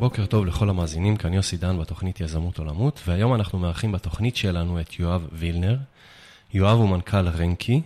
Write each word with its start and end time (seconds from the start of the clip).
בוקר 0.00 0.26
טוב 0.26 0.46
לכל 0.46 0.70
המאזינים, 0.70 1.16
כאן 1.16 1.32
יוסי 1.32 1.56
דן 1.56 1.78
בתוכנית 1.78 2.20
יזמות 2.20 2.58
עולמות, 2.58 3.00
והיום 3.06 3.34
אנחנו 3.34 3.58
מארחים 3.58 3.92
בתוכנית 3.92 4.36
שלנו 4.36 4.80
את 4.80 4.98
יואב 4.98 5.26
וילנר. 5.32 5.76
יואב 6.54 6.78
הוא 6.78 6.88
מנכ"ל 6.88 7.28
רנקי, 7.28 7.82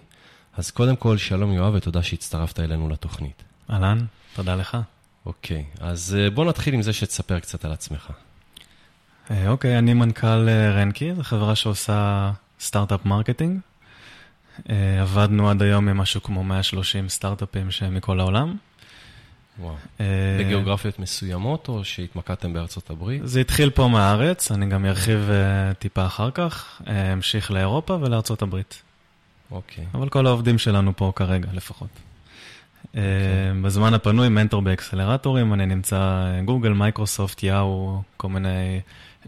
אז 0.56 0.70
קודם 0.70 0.96
כל, 0.96 1.16
שלום 1.16 1.52
יואב 1.52 1.74
ותודה 1.74 2.02
שהצטרפת 2.02 2.60
אלינו 2.60 2.88
לתוכנית. 2.88 3.42
אהלן, 3.70 3.98
תודה 4.34 4.54
לך. 4.54 4.78
אוקיי, 5.26 5.64
אז 5.80 6.16
אה, 6.20 6.30
בוא 6.30 6.44
נתחיל 6.44 6.74
עם 6.74 6.82
זה 6.82 6.92
שתספר 6.92 7.40
קצת 7.40 7.64
על 7.64 7.72
עצמך. 7.72 8.10
אה, 9.30 9.48
אוקיי, 9.48 9.78
אני 9.78 9.94
מנכ"ל 9.94 10.48
אה, 10.48 10.70
רנקי, 10.70 11.14
זו 11.14 11.22
חברה 11.22 11.54
שעושה 11.54 12.30
startup 12.60 13.06
marketing. 13.06 13.60
עבדנו 15.00 15.50
עד 15.50 15.62
היום 15.62 15.88
עם 15.88 15.96
משהו 15.96 16.22
כמו 16.22 16.44
130 16.44 17.08
סטארט-אפים 17.08 17.70
שהם 17.70 17.94
מכל 17.94 18.20
העולם. 18.20 18.56
וואו. 19.58 19.74
בגיאוגרפיות 20.40 20.98
מסוימות, 20.98 21.68
או 21.68 21.84
שהתמקדתם 21.84 22.52
בארצות 22.52 22.90
הברית? 22.90 23.22
זה 23.24 23.40
התחיל 23.40 23.70
פה 23.70 23.88
מהארץ, 23.88 24.52
אני 24.52 24.66
גם 24.66 24.86
ארחיב 24.86 25.30
טיפה 25.78 26.06
אחר 26.06 26.30
כך, 26.30 26.82
המשיך 26.86 27.50
לאירופה 27.50 27.98
ולארצות 28.00 28.42
הברית. 28.42 28.82
אוקיי. 29.50 29.84
אבל 29.94 30.08
כל 30.08 30.26
העובדים 30.26 30.58
שלנו 30.58 30.96
פה 30.96 31.12
כרגע 31.16 31.48
לפחות. 31.52 31.88
אוקיי. 32.84 33.02
בזמן 33.62 33.94
הפנוי, 33.94 34.28
מנטור 34.28 34.62
באקסלרטורים, 34.62 35.54
אני 35.54 35.66
נמצא 35.66 36.24
גוגל, 36.44 36.72
מייקרוסופט, 36.72 37.42
יאהו, 37.42 38.02
כל 38.16 38.28
מיני 38.28 38.80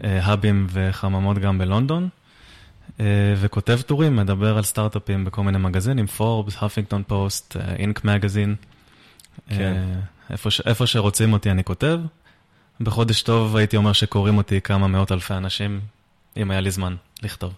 האבים 0.03 0.67
וחממות 0.69 1.37
גם 1.37 1.57
בלונדון, 1.57 2.09
וכותב 3.37 3.79
טורים, 3.85 4.15
מדבר 4.15 4.57
על 4.57 4.63
סטארט-אפים 4.63 5.25
בכל 5.25 5.43
מיני 5.43 5.57
מגזינים, 5.57 6.07
פורבס, 6.07 6.63
האפינגטון 6.63 7.03
פוסט, 7.07 7.57
אינק 7.75 8.05
מגזין. 8.05 8.55
כן. 9.49 9.83
איפה, 10.29 10.49
איפה 10.65 10.87
שרוצים 10.87 11.33
אותי 11.33 11.51
אני 11.51 11.63
כותב. 11.63 11.99
בחודש 12.81 13.21
טוב 13.21 13.55
הייתי 13.55 13.77
אומר 13.77 13.93
שקוראים 13.93 14.37
אותי 14.37 14.61
כמה 14.61 14.87
מאות 14.87 15.11
אלפי 15.11 15.33
אנשים, 15.33 15.81
אם 16.37 16.51
היה 16.51 16.61
לי 16.61 16.71
זמן 16.71 16.95
לכתוב. 17.23 17.53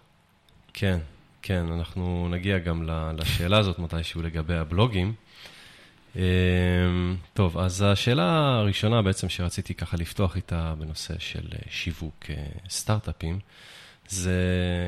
כן, 0.74 1.00
כן, 1.42 1.66
אנחנו 1.72 2.28
נגיע 2.32 2.58
גם 2.58 2.90
לשאלה 3.18 3.58
הזאת 3.58 3.80
מתישהו 3.80 4.22
לגבי 4.22 4.56
הבלוגים. 4.56 5.14
אמ, 6.16 6.22
טוב, 7.34 7.58
אז 7.58 7.82
השאלה 7.82 8.58
הראשונה 8.60 9.02
בעצם 9.02 9.30
שרציתי 9.30 9.74
ככה 9.74 9.98
לפתוח 9.98 10.36
איתה 10.36 10.74
בנושא 10.80 11.14
של 11.20 11.48
אה, 11.54 11.60
שיווק 11.70 12.26
אה, 12.30 12.36
סטארט-אפים, 12.70 13.40
זה 14.08 14.34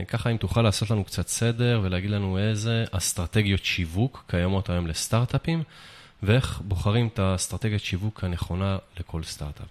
ככה 0.08 0.30
אם 0.30 0.38
תוכל 0.38 0.62
לעשות 0.62 0.92
לנו 0.92 1.04
קצת 1.04 1.28
סדר 1.28 1.80
ולהגיד 1.84 2.10
לנו 2.10 2.38
איזה 2.38 2.86
אסטרטגיות 2.92 3.66
שיווק 3.66 4.24
קיימות 4.28 4.70
היום 4.70 4.88
לסטארט-אפים, 4.88 5.64
ואיך 6.24 6.62
בוחרים 6.66 7.08
את 7.08 7.20
האסטרטגיית 7.20 7.84
שיווק 7.84 8.24
הנכונה 8.24 8.78
לכל 9.00 9.24
סטארט-אפ. 9.24 9.68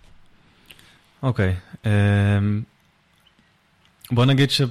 אוקיי, 1.23 1.55
okay, 1.55 1.87
אמ, 1.87 2.63
um, 4.11 4.15
בוא 4.15 4.25
נגיד 4.25 4.51
ש... 4.51 4.63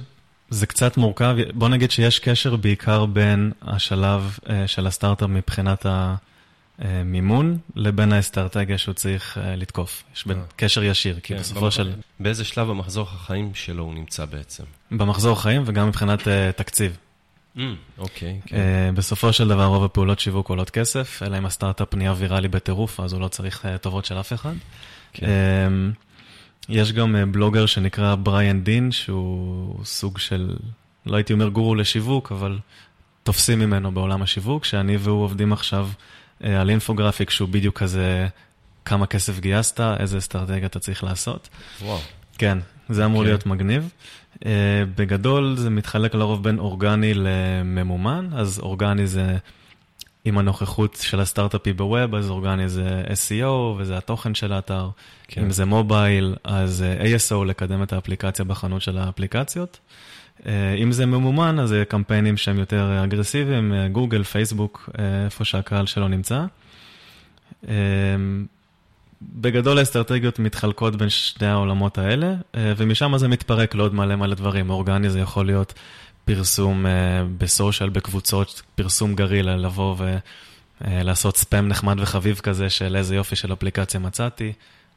זה 0.50 0.66
קצת 0.66 0.96
מורכב, 0.96 1.36
בוא 1.54 1.68
נגיד 1.68 1.90
שיש 1.90 2.18
קשר 2.18 2.56
בעיקר 2.56 3.06
בין 3.06 3.52
השלב 3.62 4.38
uh, 4.44 4.50
של 4.66 4.86
הסטארט-אפ 4.86 5.28
מבחינת 5.28 5.86
המימון 6.78 7.58
לבין 7.76 8.12
האסטרטגיה 8.12 8.78
שהוא 8.78 8.94
צריך 8.94 9.36
uh, 9.36 9.40
לתקוף. 9.40 10.02
יש 10.14 10.26
בין 10.26 10.42
קשר 10.56 10.84
ישיר, 10.84 11.20
כי 11.20 11.34
כן, 11.34 11.40
בסופו 11.40 11.60
במח... 11.60 11.70
של... 11.70 11.92
באיזה 12.20 12.44
שלב 12.44 12.68
במחזור 12.68 13.08
החיים 13.12 13.54
שלו 13.54 13.84
הוא 13.84 13.94
נמצא 13.94 14.24
בעצם? 14.24 14.64
במחזור 14.90 15.32
החיים 15.32 15.62
וגם 15.66 15.88
מבחינת 15.88 16.20
uh, 16.20 16.30
תקציב. 16.56 16.96
Mm, 17.56 17.60
אוקיי. 17.98 18.40
Okay, 18.44 18.48
כן. 18.48 18.56
uh, 18.56 18.96
בסופו 18.96 19.32
של 19.32 19.48
דבר 19.48 19.64
רוב 19.64 19.84
הפעולות 19.84 20.20
שיווק 20.20 20.48
עולות 20.48 20.70
כסף, 20.70 21.22
אלא 21.26 21.38
אם 21.38 21.46
הסטארט-אפ 21.46 21.94
נהיה 21.94 22.14
ויראלי 22.16 22.48
בטירוף, 22.48 23.00
אז 23.00 23.12
הוא 23.12 23.20
לא 23.20 23.28
צריך 23.28 23.64
uh, 23.64 23.78
טובות 23.78 24.04
של 24.04 24.20
אף 24.20 24.32
אחד. 24.32 24.54
כן. 25.12 25.26
Uh, 25.26 26.10
יש 26.70 26.92
גם 26.92 27.16
אה, 27.16 27.26
בלוגר 27.26 27.66
שנקרא 27.66 28.14
בריאן 28.14 28.64
דין, 28.64 28.92
שהוא 28.92 29.84
סוג 29.84 30.18
של, 30.18 30.56
לא 31.06 31.16
הייתי 31.16 31.32
אומר 31.32 31.48
גורו 31.48 31.74
לשיווק, 31.74 32.32
אבל 32.32 32.58
תופסים 33.22 33.58
ממנו 33.58 33.92
בעולם 33.92 34.22
השיווק, 34.22 34.64
שאני 34.64 34.96
והוא 34.96 35.22
עובדים 35.24 35.52
עכשיו 35.52 35.88
אה, 36.44 36.60
על 36.60 36.70
אינפוגרפיק 36.70 37.30
שהוא 37.30 37.48
בדיוק 37.48 37.78
כזה, 37.78 38.28
כמה 38.84 39.06
כסף 39.06 39.40
גייסת, 39.40 39.80
איזה 39.80 40.18
אסטרטגיה 40.18 40.66
אתה 40.66 40.78
צריך 40.78 41.04
לעשות. 41.04 41.48
וואו. 41.82 41.98
כן, 42.38 42.58
זה 42.88 43.04
אמור 43.04 43.16
okay. 43.16 43.20
אוקיי. 43.20 43.32
להיות 43.32 43.46
מגניב. 43.46 43.88
Uh, 44.34 44.42
בגדול 44.96 45.56
זה 45.56 45.70
מתחלק 45.70 46.14
לרוב 46.14 46.44
בין 46.44 46.58
אורגני 46.58 47.12
לממומן, 47.14 48.28
אז 48.32 48.58
אורגני 48.58 49.06
זה 49.06 49.36
עם 50.24 50.38
הנוכחות 50.38 50.98
של 51.02 51.20
הסטארט-אפי 51.20 51.72
בווב, 51.72 52.14
אז 52.14 52.30
אורגני 52.30 52.68
זה 52.68 53.04
SEO 53.08 53.50
וזה 53.78 53.98
התוכן 53.98 54.34
של 54.34 54.52
האתר. 54.52 54.88
כן. 55.28 55.40
אם 55.40 55.50
זה 55.50 55.64
מובייל, 55.64 56.36
אז 56.44 56.82
אה, 56.82 57.16
ASO, 57.16 57.44
לקדם 57.44 57.82
את 57.82 57.92
האפליקציה 57.92 58.44
בחנות 58.44 58.82
של 58.82 58.98
האפליקציות. 58.98 59.78
אה, 60.46 60.74
אם 60.74 60.92
זה 60.92 61.06
ממומן, 61.06 61.58
אז 61.58 61.68
זה 61.68 61.84
קמפיינים 61.88 62.36
שהם 62.36 62.58
יותר 62.58 63.04
אגרסיביים, 63.04 63.74
גוגל, 63.92 64.22
פייסבוק, 64.22 64.90
איפה 65.24 65.44
שהקהל 65.44 65.86
שלו 65.86 66.08
נמצא. 66.08 66.44
בגדול 69.22 69.78
האסטרטגיות 69.78 70.38
מתחלקות 70.38 70.96
בין 70.96 71.08
שני 71.08 71.46
העולמות 71.46 71.98
האלה, 71.98 72.34
ומשם 72.54 73.18
זה 73.18 73.28
מתפרק 73.28 73.74
לעוד 73.74 73.94
מלא 73.94 74.16
מלא 74.16 74.34
דברים. 74.34 74.70
אורגני 74.70 75.10
זה 75.10 75.20
יכול 75.20 75.46
להיות 75.46 75.74
פרסום 76.24 76.86
בסושיאל, 77.38 77.88
בקבוצות, 77.88 78.62
פרסום 78.74 79.14
גרילה, 79.14 79.56
לבוא 79.56 79.96
ולעשות 80.80 81.36
ספאם 81.36 81.68
נחמד 81.68 82.00
וחביב 82.00 82.38
כזה 82.38 82.70
של 82.70 82.96
איזה 82.96 83.14
יופי 83.16 83.36
של 83.36 83.52
אפליקציה 83.52 84.00
מצאתי. 84.00 84.52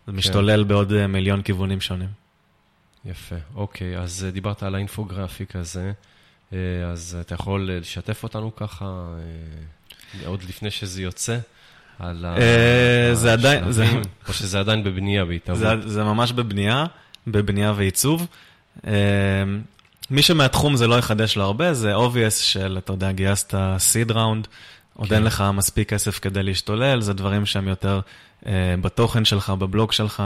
זה 0.05 0.11
כן. 0.11 0.17
משתולל 0.17 0.63
בעוד 0.63 0.93
אה, 0.93 1.07
מיליון 1.07 1.41
כיוונים 1.41 1.81
שונים. 1.81 2.09
יפה, 3.05 3.35
אוקיי, 3.55 3.97
אז 3.97 4.25
אה, 4.25 4.31
דיברת 4.31 4.63
על 4.63 4.75
האינפוגרפיק 4.75 5.55
הזה, 5.55 5.91
אה, 6.53 6.57
אז 6.91 7.17
אתה 7.21 7.33
יכול 7.35 7.69
לשתף 7.71 8.23
אותנו 8.23 8.55
ככה, 8.55 9.15
עוד 10.25 10.43
לפני 10.43 10.71
שזה 10.71 11.01
יוצא, 11.01 11.37
על 11.99 12.25
זה 13.13 13.33
עדיין, 13.33 13.63
או 14.27 14.33
שזה 14.33 14.59
עדיין 14.59 14.83
בבנייה 14.83 15.25
בהתאבות? 15.25 15.81
זה 15.85 16.03
ממש 16.03 16.31
בבנייה, 16.31 16.85
בבנייה 17.27 17.73
ועיצוב. 17.75 18.27
מי 20.11 20.21
שמהתחום 20.21 20.75
זה 20.75 20.87
לא 20.87 20.95
יחדש 20.95 21.37
לו 21.37 21.43
הרבה, 21.43 21.73
זה 21.73 21.95
obvious 21.95 22.43
של, 22.43 22.77
אתה 22.77 22.93
יודע, 22.93 23.11
גייסת 23.11 23.53
סיד 23.77 24.11
ראונד, 24.11 24.47
עוד 24.93 25.09
כן. 25.09 25.15
אין 25.15 25.23
לך 25.23 25.43
מספיק 25.53 25.89
כסף 25.89 26.19
כדי 26.19 26.43
להשתולל, 26.43 27.01
זה 27.01 27.13
דברים 27.13 27.45
שהם 27.45 27.67
יותר 27.67 27.99
אה, 28.45 28.75
בתוכן 28.81 29.25
שלך, 29.25 29.49
בבלוג 29.49 29.91
שלך. 29.91 30.23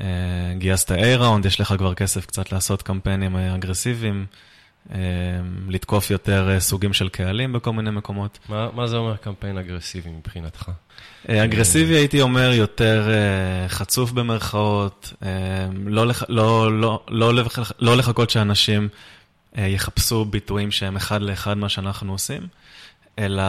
אה, 0.00 0.06
גייסת 0.58 0.90
A-ראונד, 0.90 1.46
יש 1.46 1.60
לך 1.60 1.74
כבר 1.78 1.94
כסף 1.94 2.26
קצת 2.26 2.52
לעשות 2.52 2.82
קמפיינים 2.82 3.36
אה, 3.36 3.54
אגרסיביים, 3.54 4.26
לתקוף 5.68 6.10
יותר 6.10 6.56
סוגים 6.58 6.92
של 6.92 7.08
קהלים 7.08 7.52
בכל 7.52 7.72
מיני 7.72 7.90
מקומות. 7.90 8.38
מה, 8.48 8.68
מה 8.74 8.86
זה 8.86 8.96
אומר 8.96 9.16
קמפיין 9.16 9.58
אגרסיבי 9.58 10.10
מבחינתך? 10.10 10.70
אגרסיבי 11.28 11.94
הייתי 11.94 12.20
אומר 12.20 12.52
יותר 12.52 13.08
חצוף 13.68 14.12
במרכאות, 14.12 15.12
לא, 15.86 16.06
לא, 16.28 16.72
לא, 16.72 17.34
לא, 17.34 17.44
לא 17.78 17.96
לחכות 17.96 18.30
שאנשים 18.30 18.88
יחפשו 19.56 20.24
ביטויים 20.24 20.70
שהם 20.70 20.96
אחד 20.96 21.22
לאחד 21.22 21.56
מה 21.56 21.68
שאנחנו 21.68 22.12
עושים. 22.12 22.42
אלא 23.18 23.42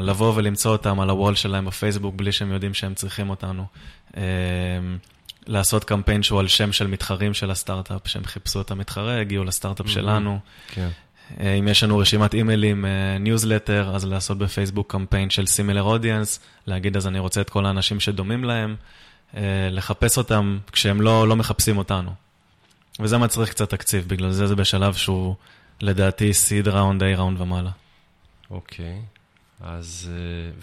לבוא 0.00 0.32
ולמצוא 0.36 0.72
אותם 0.72 1.00
על 1.00 1.10
הוול 1.10 1.34
שלהם 1.34 1.64
בפייסבוק 1.64 2.14
בלי 2.14 2.32
שהם 2.32 2.52
יודעים 2.52 2.74
שהם 2.74 2.94
צריכים 2.94 3.30
אותנו. 3.30 3.64
לעשות 5.46 5.84
קמפיין 5.84 6.22
שהוא 6.22 6.40
על 6.40 6.48
שם 6.48 6.72
של 6.72 6.86
מתחרים 6.86 7.34
של 7.34 7.50
הסטארט-אפ, 7.50 8.08
שהם 8.08 8.24
חיפשו 8.24 8.60
את 8.60 8.70
המתחרה, 8.70 9.20
הגיעו 9.20 9.44
לסטארט-אפ 9.44 9.88
שלנו. 9.88 10.38
כן. 10.68 10.88
אה, 11.40 11.54
אם 11.54 11.68
יש 11.68 11.84
לנו 11.84 11.98
רשימת 11.98 12.34
אימיילים, 12.34 12.84
ניוזלטר, 13.20 13.88
אה, 13.90 13.94
אז 13.94 14.04
לעשות 14.04 14.38
בפייסבוק 14.38 14.92
קמפיין 14.92 15.30
של 15.30 15.46
similar 15.46 15.82
audience, 15.82 16.40
להגיד 16.66 16.96
אז 16.96 17.06
אני 17.06 17.18
רוצה 17.18 17.40
את 17.40 17.50
כל 17.50 17.66
האנשים 17.66 18.00
שדומים 18.00 18.44
להם, 18.44 18.76
אה, 19.36 19.68
לחפש 19.70 20.18
אותם 20.18 20.58
כשהם 20.72 21.00
לא, 21.00 21.28
לא 21.28 21.36
מחפשים 21.36 21.78
אותנו. 21.78 22.10
וזה 23.00 23.18
מצריך 23.18 23.50
קצת 23.50 23.70
תקציב, 23.70 24.08
בגלל 24.08 24.30
זה 24.30 24.46
זה 24.46 24.56
בשלב 24.56 24.94
שהוא 24.94 25.34
לדעתי 25.80 26.34
seed 26.34 26.68
round, 26.68 27.02
A 27.02 27.14
round 27.14 27.40
ומעלה. 27.40 27.70
אוקיי. 28.50 29.02
אז, 29.60 30.10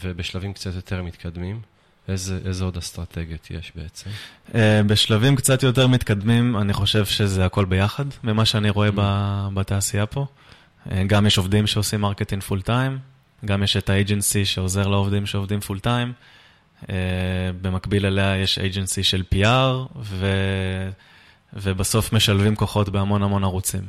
ובשלבים 0.02 0.54
קצת 0.54 0.76
יותר 0.76 1.04
מתקדמים, 1.04 1.62
איזה, 2.10 2.40
איזה 2.46 2.64
עוד 2.64 2.78
אסטרטגיות 2.78 3.52
יש 3.52 3.72
בעצם? 3.76 4.10
אה, 4.56 4.82
בשלבים 4.84 5.36
קצת 5.36 5.64
יותר 5.64 5.88
מתקדמים, 5.88 6.58
אני 6.58 6.74
חושב 6.74 7.06
שזה 7.06 7.46
הכל 7.46 7.66
ביחד, 7.66 8.06
ממה 8.24 8.46
שאני 8.46 8.70
רואה 8.70 8.90
mm. 8.90 8.92
בתעשייה 9.54 10.06
פה. 10.06 10.26
אה, 10.92 11.04
גם 11.08 11.26
יש 11.26 11.38
עובדים 11.38 11.68
שעושים 11.68 12.02
marketing 12.02 12.44
full 12.44 12.62
time, 12.62 13.00
גם 13.46 13.64
יש 13.64 13.78
את 13.78 13.90
ה 13.90 13.98
agency 13.98 14.46
שעוזר 14.46 14.88
לעובדים 14.88 15.26
שעובדים 15.26 15.60
full 15.60 15.80
time. 15.80 16.14
במקביל 17.62 18.06
אליה 18.06 18.38
יש 18.38 18.60
agency 18.60 19.04
של 19.04 19.24
PR, 19.34 19.98
ו... 20.02 20.26
ובסוף 21.54 22.14
משלבים 22.14 22.56
כוחות 22.56 22.90
בהמון 22.90 23.24
המון 23.24 23.44
ערוצים. 23.44 23.82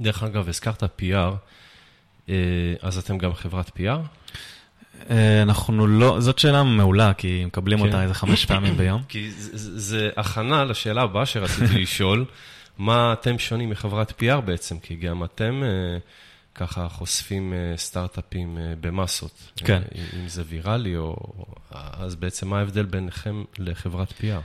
דרך 0.00 0.22
אגב, 0.22 0.48
הזכרת 0.48 0.82
PR, 0.82 1.14
אה, 2.28 2.34
אז 2.82 2.98
אתם 2.98 3.18
גם 3.18 3.34
חברת 3.34 3.68
PR? 3.68 3.98
אנחנו 5.42 5.86
לא, 5.86 6.20
זאת 6.20 6.38
שאלה 6.38 6.62
מעולה, 6.62 7.12
כי 7.14 7.44
מקבלים 7.46 7.78
כן. 7.78 7.86
אותה 7.86 8.02
איזה 8.02 8.14
חמש 8.14 8.44
פעמים 8.44 8.76
ביום. 8.76 9.02
כי 9.08 9.30
זה, 9.30 9.80
זה 9.80 10.10
הכנה 10.16 10.64
לשאלה 10.64 11.02
הבאה 11.02 11.26
שרציתי 11.26 11.78
לשאול, 11.82 12.24
מה 12.78 13.12
אתם 13.12 13.38
שונים 13.38 13.70
מחברת 13.70 14.22
PR 14.22 14.40
בעצם? 14.40 14.78
כי 14.78 14.96
גם 14.96 15.24
אתם 15.24 15.62
ככה 16.54 16.88
חושפים 16.88 17.52
סטארט-אפים 17.76 18.58
במסות. 18.80 19.52
כן. 19.56 19.82
אם 20.20 20.28
זה 20.28 20.42
ויראלי, 20.48 20.96
או... 20.96 21.16
אז 21.72 22.14
בעצם 22.14 22.48
מה 22.48 22.58
ההבדל 22.58 22.84
ביניכם 22.84 23.44
לחברת 23.58 24.10
PR? 24.20 24.42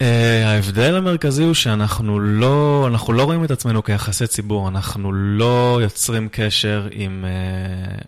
Uh, 0.00 0.02
ההבדל 0.44 0.96
המרכזי 0.96 1.42
הוא 1.42 1.54
שאנחנו 1.54 2.20
לא, 2.20 2.84
אנחנו 2.86 3.12
לא 3.12 3.22
רואים 3.22 3.44
את 3.44 3.50
עצמנו 3.50 3.82
כיחסי 3.82 4.26
ציבור, 4.26 4.68
אנחנו 4.68 5.12
לא 5.12 5.78
יוצרים 5.82 6.28
קשר 6.32 6.88
עם 6.90 7.24
uh, 7.24 8.04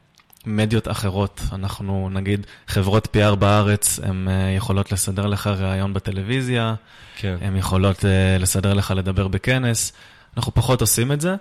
מדיות 0.47 0.89
אחרות. 0.89 1.41
אנחנו, 1.53 2.09
נגיד, 2.13 2.47
חברות 2.69 3.17
PR 3.17 3.35
בארץ, 3.35 4.01
הן 4.03 4.29
uh, 4.29 4.57
יכולות 4.57 4.93
לסדר 4.93 5.27
לך 5.27 5.47
ראיון 5.47 5.95
בטלוויזיה, 5.95 6.75
כן. 7.17 7.37
הן 7.41 7.57
יכולות 7.57 7.99
uh, 7.99 8.05
לסדר 8.41 8.75
לך 8.75 8.91
לדבר 8.97 9.29
בכנס. 9.29 9.93
אנחנו 10.37 10.55
פחות 10.55 10.81
עושים 10.81 11.13
את 11.13 11.21
זה. 11.21 11.35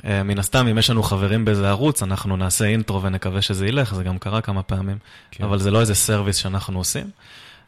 Uh, 0.00 0.04
מן 0.24 0.38
הסתם, 0.38 0.66
אם 0.66 0.78
יש 0.78 0.90
לנו 0.90 1.02
חברים 1.02 1.44
באיזה 1.44 1.68
ערוץ, 1.68 2.02
אנחנו 2.02 2.36
נעשה 2.36 2.64
intro 2.64 3.02
ונקווה 3.02 3.42
שזה 3.42 3.66
ילך, 3.66 3.94
זה 3.94 4.04
גם 4.04 4.18
קרה 4.18 4.40
כמה 4.40 4.62
פעמים, 4.62 4.98
כן. 5.30 5.44
אבל 5.44 5.58
זה 5.58 5.70
לא 5.70 5.80
איזה 5.80 5.94
service 5.94 6.36
שאנחנו 6.36 6.78
עושים. 6.78 7.10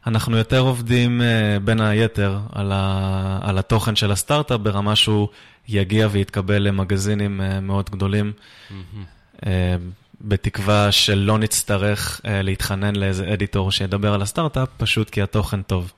אנחנו 0.07 0.37
יותר 0.37 0.59
עובדים 0.59 1.23
בין 1.65 1.81
היתר 1.81 2.39
על, 2.53 2.73
ה, 2.75 3.39
על 3.43 3.59
התוכן 3.59 3.97
של 3.97 4.13
הסטארט-אפ 4.13 4.61
ברמה 4.61 4.97
שהוא 4.97 5.29
יגיע 5.69 6.09
ויתקבל 6.11 6.63
למגזינים 6.63 7.41
מאוד 7.63 7.91
גדולים, 7.91 8.33
mm-hmm. 8.71 9.45
בתקווה 10.21 10.93
שלא 10.93 11.39
נצטרך 11.39 12.21
uh, 12.21 12.29
להתחנן 12.29 12.97
לאיזה 12.97 13.33
editor 13.33 13.73
שידבר 13.73 14.15
על 14.15 14.23
הסטארט-אפ, 14.23 14.69
פשוט 14.77 15.11
כי 15.11 15.23
התוכן 15.23 15.63
טוב. 15.63 15.93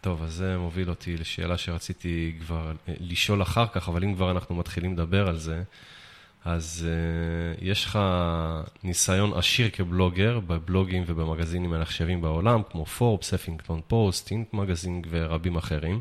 טוב, 0.00 0.22
אז 0.22 0.32
זה 0.32 0.58
מוביל 0.58 0.90
אותי 0.90 1.16
לשאלה 1.16 1.58
שרציתי 1.58 2.36
כבר 2.40 2.72
לשאול 3.00 3.42
אחר 3.42 3.66
כך, 3.66 3.88
אבל 3.88 4.04
אם 4.04 4.14
כבר 4.14 4.30
אנחנו 4.30 4.54
מתחילים 4.54 4.92
לדבר 4.92 5.28
על 5.28 5.38
זה, 5.38 5.62
אז 6.44 6.86
uh, 6.88 7.64
יש 7.64 7.84
לך 7.84 7.98
ניסיון 8.84 9.32
עשיר 9.38 9.70
כבלוגר 9.72 10.40
בבלוגים 10.40 11.04
ובמגזינים 11.06 11.72
הנחשבים 11.72 12.20
בעולם, 12.20 12.62
כמו 12.70 12.86
פורבס, 12.86 13.34
אפינגטון 13.34 13.80
פוסט, 13.88 14.30
אינט 14.30 14.54
מגזין 14.54 15.02
ורבים 15.10 15.56
אחרים. 15.56 16.00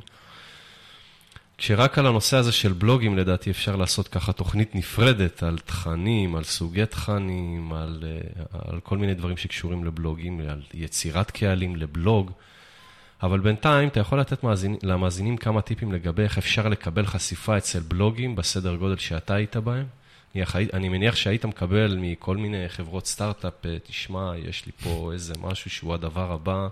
כשרק 1.58 1.98
על 1.98 2.08
הנושא 2.08 2.38
הזה 2.38 2.52
של 2.52 2.74
בלוגים, 2.74 3.18
לדעתי 3.18 3.52
אפשר 3.52 3.76
לעשות 3.76 4.08
ככה 4.08 4.34
תוכנית 4.34 4.76
נפרדת 4.76 5.44
על 5.44 5.58
תכנים, 5.58 6.36
על 6.36 6.44
סוגי 6.44 6.86
תכנים, 6.86 7.74
על, 7.74 8.04
uh, 8.04 8.72
על 8.72 8.80
כל 8.80 8.98
מיני 8.98 9.14
דברים 9.14 9.38
שקשורים 9.38 9.84
לבלוגים, 9.84 10.42
על 10.50 10.62
יצירת 10.74 11.32
קהלים 11.32 11.76
לבלוג. 11.76 12.32
אבל 13.24 13.40
בינתיים 13.40 13.90
אתה 13.90 14.00
יכול 14.00 14.20
לתת 14.20 14.44
מאזינים, 14.44 14.80
למאזינים 14.84 15.38
כמה 15.38 15.62
טיפים 15.62 15.92
לגבי 15.92 16.24
איך 16.24 16.38
אפשר 16.38 16.70
לקבל 16.70 17.06
חשיפה 17.06 17.58
אצל 17.58 17.80
בלוגים 17.80 18.36
בסדר 18.36 18.76
גודל 18.76 18.98
שאתה 18.98 19.34
היית 19.34 19.58
בהם. 19.58 19.86
אני 20.74 20.90
מניח 20.90 21.16
שהיית 21.16 21.46
מקבל 21.46 21.98
מכל 22.02 22.38
מיני 22.38 22.70
חברות 22.70 23.08
סטארט-אפ, 23.08 23.66
אה, 23.66 23.78
תשמע, 23.84 24.32
יש 24.38 24.66
לי 24.66 24.72
פה 24.84 25.12
איזה 25.14 25.34
משהו 25.42 25.70
שהוא 25.70 25.94
הדבר 25.94 26.32
הבא, 26.32 26.68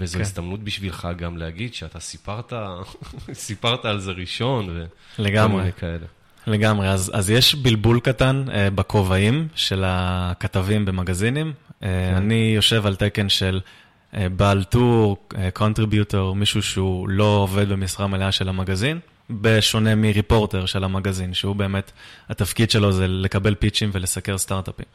וזו 0.00 0.14
כן. 0.14 0.20
הזדמנות 0.20 0.64
בשבילך 0.64 1.08
גם 1.18 1.36
להגיד 1.36 1.74
שאתה 1.74 2.00
סיפרת, 2.00 2.52
סיפרת 3.32 3.84
על 3.84 4.00
זה 4.00 4.12
ראשון, 4.12 4.80
לגמרי. 5.18 5.70
כאלה. 5.78 6.06
לגמרי, 6.46 6.88
אז, 6.88 7.10
אז 7.14 7.30
יש 7.30 7.54
בלבול 7.54 8.00
קטן 8.00 8.44
uh, 8.46 8.50
בכובעים 8.74 9.48
של 9.54 9.84
הכתבים 9.86 10.84
במגזינים. 10.84 11.52
Uh, 11.52 11.72
כן. 11.80 12.14
אני 12.16 12.52
יושב 12.56 12.86
על 12.86 12.96
תקן 12.96 13.28
של 13.28 13.60
uh, 13.60 14.16
בעל 14.36 14.64
טור, 14.64 15.16
קונטריביוטור, 15.52 16.32
uh, 16.32 16.34
מישהו 16.34 16.62
שהוא 16.62 17.08
לא 17.08 17.24
עובד 17.24 17.68
במשרה 17.68 18.06
מלאה 18.06 18.32
של 18.32 18.48
המגזין. 18.48 18.98
בשונה 19.30 19.94
מריפורטר 19.94 20.66
של 20.66 20.84
המגזין, 20.84 21.34
שהוא 21.34 21.56
באמת, 21.56 21.92
התפקיד 22.28 22.70
שלו 22.70 22.92
זה 22.92 23.08
לקבל 23.08 23.54
פיצ'ים 23.54 23.90
ולסקר 23.92 24.38
סטארט-אפים. 24.38 24.86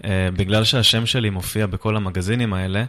Uh, 0.00 0.04
בגלל 0.36 0.64
שהשם 0.64 1.06
שלי 1.06 1.30
מופיע 1.30 1.66
בכל 1.66 1.96
המגזינים 1.96 2.52
האלה, 2.52 2.84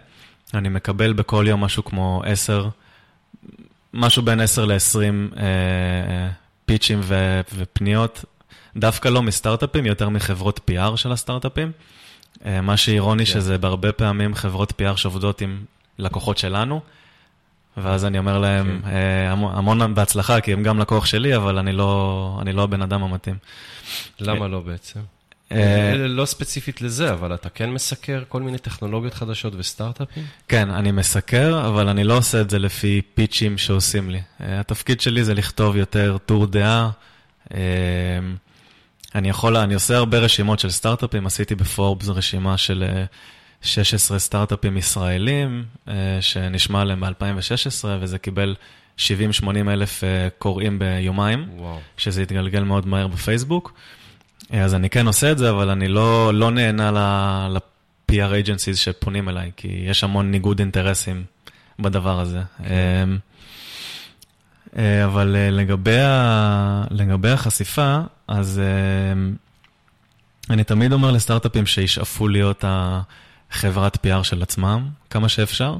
אני 0.54 0.70
מקבל 0.70 1.14
בכל 1.14 1.46
יום 1.48 1.64
משהו 1.64 1.86
כמו 1.86 2.22
10, 2.26 2.70
משהו 3.94 4.22
בין 4.22 4.40
10 4.40 4.66
ל-20 4.66 5.36
uh, 5.36 5.40
פיצ'ים 6.66 7.00
ו- 7.04 7.42
ופניות, 7.56 8.26
דווקא 8.76 9.08
לא 9.08 9.22
מסטארט-אפים, 9.24 9.86
יותר 9.86 10.10
מחברות 10.10 10.60
PR 10.72 10.98
של 10.98 11.12
הסטארט-אפים. 11.12 11.72
Uh, 12.36 12.42
מה 12.62 12.78
שאירוני 12.78 13.24
yeah. 13.24 13.26
כן. 13.26 13.32
שזה 13.32 13.58
בהרבה 13.58 13.92
פעמים 13.92 14.36
חברות 14.36 14.82
PR 14.82 14.98
שעובדות 14.98 15.42
עם 15.42 15.64
לקוחות 16.00 16.38
שלנו. 16.38 16.82
ואז 17.78 18.06
אני 18.06 18.18
אומר 18.18 18.40
להם, 18.40 18.82
okay. 18.84 18.88
אה, 18.88 19.32
המון, 19.32 19.56
המון 19.56 19.96
בהצלחה, 19.96 20.42
כי 20.42 20.54
הם 20.54 20.64
גם 20.64 20.80
לקוח 20.80 21.06
שלי, 21.06 21.36
אבל 21.36 21.58
אני 21.58 21.72
לא, 21.72 22.38
אני 22.42 22.54
לא 22.54 22.64
הבן 22.64 22.82
אדם 22.82 23.04
המתאים. 23.04 23.36
למה 24.20 24.48
לא 24.48 24.60
בעצם? 24.60 25.00
אה, 25.52 25.94
לא 25.98 26.26
ספציפית 26.26 26.82
לזה, 26.82 27.12
אבל 27.14 27.34
אתה 27.34 27.50
כן 27.50 27.70
מסקר 27.70 28.24
כל 28.30 28.42
מיני 28.42 28.58
טכנולוגיות 28.58 29.14
חדשות 29.14 29.54
וסטארט-אפים? 29.58 30.24
כן, 30.48 30.70
אני 30.70 30.92
מסקר, 30.92 31.68
אבל 31.68 31.90
אני 31.90 32.04
לא 32.04 32.18
עושה 32.18 32.42
את 32.42 32.50
זה 32.50 32.60
לפי 32.60 33.02
פיצ'ים 33.14 33.58
שעושים 33.58 34.10
לי. 34.10 34.22
אה, 34.42 34.60
התפקיד 34.60 35.02
שלי 35.02 35.24
זה 35.24 35.34
לכתוב 35.34 35.76
יותר 35.76 36.18
טור 36.26 36.46
דעה. 36.46 36.90
אני 39.16 39.30
יכול, 39.30 39.58
אני 39.58 39.74
עושה 39.74 39.98
הרבה 39.98 40.18
רשימות 40.18 40.60
של 40.60 40.70
סטארט-אפים, 40.70 41.26
עשיתי 41.26 41.56
בפורבס 41.56 42.08
רשימה 42.10 42.58
של 42.58 42.84
16 43.62 44.20
סטארט-אפים 44.20 44.78
ישראלים, 44.78 45.66
אה, 45.88 45.94
שנשמע 46.22 46.82
עליהם 46.82 47.00
ב-2016, 47.00 47.86
וזה 48.00 48.18
קיבל 48.18 48.56
70-80 48.98 49.02
אלף 49.70 50.04
אה, 50.04 50.28
קוראים 50.38 50.80
ביומיים, 50.80 51.46
וואו. 51.56 51.80
שזה 51.98 52.22
התגלגל 52.22 52.64
מאוד 52.64 52.88
מהר 52.88 53.08
בפייסבוק. 53.08 53.74
אה, 54.54 54.64
אז 54.64 54.74
אני 54.74 54.90
כן 54.90 55.08
עושה 55.08 55.32
את 55.32 55.38
זה, 55.38 55.50
אבל 55.50 55.70
אני 55.70 55.88
לא, 55.88 56.34
לא 56.34 56.52
נהנה 56.52 56.92
ל-PR 56.92 58.46
agencies 58.46 58.76
שפונים 58.76 59.30
אליי, 59.30 59.52
כי 59.58 59.68
יש 59.68 60.04
המון 60.04 60.32
ניגוד 60.32 60.60
אינטרסים 60.60 61.24
בדבר 61.80 62.20
הזה. 62.20 62.42
כן. 62.64 63.10
אבל 65.06 65.36
לגבי, 65.52 66.00
ה... 66.00 66.84
לגבי 66.92 67.30
החשיפה, 67.30 68.00
אז 68.28 68.62
אני 70.50 70.64
תמיד 70.64 70.94
אומר 70.94 71.12
לסטארט-אפים 71.12 71.66
שישאפו 71.66 72.28
להיות 72.28 72.64
ה... 72.64 73.02
חברת 73.52 74.06
PR 74.06 74.24
של 74.24 74.42
עצמם, 74.42 74.90
כמה 75.10 75.30
שאפשר, 75.30 75.78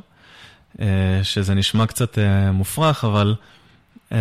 אה, 0.82 1.20
שזה 1.24 1.54
נשמע 1.54 1.86
קצת 1.86 2.20
אה, 2.20 2.52
מופרך, 2.52 3.04
אבל 3.04 3.36
אה, 4.12 4.18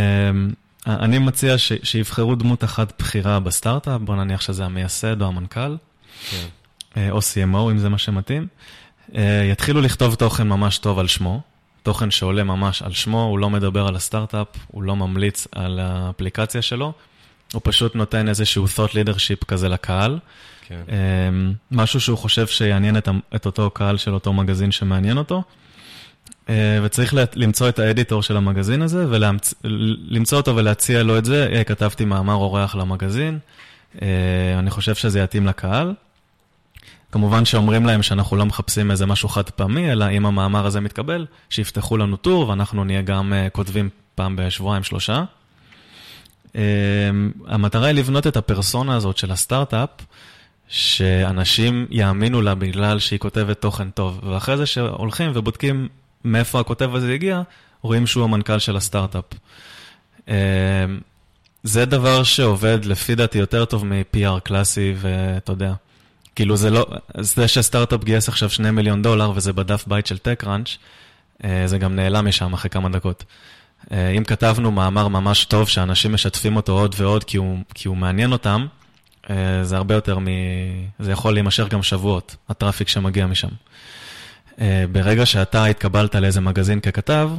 אני 0.86 1.18
מציע 1.18 1.58
ש, 1.58 1.72
שיבחרו 1.82 2.34
דמות 2.34 2.64
אחת 2.64 2.92
בכירה 2.98 3.40
בסטארט-אפ, 3.40 4.00
בוא 4.00 4.16
נניח 4.16 4.40
שזה 4.40 4.64
המייסד 4.64 5.22
או 5.22 5.26
המנכ"ל, 5.26 5.76
כן. 6.30 6.46
או 7.10 7.18
CMO, 7.18 7.70
אם 7.70 7.78
זה 7.78 7.88
מה 7.88 7.98
שמתאים. 7.98 8.46
יתחילו 9.52 9.80
לכתוב 9.80 10.14
תוכן 10.14 10.48
ממש 10.48 10.78
טוב 10.78 10.98
על 10.98 11.06
שמו, 11.06 11.40
תוכן 11.82 12.10
שעולה 12.10 12.44
ממש 12.44 12.82
על 12.82 12.92
שמו, 12.92 13.22
הוא 13.22 13.38
לא 13.38 13.50
מדבר 13.50 13.86
על 13.86 13.96
הסטארט-אפ, 13.96 14.46
הוא 14.66 14.82
לא 14.82 14.96
ממליץ 14.96 15.46
על 15.52 15.78
האפליקציה 15.82 16.62
שלו, 16.62 16.92
הוא 17.52 17.60
פשוט 17.64 17.94
נותן 17.94 18.28
איזשהו 18.28 18.64
thought 18.66 18.90
leadership 18.90 19.44
כזה 19.48 19.68
לקהל. 19.68 20.18
כן. 20.68 20.80
אמ, 20.88 21.52
משהו 21.70 22.00
שהוא 22.00 22.18
חושב 22.18 22.46
שיעניין 22.46 22.96
את, 22.96 23.08
את 23.36 23.46
אותו 23.46 23.70
קהל 23.70 23.96
של 23.96 24.14
אותו 24.14 24.32
מגזין 24.32 24.70
שמעניין 24.72 25.18
אותו. 25.18 25.42
אה, 26.48 26.78
וצריך 26.82 27.14
למצוא 27.34 27.68
את 27.68 27.78
האדיטור 27.78 28.22
של 28.22 28.36
המגזין 28.36 28.82
הזה, 28.82 29.06
ולמצוא 29.08 30.38
אותו 30.38 30.56
ולהציע 30.56 31.02
לו 31.02 31.18
את 31.18 31.24
זה. 31.24 31.48
היי, 31.52 31.64
כתבתי 31.64 32.04
מאמר 32.04 32.34
אורח 32.34 32.74
למגזין, 32.74 33.38
אה, 34.02 34.08
אני 34.58 34.70
חושב 34.70 34.94
שזה 34.94 35.20
יתאים 35.20 35.46
לקהל. 35.46 35.94
כמובן 37.12 37.44
שאומרים 37.44 37.86
להם 37.86 38.02
שאנחנו 38.02 38.36
לא 38.36 38.46
מחפשים 38.46 38.90
איזה 38.90 39.06
משהו 39.06 39.28
חד 39.28 39.50
פעמי, 39.50 39.92
אלא 39.92 40.10
אם 40.10 40.26
המאמר 40.26 40.66
הזה 40.66 40.80
מתקבל, 40.80 41.26
שיפתחו 41.50 41.96
לנו 41.96 42.16
טור, 42.16 42.48
ואנחנו 42.48 42.84
נהיה 42.84 43.02
גם 43.02 43.32
אה, 43.32 43.50
כותבים 43.50 43.88
פעם 44.14 44.36
בשבועיים, 44.36 44.82
שלושה. 44.82 45.24
המטרה 47.46 47.86
היא 47.86 47.94
לבנות 47.94 48.26
את 48.26 48.36
הפרסונה 48.36 48.96
הזאת 48.96 49.16
של 49.16 49.32
הסטארט-אפ, 49.32 49.88
שאנשים 50.68 51.86
יאמינו 51.90 52.42
לה 52.42 52.54
בגלל 52.54 52.98
שהיא 52.98 53.18
כותבת 53.18 53.60
תוכן 53.60 53.90
טוב, 53.90 54.20
ואחרי 54.22 54.56
זה 54.56 54.66
שהולכים 54.66 55.30
ובודקים 55.34 55.88
מאיפה 56.26 56.60
הכותב 56.60 56.94
הזה 56.94 57.12
הגיע, 57.12 57.42
רואים 57.82 58.06
שהוא 58.06 58.24
המנכ"ל 58.24 58.58
של 58.58 58.76
הסטארט-אפ. 58.76 59.24
אמ, 60.28 60.34
זה 61.62 61.84
דבר 61.84 62.22
שעובד 62.22 62.84
לפי 62.84 63.14
דעתי 63.14 63.38
יותר 63.38 63.64
טוב 63.64 63.84
מ-PR 63.84 64.40
קלאסי, 64.40 64.94
ואתה 64.96 65.52
יודע, 65.52 65.72
כאילו 66.34 66.56
זה 66.56 66.70
לא, 66.70 66.86
זה 67.18 67.48
שסטארט-אפ 67.48 68.04
גייס 68.04 68.28
עכשיו 68.28 68.50
2 68.50 68.74
מיליון 68.74 69.02
דולר 69.02 69.32
וזה 69.34 69.52
בדף 69.52 69.84
בית 69.86 70.06
של 70.06 70.16
TechCrunch, 70.16 70.76
אה, 71.44 71.62
זה 71.66 71.78
גם 71.78 71.96
נעלם 71.96 72.28
משם 72.28 72.52
אחרי 72.52 72.70
כמה 72.70 72.88
דקות. 72.88 73.24
אה, 73.92 74.10
אם 74.10 74.24
כתבנו 74.24 74.70
מאמר 74.70 75.08
ממש 75.08 75.44
טוב, 75.44 75.68
שאנשים 75.68 76.12
משתפים 76.12 76.56
אותו 76.56 76.72
עוד 76.72 76.94
ועוד 76.98 77.24
כי 77.24 77.36
הוא, 77.36 77.58
כי 77.74 77.88
הוא 77.88 77.96
מעניין 77.96 78.32
אותם, 78.32 78.66
אה, 79.30 79.64
זה 79.64 79.76
הרבה 79.76 79.94
יותר 79.94 80.18
מ... 80.18 80.26
זה 80.98 81.12
יכול 81.12 81.34
להימשך 81.34 81.68
גם 81.68 81.82
שבועות, 81.82 82.36
ה 82.48 82.53
traffic 82.53 82.88
שמגיע 82.88 83.26
משם. 83.26 83.48
אה, 84.60 84.84
ברגע 84.92 85.26
שאתה 85.26 85.64
התקבלת 85.64 86.14
לאיזה 86.14 86.40
מגזין 86.40 86.80
ככתב, 86.80 87.30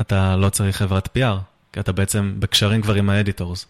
אתה 0.00 0.36
לא 0.36 0.48
צריך 0.48 0.76
חברת 0.76 1.08
PR, 1.18 1.38
כי 1.72 1.80
אתה 1.80 1.92
בעצם 1.92 2.34
בקשרים 2.38 2.82
כבר 2.82 2.94
עם 2.94 3.10
ה 3.10 3.16
editors. 3.16 3.66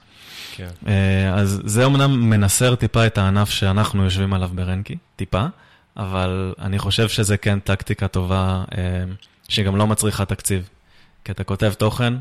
כן. 0.57 0.68
אה, 0.87 1.35
אז 1.35 1.62
זה 1.64 1.87
אמנם 1.87 2.30
מנסר 2.30 2.75
טיפה 2.75 3.07
את 3.07 3.18
הענף 3.18 3.50
שאנחנו 3.50 4.04
יושבים 4.04 4.35
עליו 4.35 4.50
ברנקי, 4.54 4.97
טיפה, 5.16 5.47
אבל 5.97 6.54
אני 6.61 6.78
חושב 6.78 7.09
שזה 7.09 7.37
כן 7.37 7.59
טקטיקה 7.61 8.09
טובה, 8.09 8.64
שגם 9.49 9.76
לא 9.76 9.87
מצריכה 9.87 10.25
תקציב. 10.25 10.68
כי 11.25 11.33
אתה 11.33 11.45
כותב 11.45 11.73
תוכן, 11.78 12.14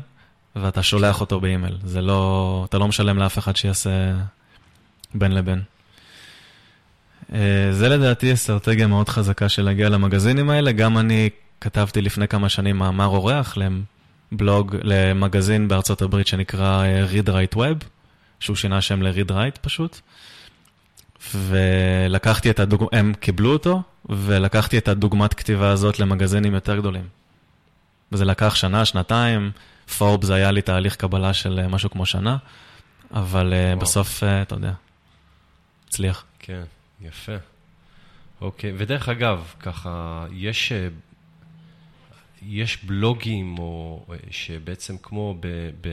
ואתה 0.56 0.82
שולח 0.82 1.20
אותו 1.20 1.40
באימייל. 1.40 1.78
זה 1.84 2.00
לא, 2.00 2.64
אתה 2.68 2.78
לא 2.78 2.88
משלם 2.88 3.18
לאף 3.18 3.38
אחד 3.38 3.56
שיעשה 3.56 3.90
בין 5.14 5.32
לבין. 5.32 5.62
אה, 7.34 7.68
זה 7.72 7.88
לדעתי 7.88 8.32
אסטרטגיה 8.32 8.86
מאוד 8.86 9.08
חזקה 9.08 9.48
של 9.48 9.62
להגיע 9.62 9.88
למגזינים 9.88 10.50
האלה. 10.50 10.72
גם 10.72 10.98
אני 10.98 11.30
כתבתי 11.60 12.00
לפני 12.02 12.28
כמה 12.28 12.48
שנים 12.48 12.76
מאמר 12.78 13.06
אורח 13.06 13.56
לבלוג, 14.32 14.76
למגזין 14.82 15.68
בארצות 15.68 16.02
הברית 16.02 16.26
שנקרא 16.26 16.84
אה, 16.84 17.06
Read 17.06 17.28
Write 17.28 17.56
Web, 17.56 17.84
שהוא 18.40 18.56
שינה 18.56 18.80
שם 18.80 19.02
ל-Read 19.02 19.30
Write 19.30 19.58
פשוט. 19.60 20.00
ולקחתי 21.34 22.50
את 22.50 22.60
הדוגמא, 22.60 22.88
הם 22.92 23.12
קיבלו 23.20 23.52
אותו, 23.52 23.82
ולקחתי 24.08 24.78
את 24.78 24.88
הדוגמת 24.88 25.34
כתיבה 25.34 25.70
הזאת 25.70 26.00
למגזינים 26.00 26.54
יותר 26.54 26.76
גדולים. 26.76 27.04
וזה 28.12 28.24
לקח 28.24 28.54
שנה, 28.54 28.84
שנתיים, 28.84 29.50
פורבס 29.98 30.30
היה 30.30 30.50
לי 30.50 30.62
תהליך 30.62 30.96
קבלה 30.96 31.34
של 31.34 31.60
אה, 31.62 31.68
משהו 31.68 31.90
כמו 31.90 32.06
שנה, 32.06 32.36
אבל 33.14 33.52
וואו. 33.54 33.78
בסוף, 33.78 34.22
אתה 34.42 34.54
יודע, 34.54 34.72
הצליח. 35.88 36.24
כן, 36.38 36.62
יפה. 37.00 37.36
אוקיי, 38.40 38.72
ודרך 38.76 39.08
אגב, 39.08 39.54
ככה, 39.60 40.26
יש, 40.32 40.72
אה, 40.72 40.88
יש 42.42 42.84
בלוגים, 42.84 43.58
או 43.58 44.04
אה, 44.10 44.16
שבעצם 44.30 44.96
כמו 45.02 45.34
ב, 45.40 45.46
ב, 45.80 45.88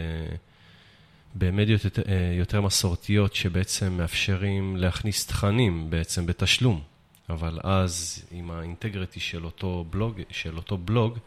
במדיות 1.36 1.86
יותר, 1.86 2.02
אה, 2.08 2.34
יותר 2.38 2.62
מסורתיות, 2.62 3.36
שבעצם 3.36 3.94
מאפשרים 3.94 4.78
להכניס 4.78 5.28
תכנים 5.28 5.90
בעצם 5.90 6.26
בתשלום, 6.26 6.82
אבל 7.30 7.60
אז 7.64 8.26
עם 8.32 8.52
האינטגריטי 8.52 9.20
של 9.20 9.46
אותו 9.46 9.86
בלוג, 9.90 10.22
של 10.30 10.58
אותו 10.58 10.78
בלוג, 10.78 11.18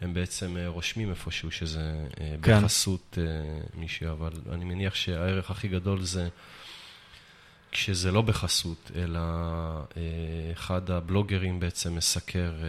הם 0.00 0.14
בעצם 0.14 0.56
רושמים 0.66 1.10
איפשהו 1.10 1.50
שזה 1.50 2.06
כן. 2.42 2.60
בחסות 2.62 3.18
מישהו, 3.74 4.12
אבל 4.12 4.32
אני 4.52 4.64
מניח 4.64 4.94
שהערך 4.94 5.50
הכי 5.50 5.68
גדול 5.68 6.02
זה... 6.02 6.28
כשזה 7.72 8.12
לא 8.12 8.22
בחסות, 8.22 8.90
אלא 8.96 9.18
אה, 9.96 10.02
אחד 10.52 10.90
הבלוגרים 10.90 11.60
בעצם 11.60 11.94
מסקר... 11.96 12.50
אה, 12.62 12.68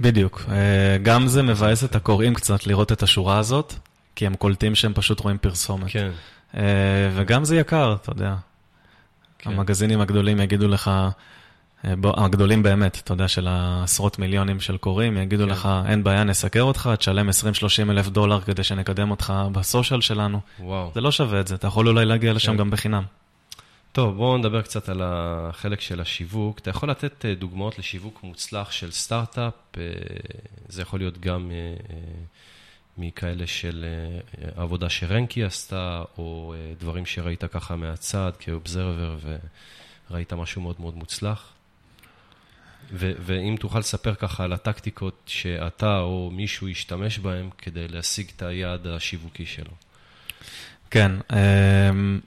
בדיוק. 0.00 0.42
אה, 0.50 0.96
גם 1.02 1.26
זה 1.26 1.42
מבאס 1.42 1.84
את 1.84 1.96
הקוראים 1.96 2.34
קצת 2.34 2.66
לראות 2.66 2.92
את 2.92 3.02
השורה 3.02 3.38
הזאת, 3.38 3.74
כי 4.14 4.26
הם 4.26 4.34
קולטים 4.34 4.74
שהם 4.74 4.92
פשוט 4.94 5.20
רואים 5.20 5.38
פרסומת. 5.38 5.90
כן. 5.90 6.10
וגם 7.14 7.44
זה 7.44 7.56
יקר, 7.56 7.96
אתה 8.02 8.10
יודע. 8.10 8.34
כן. 9.38 9.50
המגזינים 9.50 10.00
הגדולים 10.00 10.40
יגידו 10.40 10.68
לך, 10.68 10.90
הגדולים 12.04 12.62
באמת, 12.62 13.00
אתה 13.04 13.12
יודע, 13.12 13.28
של 13.28 13.48
העשרות 13.48 14.18
מיליונים 14.18 14.60
של 14.60 14.76
קוראים, 14.76 15.16
יגידו 15.16 15.44
כן. 15.44 15.50
לך, 15.50 15.68
אין 15.86 16.04
בעיה, 16.04 16.24
נסקר 16.24 16.62
אותך, 16.62 16.90
תשלם 16.98 17.28
20-30 17.28 17.32
אלף 17.90 18.08
דולר 18.08 18.40
כדי 18.40 18.64
שנקדם 18.64 19.10
אותך 19.10 19.32
בסושיאל 19.52 20.00
שלנו. 20.00 20.40
וואו. 20.60 20.90
זה 20.94 21.00
לא 21.00 21.10
שווה 21.10 21.40
את 21.40 21.48
זה, 21.48 21.54
אתה 21.54 21.66
יכול 21.66 21.88
אולי 21.88 22.04
להגיע 22.04 22.32
לשם 22.32 22.52
כן. 22.52 22.58
גם 22.58 22.70
בחינם. 22.70 23.02
טוב, 23.92 24.16
בואו 24.16 24.38
נדבר 24.38 24.62
קצת 24.62 24.88
על 24.88 25.02
החלק 25.04 25.80
של 25.80 26.00
השיווק. 26.00 26.58
אתה 26.58 26.70
יכול 26.70 26.90
לתת 26.90 27.24
אה, 27.24 27.34
דוגמאות 27.34 27.78
לשיווק 27.78 28.22
מוצלח 28.22 28.70
של 28.70 28.90
סטארט-אפ, 28.90 29.54
אה, 29.78 29.82
זה 30.68 30.82
יכול 30.82 31.00
להיות 31.00 31.18
גם 31.20 31.50
אה, 31.50 31.74
מכאלה 32.98 33.46
של 33.46 33.84
עבודה 34.56 34.88
שרנקי 34.88 35.44
עשתה, 35.44 36.02
או 36.18 36.54
דברים 36.78 37.06
שראית 37.06 37.44
ככה 37.44 37.76
מהצד 37.76 38.32
כאובזרבר 38.38 39.18
וראית 40.10 40.32
משהו 40.32 40.62
מאוד 40.62 40.76
מאוד 40.78 40.96
מוצלח. 40.96 41.52
ו- 42.92 43.12
ואם 43.18 43.56
תוכל 43.60 43.78
לספר 43.78 44.14
ככה 44.14 44.44
על 44.44 44.52
הטקטיקות 44.52 45.22
שאתה 45.26 45.98
או 45.98 46.30
מישהו 46.32 46.68
ישתמש 46.68 47.18
בהן 47.18 47.48
כדי 47.58 47.88
להשיג 47.88 48.30
את 48.36 48.42
היעד 48.42 48.86
השיווקי 48.86 49.46
שלו. 49.46 49.72
כן, 50.90 51.12
אמ, 51.32 52.20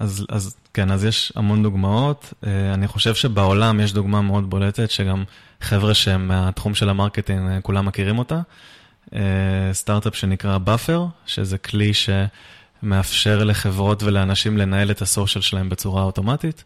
אז, 0.00 0.26
אז 0.28 0.56
כן, 0.74 0.90
אז 0.90 1.04
יש 1.04 1.32
המון 1.36 1.62
דוגמאות. 1.62 2.32
אה, 2.46 2.74
אני 2.74 2.88
חושב 2.88 3.14
שבעולם 3.14 3.80
יש 3.80 3.92
דוגמה 3.92 4.20
מאוד 4.20 4.50
בולטת, 4.50 4.90
שגם 4.90 5.24
חבר'ה 5.60 5.94
שהם 5.94 6.28
מהתחום 6.28 6.74
של 6.74 6.88
ה 6.88 6.94
marketing, 6.94 7.50
אה, 7.50 7.60
כולם 7.60 7.86
מכירים 7.86 8.18
אותה. 8.18 8.40
אה, 9.14 9.20
סטארט-אפ 9.72 10.16
שנקרא 10.16 10.58
Buffer, 10.66 11.00
שזה 11.26 11.58
כלי 11.58 11.92
שמאפשר 11.94 13.44
לחברות 13.44 14.02
ולאנשים 14.02 14.58
לנהל 14.58 14.90
את 14.90 15.02
ה 15.02 15.08
social 15.08 15.42
שלהם 15.42 15.68
בצורה 15.68 16.02
אוטומטית. 16.02 16.64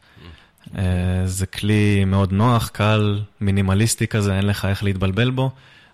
זה 1.25 1.47
כלי 1.47 2.05
מאוד 2.05 2.33
נוח, 2.33 2.69
קל, 2.69 3.21
מינימליסטי 3.41 4.07
כזה, 4.07 4.37
אין 4.37 4.47
לך 4.47 4.65
איך 4.65 4.85
להתבלבל 4.85 5.31
בו, 5.31 5.51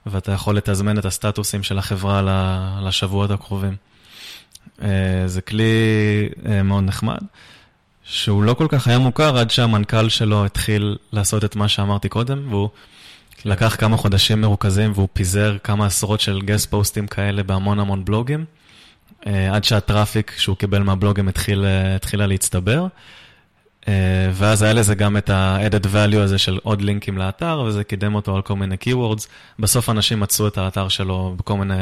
ואתה 0.07 0.33
יכול 0.33 0.57
לתזמן 0.57 0.99
את 0.99 1.05
הסטטוסים 1.05 1.63
של 1.63 1.79
החברה 1.79 2.23
לשבועות 2.83 3.31
הקרובים. 3.31 3.77
אה, 4.83 4.89
זה 5.27 5.41
כלי 5.41 5.73
אה, 6.47 6.63
מאוד 6.63 6.85
נחמד, 6.85 7.19
שהוא 8.05 8.43
לא 8.43 8.55
כל 8.55 8.67
כך 8.69 8.87
היה 8.89 8.99
מוכר 8.99 9.39
עד 9.39 9.51
שהמנכ"ל 9.51 10.09
שלו 10.09 10.45
התחיל 10.45 10.97
לעשות 11.13 11.45
את 11.45 11.57
מה 11.57 11.69
שאמרתי 11.69 12.09
קודם, 12.09 12.53
והוא 12.53 12.69
לקח 13.45 13.77
כמה 13.79 13.97
חודשים 13.97 14.41
מרוכזים 14.41 14.93
והוא 14.95 15.09
פיזר 15.13 15.57
כמה 15.65 15.87
עשרות 15.87 16.21
של 16.21 16.41
גסט 16.45 16.71
פוסטים 16.71 17.07
כאלה 17.07 17.43
בהמון 17.43 17.81
המון 17.81 18.05
בלוגים, 18.05 18.45
אה, 19.27 19.55
עד 19.55 19.65
שהטראפיק 19.65 20.35
שהוא 20.37 20.57
קיבל 20.57 20.83
מהבלוגים 20.83 21.29
התחיל, 21.29 21.65
התחילה 21.97 22.27
להצטבר. 22.27 22.87
ואז 24.33 24.63
היה 24.63 24.73
לזה 24.73 24.95
גם 24.95 25.17
את 25.17 25.31
ה-added 25.31 25.85
value 25.85 26.19
הזה 26.19 26.39
של 26.39 26.59
עוד 26.63 26.83
לינקים 26.83 27.19
לאתר, 27.19 27.65
וזה 27.67 27.85
קידם 27.85 28.15
אותו 28.15 28.37
על 28.37 28.43
כל 28.43 28.57
מיני 28.57 28.77
keywords. 28.85 29.27
בסוף 29.59 29.91
אנשים 29.91 30.21
מצאו 30.21 30.49
את 30.49 30.59
האתר 30.59 30.89
שלו 30.89 31.35
בכל 31.39 31.57
מיני, 31.57 31.75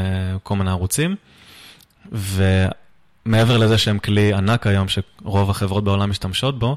מיני 0.57 0.71
ערוצים. 0.71 1.17
ומעבר 3.29 3.57
לזה 3.57 3.79
שהם 3.79 3.99
כלי 3.99 4.35
ענק 4.35 4.67
היום, 4.67 4.87
שרוב 4.89 5.51
החברות 5.51 5.85
בעולם 5.85 6.11
משתמשות 6.11 6.59
בו, 6.59 6.77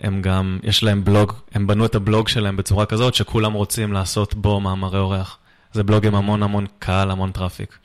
הם 0.00 0.22
גם, 0.22 0.58
יש 0.62 0.82
להם 0.82 1.04
בלוג, 1.04 1.32
הם 1.54 1.66
בנו 1.66 1.86
את 1.86 1.94
הבלוג 1.94 2.28
שלהם 2.28 2.56
בצורה 2.56 2.86
כזאת 2.86 3.14
שכולם 3.14 3.52
רוצים 3.52 3.92
לעשות 3.92 4.34
בו 4.34 4.60
מאמרי 4.60 4.98
אורח. 4.98 5.38
זה 5.72 5.82
בלוג 5.82 6.06
עם 6.06 6.14
המון 6.14 6.42
המון 6.42 6.66
קהל, 6.78 7.10
המון 7.10 7.30
traffic. 7.32 7.78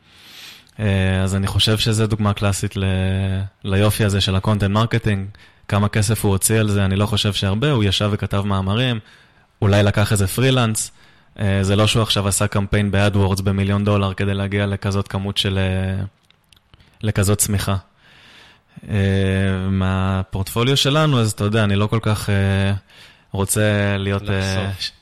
אה, 0.79 1.23
אז 1.23 1.35
אני 1.35 1.47
חושב 1.47 1.77
שזו 1.77 2.07
דוגמה 2.07 2.33
קלאסית 2.33 2.77
ל... 2.77 2.83
ליופי 3.63 4.05
הזה 4.05 4.21
של 4.21 4.35
ה 4.35 4.40
content 4.40 4.71
marketing. 4.71 5.27
כמה 5.67 5.87
כסף 5.89 6.25
הוא 6.25 6.31
הוציא 6.31 6.59
על 6.59 6.69
זה, 6.69 6.85
אני 6.85 6.95
לא 6.95 7.05
חושב 7.05 7.33
שהרבה, 7.33 7.71
הוא 7.71 7.83
ישב 7.83 8.09
וכתב 8.13 8.41
מאמרים, 8.45 8.99
אולי 9.61 9.83
לקח 9.83 10.11
איזה 10.11 10.27
פרילנס. 10.27 10.91
אה, 11.39 11.59
זה 11.61 11.75
לא 11.75 11.87
שהוא 11.87 12.03
עכשיו 12.03 12.27
עשה 12.27 12.47
קמפיין 12.47 12.91
ב 12.91 12.97
AdWords 12.97 13.41
במיליון 13.41 13.85
דולר 13.85 14.13
כדי 14.13 14.33
להגיע 14.33 14.65
לכזאת 14.65 15.07
כמות 15.07 15.37
של, 15.37 15.57
אה, 15.57 16.03
לכזאת 17.01 17.37
צמיחה. 17.37 17.75
Uh, 18.77 18.91
מהפורטפוליו 19.69 20.77
שלנו, 20.77 21.19
אז 21.19 21.31
אתה 21.31 21.43
יודע, 21.43 21.63
אני 21.63 21.75
לא 21.75 21.87
כל 21.87 21.99
כך 22.01 22.29
uh, 22.29 22.31
רוצה 23.31 23.95
להיות... 23.97 24.21
Uh, 24.21 24.31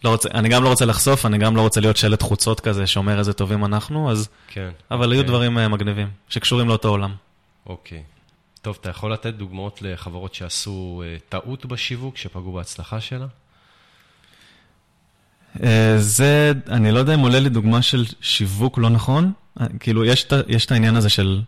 לא 0.03 0.09
רוצה, 0.09 0.29
אני 0.33 0.49
גם 0.49 0.63
לא 0.63 0.69
רוצה 0.69 0.85
לחשוף, 0.85 1.25
אני 1.25 1.37
גם 1.37 1.55
לא 1.55 1.61
רוצה 1.61 1.81
להיות 1.81 1.97
שלט 1.97 2.21
חוצות 2.21 2.59
כזה 2.59 2.87
שאומר 2.87 3.19
איזה 3.19 3.33
טובים 3.33 3.65
אנחנו, 3.65 4.11
אז... 4.11 4.29
כן. 4.47 4.69
אבל 4.91 5.09
okay. 5.09 5.11
היו 5.11 5.19
אוקיי. 5.19 5.27
דברים 5.27 5.71
מגניבים, 5.71 6.07
שקשורים 6.29 6.67
לאותו 6.67 6.89
עולם. 6.89 7.13
אוקיי. 7.65 7.97
Okay. 7.97 8.61
טוב, 8.61 8.77
אתה 8.81 8.89
יכול 8.89 9.13
לתת 9.13 9.33
דוגמאות 9.33 9.81
לחברות 9.81 10.33
שעשו 10.33 11.03
טעות 11.29 11.65
בשיווק, 11.65 12.17
שפגעו 12.17 12.51
בהצלחה 12.51 12.99
שלה? 13.01 13.27
זה, 15.97 16.51
אני 16.69 16.91
לא 16.91 16.99
יודע 16.99 17.13
אם 17.13 17.19
עולה 17.19 17.39
לי 17.39 17.49
דוגמה 17.49 17.81
של 17.81 18.05
שיווק 18.21 18.77
לא 18.77 18.89
נכון. 18.89 19.31
כאילו, 19.79 20.05
יש, 20.05 20.27
יש 20.47 20.65
את 20.65 20.71
העניין 20.71 20.95
הזה 20.95 21.09
של 21.09 21.41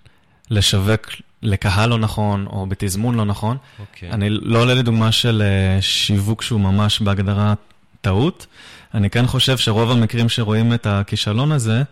לשווק 0.50 1.08
לקהל 1.42 1.90
לא 1.90 1.98
נכון, 1.98 2.46
או 2.46 2.66
בתזמון 2.66 3.16
לא 3.16 3.26
נכון. 3.26 3.58
Okay. 3.58 3.80
אוקיי. 3.80 4.12
אני 4.12 4.30
לא 4.30 4.62
עולה 4.62 4.74
לי 4.74 4.82
דוגמה 4.82 5.12
של 5.12 5.44
אה, 5.46 5.82
שיווק 5.82 6.42
שהוא 6.42 6.60
ממש 6.60 7.02
בהגדרה 7.02 7.54
טעות. 8.02 8.48
אני 8.94 9.10
כן 9.10 9.28
חושב 9.28 9.58
שרוב 9.58 9.92
המקרים 9.92 10.30
שרואים 10.30 10.74
את 10.74 10.88
הכישלון 10.88 11.52
הזה, 11.52 11.84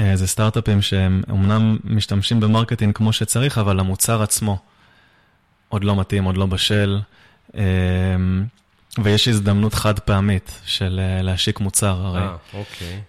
אה, 0.00 0.16
זה 0.16 0.26
סטארט-אפים 0.26 0.82
שהם 0.82 1.22
אמנם 1.30 1.76
משתמשים 1.84 2.40
ב 2.40 2.45
marketing 2.45 2.94
כמו 2.94 3.12
שצריך, 3.12 3.58
אבל 3.58 3.80
המוצר 3.80 4.22
עצמו 4.22 4.58
עוד 5.68 5.84
לא 5.84 5.96
מתאים, 5.96 6.24
עוד 6.24 6.36
לא 6.36 6.46
בשל, 6.46 7.00
אה, 7.56 7.62
ויש 9.02 9.28
הזדמנות 9.28 9.74
חד 9.74 9.98
פעמית 9.98 10.60
של 10.66 11.00
להשיק 11.22 11.60
מוצר, 11.60 12.00
הרי. 12.06 12.20
אה, 12.20 12.36
אוקיי. 12.54 13.00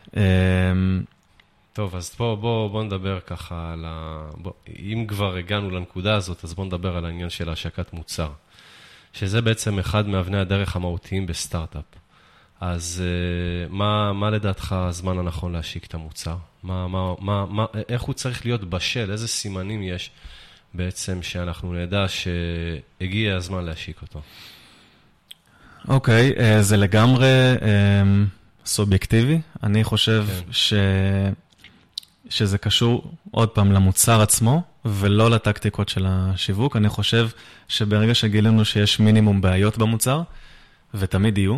טוב, 1.74 1.96
אז 1.96 2.16
בואו 2.20 2.38
בוא, 2.38 2.70
בוא 2.70 2.84
נדבר 2.84 3.20
ככה 3.20 3.74
על 3.74 3.86
ה... 3.88 4.28
בוא, 4.38 4.52
אם 4.80 5.06
כבר 5.08 5.36
הגענו 5.36 5.70
לנקודה 5.70 6.16
הזאת, 6.16 6.44
אז 6.44 6.54
בואו 6.54 6.68
נדבר 6.68 6.98
על 6.98 7.06
העניין 7.06 7.30
של 7.30 7.50
השקת 7.50 7.94
מוצר. 7.94 8.32
שזה 9.14 9.42
בעצם 9.42 9.80
אחד 9.80 10.08
מאבני 10.08 10.38
הדרך 10.38 10.76
המהותיים 10.76 11.26
בסטארט-אפ. 11.26 11.84
אז 12.62 13.04
uh, 13.04 13.74
מה, 13.74 14.14
מה 14.14 14.30
לדעתך 14.30 14.76
הזמן 14.78 15.20
הנכון 15.20 15.52
להשיק 15.52 15.86
את 15.86 15.94
המוצר? 15.94 16.36
מה, 16.64 16.88
מה, 16.88 17.14
מה, 17.20 17.46
מה, 17.46 17.66
איך 17.90 18.02
הוא 18.02 18.14
צריך 18.14 18.46
להיות 18.46 18.70
בשל? 18.70 19.12
איזה 19.12 19.28
סימנים 19.28 19.84
יש 19.84 20.12
בעצם 20.74 21.24
שאנחנו 21.24 21.74
נדע 21.74 22.06
שהגיע 22.08 23.36
הזמן 23.36 23.64
להשיק 23.64 24.02
אותו? 24.02 24.22
אוקיי, 25.88 26.32
okay, 26.32 26.40
אה, 26.40 26.62
זה 26.62 26.78
לגמרי 26.78 27.28
uh, 27.58 27.64
סובייקטיבי. 28.66 29.42
אני 29.64 29.84
חושב 29.84 30.26
כן. 30.28 30.52
ש... 30.52 30.74
שזה 32.32 32.58
קשור 32.58 33.12
עוד 33.32 33.50
פעם 33.50 33.72
למוצר 33.72 34.22
עצמו, 34.22 34.62
ולא 34.86 35.30
לטקטיקות 35.30 35.90
של 35.90 36.06
השיווק. 36.10 36.76
אני 36.76 36.90
חושב 36.90 37.28
שברגע 37.68 38.16
שגילינו 38.16 38.66
שיש 38.66 39.00
מינימום 39.00 39.42
בעיות 39.42 39.78
במוצר, 39.78 40.22
ותמיד 40.94 41.38
יהיו, 41.38 41.58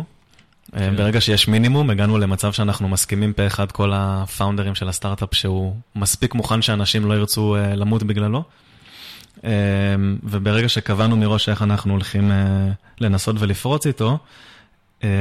כן. 0.72 0.96
ברגע 0.96 1.20
שיש 1.20 1.48
מינימום, 1.48 1.90
הגענו 1.90 2.18
למצב 2.18 2.52
שאנחנו 2.52 2.88
מסכימים 2.88 3.32
פה 3.32 3.46
אחד 3.46 3.72
כל 3.72 3.92
הפאונדרים 3.94 4.74
של 4.74 4.88
הסטארט-אפ, 4.88 5.34
שהוא 5.34 5.76
מספיק 5.96 6.34
מוכן 6.34 6.62
שאנשים 6.62 7.04
לא 7.04 7.14
ירצו 7.14 7.56
אה, 7.56 7.74
למות 7.74 8.02
בגללו. 8.02 8.42
אה, 9.44 9.50
וברגע 10.22 10.68
שקבענו 10.68 11.16
מראש 11.16 11.48
איך 11.48 11.62
אנחנו 11.62 11.92
הולכים 11.92 12.30
אה, 12.30 12.36
לנסות 13.00 13.36
ולפרוץ 13.38 13.86
איתו, 13.86 14.18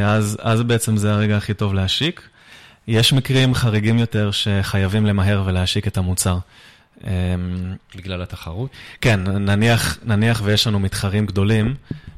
אז, 0.05 0.37
אז 0.41 0.61
בעצם 0.61 0.97
זה 0.97 1.13
הרגע 1.13 1.37
הכי 1.37 1.53
טוב 1.53 1.73
להשיק. 1.73 2.29
יש 2.87 3.13
מקרים 3.13 3.53
חריגים 3.53 3.99
יותר 3.99 4.31
שחייבים 4.31 5.05
למהר 5.05 5.43
ולהשיק 5.45 5.87
את 5.87 5.97
המוצר. 5.97 6.37
בגלל 7.95 8.21
התחרות? 8.21 8.69
כן, 9.01 9.19
נניח, 9.19 9.97
נניח 10.03 10.41
ויש 10.43 10.67
לנו 10.67 10.79
מתחרים 10.79 11.25
גדולים, 11.25 11.75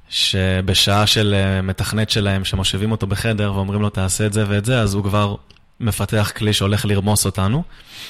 שבשעה 0.09 1.07
של 1.07 1.33
אה, 1.37 1.61
מתכנת 1.61 2.09
שלהם, 2.09 2.45
שמושיבים 2.45 2.91
אותו 2.91 3.07
בחדר 3.07 3.53
ואומרים 3.53 3.81
לו, 3.81 3.89
תעשה 3.89 4.25
את 4.25 4.33
זה 4.33 4.45
ואת 4.47 4.65
זה, 4.65 4.81
אז 4.81 4.93
הוא 4.93 5.03
כבר 5.03 5.35
מפתח 5.79 6.31
כלי 6.35 6.53
שהולך 6.53 6.85
לרמוס 6.85 7.25
אותנו. 7.25 7.63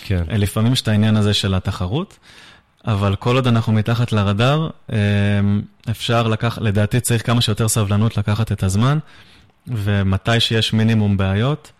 כן. 0.04 0.24
אה, 0.32 0.38
לפעמים 0.38 0.74
יש 0.74 0.82
את 0.82 0.88
העניין 0.88 1.16
הזה 1.16 1.34
של 1.34 1.54
התחרות, 1.54 2.20
אבל 2.88 3.16
כל 3.16 3.36
עוד 3.36 3.48
אנחנו 3.48 3.74
מתחת 3.74 4.12
לרדאר, 4.12 4.70
אה, 4.94 4.98
אפשר 5.90 6.28
לקחת, 6.28 6.62
לדעתי 6.62 7.00
צריך 7.00 7.26
כמה 7.26 7.42
שיותר 7.42 7.68
סבלנות 7.68 8.18
לקחת 8.18 8.52
את 8.52 8.64
הזמן, 8.64 8.98
ומתי 9.68 10.40
שיש 10.40 10.74
מינימום 10.74 11.18
בעיות, 11.18 11.72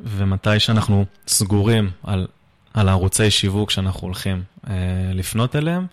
ומתי 0.00 0.60
שאנחנו 0.60 1.04
סגורים 1.26 1.90
על, 2.02 2.26
על 2.74 2.88
הערוצי 2.88 3.30
שיווק 3.30 3.70
שאנחנו 3.70 4.00
הולכים 4.00 4.42
לפנות 5.14 5.56
אליהם, 5.56 5.86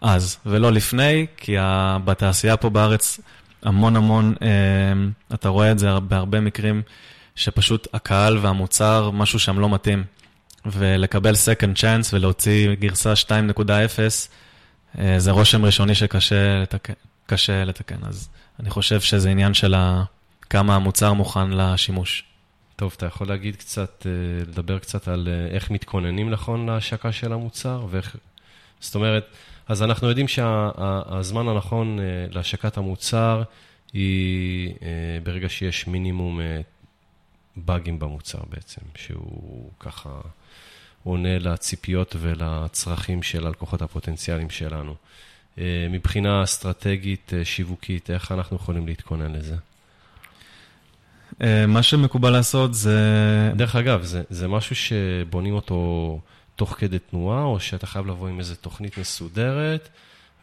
אז, 0.00 0.36
ולא 0.46 0.72
לפני, 0.72 1.26
כי 1.36 1.56
בתעשייה 2.04 2.56
פה 2.56 2.70
בארץ 2.70 3.20
המון 3.62 3.96
המון, 3.96 4.34
אה, 4.42 4.48
אתה 5.34 5.48
רואה 5.48 5.72
את 5.72 5.78
זה 5.78 6.00
בהרבה 6.00 6.40
מקרים, 6.40 6.82
שפשוט 7.34 7.88
הקהל 7.94 8.38
והמוצר, 8.38 9.10
משהו 9.10 9.38
שם 9.38 9.58
לא 9.58 9.68
מתאים. 9.68 10.04
ולקבל 10.66 11.32
second 11.32 11.78
chance 11.78 12.08
ולהוציא 12.12 12.74
גרסה 12.74 13.12
2.0, 13.12 13.28
אה, 14.98 15.18
זה 15.18 15.30
רושם 15.30 15.64
ראשוני 15.64 15.94
שקשה 15.94 16.58
לתקן, 16.62 16.92
קשה 17.26 17.64
לתקן. 17.64 17.98
אז 18.02 18.28
אני 18.60 18.70
חושב 18.70 19.00
שזה 19.00 19.30
עניין 19.30 19.54
של 19.54 19.74
כמה 20.50 20.76
המוצר 20.76 21.12
מוכן 21.12 21.50
לשימוש. 21.50 22.24
טוב, 22.76 22.94
אתה 22.96 23.06
יכול 23.06 23.28
להגיד 23.28 23.56
קצת, 23.56 24.06
אה, 24.06 24.44
לדבר 24.48 24.78
קצת 24.78 25.08
על 25.08 25.28
איך 25.50 25.70
מתכוננים 25.70 26.30
נכון 26.30 26.66
להשקה 26.66 27.12
של 27.12 27.32
המוצר, 27.32 27.86
ואיך, 27.90 28.16
זאת 28.80 28.94
אומרת, 28.94 29.26
אז 29.68 29.82
אנחנו 29.82 30.08
יודעים 30.08 30.28
שהזמן 30.28 31.48
הנכון 31.48 32.00
אה, 32.00 32.04
להשקת 32.30 32.76
המוצר 32.76 33.42
היא 33.92 34.74
אה, 34.82 34.88
ברגע 35.22 35.48
שיש 35.48 35.86
מינימום 35.86 36.40
אה, 36.40 36.60
באגים 37.56 37.98
במוצר 37.98 38.38
בעצם, 38.48 38.80
שהוא 38.94 39.70
ככה 39.80 40.20
עונה 41.04 41.38
לציפיות 41.38 42.16
ולצרכים 42.18 43.22
של 43.22 43.46
הלקוחות 43.46 43.82
הפוטנציאליים 43.82 44.50
שלנו. 44.50 44.94
מבחינה 45.90 46.42
אסטרטגית, 46.44 47.32
שיווקית, 47.44 48.10
איך 48.10 48.32
אנחנו 48.32 48.56
יכולים 48.56 48.86
להתכונן 48.86 49.32
לזה? 49.32 49.56
מה 51.68 51.82
שמקובל 51.82 52.30
לעשות 52.30 52.74
זה... 52.74 53.00
דרך 53.56 53.76
אגב, 53.76 54.02
זה, 54.02 54.22
זה 54.30 54.48
משהו 54.48 54.76
שבונים 54.76 55.54
אותו 55.54 56.20
תוך 56.56 56.74
כדי 56.78 56.98
תנועה, 56.98 57.42
או 57.42 57.60
שאתה 57.60 57.86
חייב 57.86 58.06
לבוא 58.06 58.28
עם 58.28 58.38
איזו 58.38 58.54
תוכנית 58.54 58.98
מסודרת, 58.98 59.88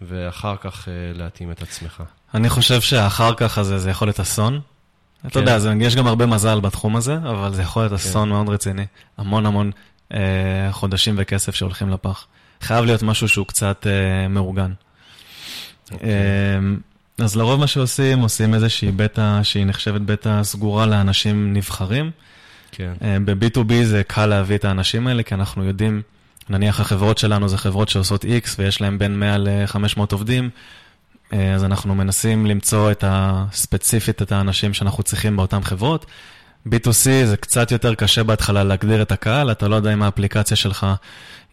ואחר 0.01 0.55
כך 0.61 0.87
אה, 0.87 0.93
להתאים 1.13 1.51
את 1.51 1.61
עצמך? 1.61 2.03
אני 2.33 2.49
חושב 2.49 2.81
שהאחר 2.81 3.33
כך 3.33 3.57
הזה 3.57 3.79
זה 3.79 3.89
יכול 3.89 4.07
להיות 4.07 4.19
אסון. 4.19 4.59
כן. 5.21 5.27
אתה 5.27 5.39
יודע, 5.39 5.59
זה, 5.59 5.73
יש 5.79 5.95
גם 5.95 6.07
הרבה 6.07 6.25
מזל 6.25 6.59
בתחום 6.59 6.95
הזה, 6.95 7.17
אבל 7.17 7.53
זה 7.53 7.61
יכול 7.61 7.81
להיות 7.81 7.89
כן. 7.89 7.95
אסון 7.95 8.29
מאוד 8.29 8.49
רציני. 8.49 8.85
המון 9.17 9.45
המון 9.45 9.71
אה, 10.13 10.19
חודשים 10.71 11.15
וכסף 11.17 11.55
שהולכים 11.55 11.89
לפח. 11.89 12.27
חייב 12.61 12.85
להיות 12.85 13.03
משהו 13.03 13.27
שהוא 13.27 13.47
קצת 13.47 13.87
אה, 13.87 14.27
מאורגן. 14.27 14.71
אוקיי. 15.91 16.09
אה, 16.09 16.59
אז 17.17 17.35
לרוב 17.35 17.59
מה 17.59 17.67
שעושים, 17.67 18.19
עושים 18.19 18.53
איזושהי 18.53 18.91
בטא 18.91 19.43
שהיא 19.43 19.65
נחשבת 19.65 20.01
בטא 20.01 20.43
סגורה 20.43 20.85
לאנשים 20.85 21.53
נבחרים. 21.53 22.11
כן. 22.71 22.93
אה, 23.01 23.17
ב-B2B 23.25 23.73
זה 23.83 24.01
קל 24.07 24.25
להביא 24.25 24.55
את 24.55 24.65
האנשים 24.65 25.07
האלה, 25.07 25.23
כי 25.23 25.35
אנחנו 25.35 25.63
יודעים, 25.63 26.01
נניח 26.49 26.79
החברות 26.79 27.17
שלנו 27.17 27.49
זה 27.49 27.57
חברות 27.57 27.89
שעושות 27.89 28.25
X 28.25 28.49
ויש 28.57 28.81
להם 28.81 28.99
בין 28.99 29.19
100 29.19 29.37
ל-500 29.37 29.99
עובדים, 30.11 30.49
אה, 31.33 31.53
אז 31.53 31.63
אנחנו 31.63 31.95
מנסים 31.95 32.45
למצוא 32.45 32.91
את 32.91 33.03
הספציפית, 33.07 34.21
את 34.21 34.31
האנשים 34.31 34.73
שאנחנו 34.73 35.03
צריכים 35.03 35.37
באותן 35.37 35.63
חברות. 35.63 36.05
B2C 36.67 37.25
זה 37.25 37.37
קצת 37.39 37.71
יותר 37.71 37.95
קשה 37.95 38.23
בהתחלה 38.23 38.63
להגדיר 38.63 39.01
את 39.01 39.11
הקהל, 39.11 39.51
אתה 39.51 39.67
לא 39.67 39.75
יודע 39.75 39.93
אם 39.93 40.03
האפליקציה 40.03 40.57
שלך, 40.57 40.87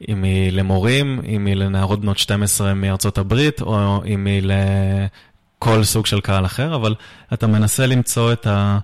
אם 0.08 0.22
היא 0.22 0.52
למורים, 0.52 1.20
אם 1.26 1.46
היא 1.46 1.54
לנערות 1.54 2.00
בנות 2.00 2.18
12 2.18 2.74
מארצות 2.74 3.18
הברית, 3.18 3.62
או 3.62 4.02
אם 4.06 4.26
היא 4.26 4.42
לכל 5.62 5.84
סוג 5.84 6.06
של 6.06 6.20
קהל 6.20 6.44
אחר, 6.44 6.74
אבל 6.74 6.94
אתה 7.32 7.46
מנסה 7.46 7.86
למצוא 7.86 8.32
את 8.32 8.46
ה... 8.46 8.78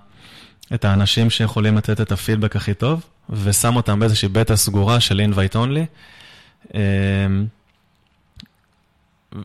את 0.73 0.85
האנשים 0.85 1.29
שיכולים 1.29 1.77
לתת 1.77 2.01
את 2.01 2.11
הפידבק 2.11 2.55
הכי 2.55 2.73
טוב, 2.73 3.01
ושם 3.29 3.75
אותם 3.75 3.99
באיזושהי 3.99 4.27
בטא 4.27 4.55
סגורה 4.55 4.99
של 4.99 5.21
invite 5.31 5.55
only. 5.55 5.85
אמ, 6.73 7.45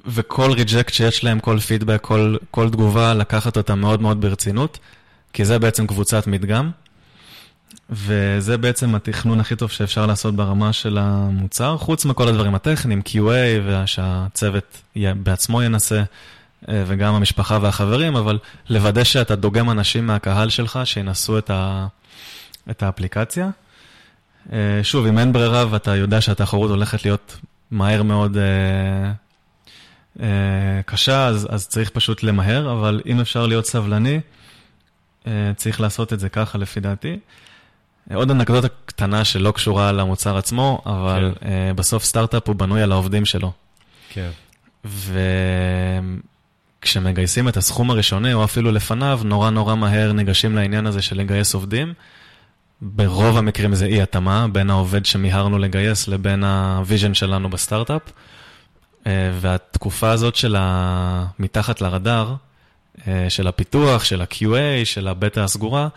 וכל 0.07 0.53
ריג'קט 0.53 0.93
שיש 0.93 1.25
להם, 1.25 1.41
כל 1.41 1.59
פידבק, 1.59 2.01
כל, 2.01 2.37
כל 2.51 2.71
תגובה, 2.71 3.15
לקחת 3.15 3.57
אותה 3.57 3.75
מאוד 3.75 4.03
מאוד 4.03 4.21
ברצינות, 4.21 4.79
כי 5.33 5.45
זה 5.45 5.59
בעצם 5.59 5.87
קבוצת 5.87 6.27
מדגם, 6.27 6.71
וזה 7.91 8.59
בעצם 8.59 8.95
התכנון 8.95 9.41
הכי 9.41 9.57
טוב 9.57 9.71
שאפשר 9.71 10.07
לעשות 10.07 10.37
ברמה 10.37 10.73
של 10.73 10.99
המוצר, 10.99 11.77
חוץ 11.77 12.05
מכל 12.05 12.29
הדברים 12.29 12.55
הטכניים, 12.55 13.03
QA, 13.09 13.63
ושהצוות 13.67 14.83
בעצמו 14.97 15.63
ינסה 15.63 16.03
וגם 16.69 17.15
המשפחה 17.15 17.59
והחברים, 17.63 18.17
אבל 18.17 18.39
לוודא 18.69 19.05
שאתה 19.05 19.37
דוגם 19.37 19.71
אנשים 19.71 20.07
מהקהל 20.07 20.49
שלך 20.49 20.81
שינסו 20.85 21.39
את, 21.39 21.51
ה, 21.51 21.87
את 22.71 22.83
האפליקציה. 22.83 23.51
אה, 24.53 24.81
שוב, 24.83 25.07
אם 25.07 25.19
אין 25.19 25.33
ברירה 25.33 25.65
ואתה 25.71 25.97
יודע 25.97 26.21
שהתחרות 26.21 26.71
הולכת 26.71 27.05
להיות 27.05 27.39
מהר 27.71 28.03
מאוד 28.03 28.37
אה, 30.21 30.81
קשה, 30.87 31.27
אז, 31.27 31.49
אז 31.51 31.69
צריך 31.69 31.91
פשוט 31.91 32.23
למהר, 32.23 32.73
אבל 32.73 33.01
אם 33.07 33.21
אפשר 33.21 33.47
להיות 33.47 33.67
סבלני, 33.67 34.21
צריך 35.57 35.81
לעשות 35.81 36.13
את 36.13 36.21
זה 36.21 36.29
ככה 36.29 36.59
לפי 36.59 36.81
דעתי. 36.81 37.19
עוד 38.15 38.31
אנקדוטה 38.31 38.69
קטנה 38.87 39.25
שלא 39.25 39.51
קשורה 39.51 39.93
למוצר 39.93 40.37
עצמו, 40.37 40.83
אבל 40.87 41.33
כן. 41.41 41.77
בסוף 41.77 42.05
סטארט-אפ 42.05 42.49
הוא 42.49 42.57
בנוי 42.57 42.83
על 42.83 42.93
העובדים 42.93 43.25
שלו. 43.25 43.53
כן. 44.09 44.31
כשמגייסים 46.83 47.49
את 47.49 47.57
הסכום 47.57 47.91
הראשוני, 47.91 48.33
או 48.33 48.45
אפילו 48.45 48.73
לפניו, 48.73 49.21
נורא 49.25 49.51
נורא 49.51 49.75
מהר 49.75 50.13
ניגשים 50.13 50.57
לעניין 50.57 50.87
הזה 50.87 51.03
של 51.03 51.19
לגייס 51.19 51.55
עובדים. 51.55 51.93
ברוב 52.81 53.37
המקרים 53.37 53.75
זה 53.75 53.87
אי 53.87 54.03
התאמה 54.03 54.47
בין 54.53 54.71
העובד 54.71 55.07
שמיהרנו 55.07 55.59
לגייס 55.59 56.09
לבין 56.09 56.45
ה 56.45 56.55
vision 56.55 57.15
שלנו 57.15 57.51
בסטארט-אפ. 57.51 58.03
אה, 59.07 59.31
והתקופה 59.41 60.11
הזאת 60.11 60.37
של 60.37 60.57
מתחת 61.39 61.81
לרדאר, 61.81 62.35
אה, 63.09 63.27
של 63.29 63.47
הפיתוח, 63.47 64.05
של 64.05 64.21
ה-QA, 64.21 64.85
של 64.85 65.09
הבטא 65.09 65.41
הסגורה, 65.41 65.89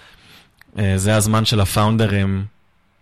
אה, 0.79 0.93
זה 0.97 1.15
הזמן 1.15 1.45
של 1.45 1.59
הפאונדרים 1.59 2.45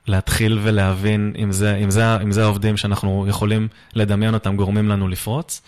להתחיל 0.07 0.59
ולהבין 0.63 1.33
אם 1.37 1.51
זה, 1.51 1.75
אם 1.75 1.91
זה, 1.91 2.17
אם 2.21 2.31
זה 2.31 2.43
העובדים 2.43 2.77
שאנחנו 2.77 3.25
יכולים 3.29 3.67
לדמיין 3.95 4.33
אותם 4.33 4.55
גורמים 4.55 4.89
לנו 4.89 5.07
לפרוץ. 5.07 5.61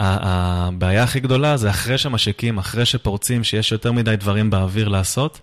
הבעיה 0.00 1.02
הכי 1.02 1.20
גדולה 1.20 1.56
זה 1.56 1.70
אחרי 1.70 1.98
שמשיקים, 1.98 2.58
אחרי 2.58 2.86
שפורצים, 2.86 3.44
שיש 3.44 3.72
יותר 3.72 3.92
מדי 3.92 4.16
דברים 4.16 4.50
באוויר 4.50 4.88
לעשות, 4.88 5.40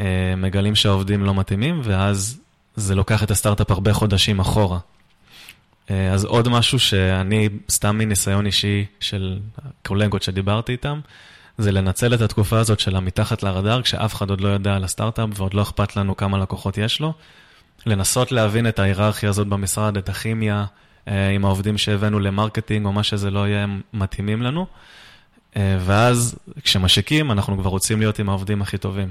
אה, 0.00 0.34
מגלים 0.36 0.74
שהעובדים 0.74 1.24
לא 1.24 1.34
מתאימים, 1.34 1.80
ואז 1.84 2.40
זה 2.76 2.94
לוקח 2.94 3.22
את 3.22 3.30
הסטארט-אפ 3.30 3.70
הרבה 3.70 3.92
חודשים 3.92 4.40
אחורה. 4.40 4.78
אז 5.88 6.24
עוד 6.24 6.48
משהו 6.48 6.78
שאני, 6.78 7.48
סתם 7.70 7.98
מניסיון 7.98 8.46
אישי 8.46 8.84
של 9.00 9.38
קולגות 9.86 10.22
שדיברתי 10.22 10.72
איתם, 10.72 11.00
זה 11.58 11.72
לנצל 11.72 12.14
את 12.14 12.20
התקופה 12.20 12.58
הזאת 12.58 12.80
של 12.80 12.96
המתחת 12.96 13.42
לרדאר, 13.42 13.82
כשאף 13.82 14.14
אחד 14.14 14.30
עוד 14.30 14.40
לא 14.40 14.48
יודע 14.48 14.76
על 14.76 14.84
הסטארט-אפ 14.84 15.28
ועוד 15.34 15.54
לא 15.54 15.62
אכפת 15.62 15.96
לנו 15.96 16.16
כמה 16.16 16.38
לקוחות 16.38 16.78
יש 16.78 17.00
לו. 17.00 17.12
לנסות 17.86 18.32
להבין 18.32 18.68
את 18.68 18.78
ההיררכיה 18.78 19.28
הזאת 19.28 19.46
במשרד, 19.46 19.96
את 19.96 20.08
הכימיה, 20.08 20.56
אה, 20.58 20.64
עם 21.06 21.44
העובדים 21.44 21.78
שהבאנו 21.78 22.20
ל 22.20 22.27
marketing 22.27 22.86
או 22.86 22.92
מה 22.92 23.02
שזה 23.02 23.30
לא 23.30 23.48
יהיה, 23.48 23.62
הם 23.62 23.80
מתאימים 23.92 24.42
לנו. 24.42 24.66
אה, 25.56 25.78
ואז 25.80 26.38
כשמשיקים, 26.62 27.30
אנחנו 27.30 27.58
כבר 27.58 27.70
רוצים 27.70 28.00
להיות 28.00 28.18
עם 28.18 28.28
העובדים 28.28 28.62
הכי 28.62 28.78
טובים. 28.78 29.10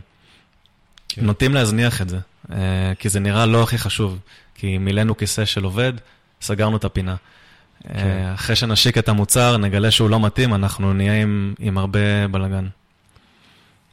כן. 1.09 1.25
נוטים 1.25 1.53
להזניח 1.53 2.01
את 2.01 2.09
זה, 2.09 2.19
אה, 2.51 2.93
כי 2.99 3.09
זה 3.09 3.19
נראה 3.19 3.45
לא 3.45 3.63
הכי 3.63 3.77
חשוב, 3.77 4.19
כי 4.55 4.77
מילאנו 4.77 5.17
כיסא 5.17 5.45
של 5.45 5.63
עובד, 5.63 5.93
סגרנו 6.41 6.77
את 6.77 6.83
הפינה. 6.83 7.15
כן. 7.83 8.31
אחרי 8.33 8.55
שנשיק 8.55 8.97
את 8.97 9.09
המוצר, 9.09 9.57
נגלה 9.57 9.91
שהוא 9.91 10.09
לא 10.09 10.19
מתאים, 10.19 10.53
אנחנו 10.53 10.93
נהיה 10.93 11.21
עם, 11.21 11.53
עם 11.59 11.77
הרבה 11.77 12.27
בלאגן. 12.27 12.67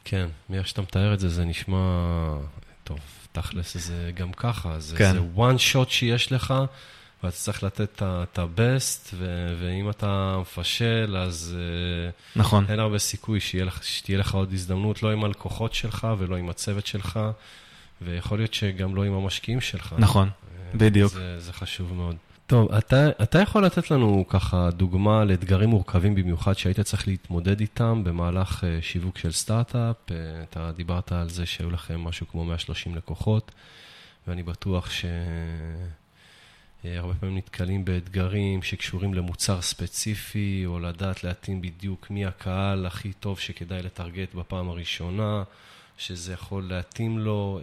כן, 0.05 0.27
מאיך 0.49 0.67
שאתה 0.67 0.81
מתאר 0.81 1.13
את 1.13 1.19
זה, 1.19 1.29
זה 1.29 1.45
נשמע 1.45 1.77
טוב. 2.83 2.99
תכלס 3.31 3.77
זה 3.77 4.11
גם 4.15 4.31
ככה, 4.31 4.79
זה, 4.79 4.97
כן. 4.97 5.13
זה 5.13 5.19
one 5.35 5.73
shot 5.73 5.89
שיש 5.89 6.31
לך, 6.31 6.53
ואתה 7.23 7.35
צריך 7.35 7.63
לתת 7.63 8.03
את 8.03 8.39
ה-best, 8.39 9.13
ואם 9.59 9.89
אתה 9.89 10.37
מפשל, 10.41 11.17
אז 11.17 11.57
אה, 11.59 12.09
נכון. 12.35 12.65
אין 12.69 12.79
הרבה 12.79 12.99
סיכוי 12.99 13.39
שיה 13.39 13.65
לך, 13.65 13.83
שתהיה 13.83 14.17
לך 14.17 14.35
עוד 14.35 14.53
הזדמנות, 14.53 15.03
לא 15.03 15.11
עם 15.11 15.23
הלקוחות 15.23 15.73
שלך 15.73 16.07
ולא 16.17 16.35
עם 16.35 16.49
הצוות 16.49 16.85
שלך, 16.85 17.19
ויכול 18.01 18.37
להיות 18.37 18.53
שגם 18.53 18.95
לא 18.95 19.03
עם 19.03 19.13
המשקיעים 19.13 19.61
שלך. 19.61 19.95
נכון, 19.97 20.27
אה, 20.27 20.77
בדיוק. 20.77 21.11
זה, 21.11 21.39
זה 21.39 21.53
חשוב 21.53 21.93
מאוד. 21.93 22.15
טוב, 22.51 22.71
אתה, 22.71 23.09
אתה 23.23 23.39
יכול 23.39 23.65
לתת 23.65 23.91
לנו 23.91 24.25
ככה 24.27 24.69
דוגמה 24.71 25.25
לאתגרים 25.25 25.69
מורכבים 25.69 26.15
במיוחד 26.15 26.53
שהיית 26.57 26.79
צריך 26.79 27.07
להתמודד 27.07 27.59
איתם 27.59 28.03
במהלך 28.03 28.63
uh, 28.63 28.65
שיווק 28.81 29.17
של 29.17 29.31
סטארט-אפ? 29.31 29.95
אתה 30.49 30.71
דיברת 30.71 31.11
על 31.11 31.29
זה 31.29 31.45
שהיו 31.45 31.71
לכם 31.71 31.99
משהו 31.99 32.27
כמו 32.27 32.45
130 32.45 32.95
לקוחות, 32.95 33.51
ואני 34.27 34.43
בטוח 34.43 34.89
שהרבה 34.89 36.00
uh, 36.83 36.87
פעמים 37.19 37.37
נתקלים 37.37 37.85
באתגרים 37.85 38.63
שקשורים 38.63 39.13
למוצר 39.13 39.61
ספציפי, 39.61 40.63
או 40.65 40.79
לדעת 40.79 41.23
להתאים 41.23 41.61
בדיוק 41.61 42.07
מי 42.09 42.25
הקהל 42.25 42.85
הכי 42.85 43.13
טוב 43.13 43.39
שכדאי 43.39 43.83
לטרגט 43.83 44.33
בפעם 44.33 44.69
הראשונה, 44.69 45.43
שזה 45.97 46.33
יכול 46.33 46.63
להתאים 46.63 47.19
לו. 47.19 47.61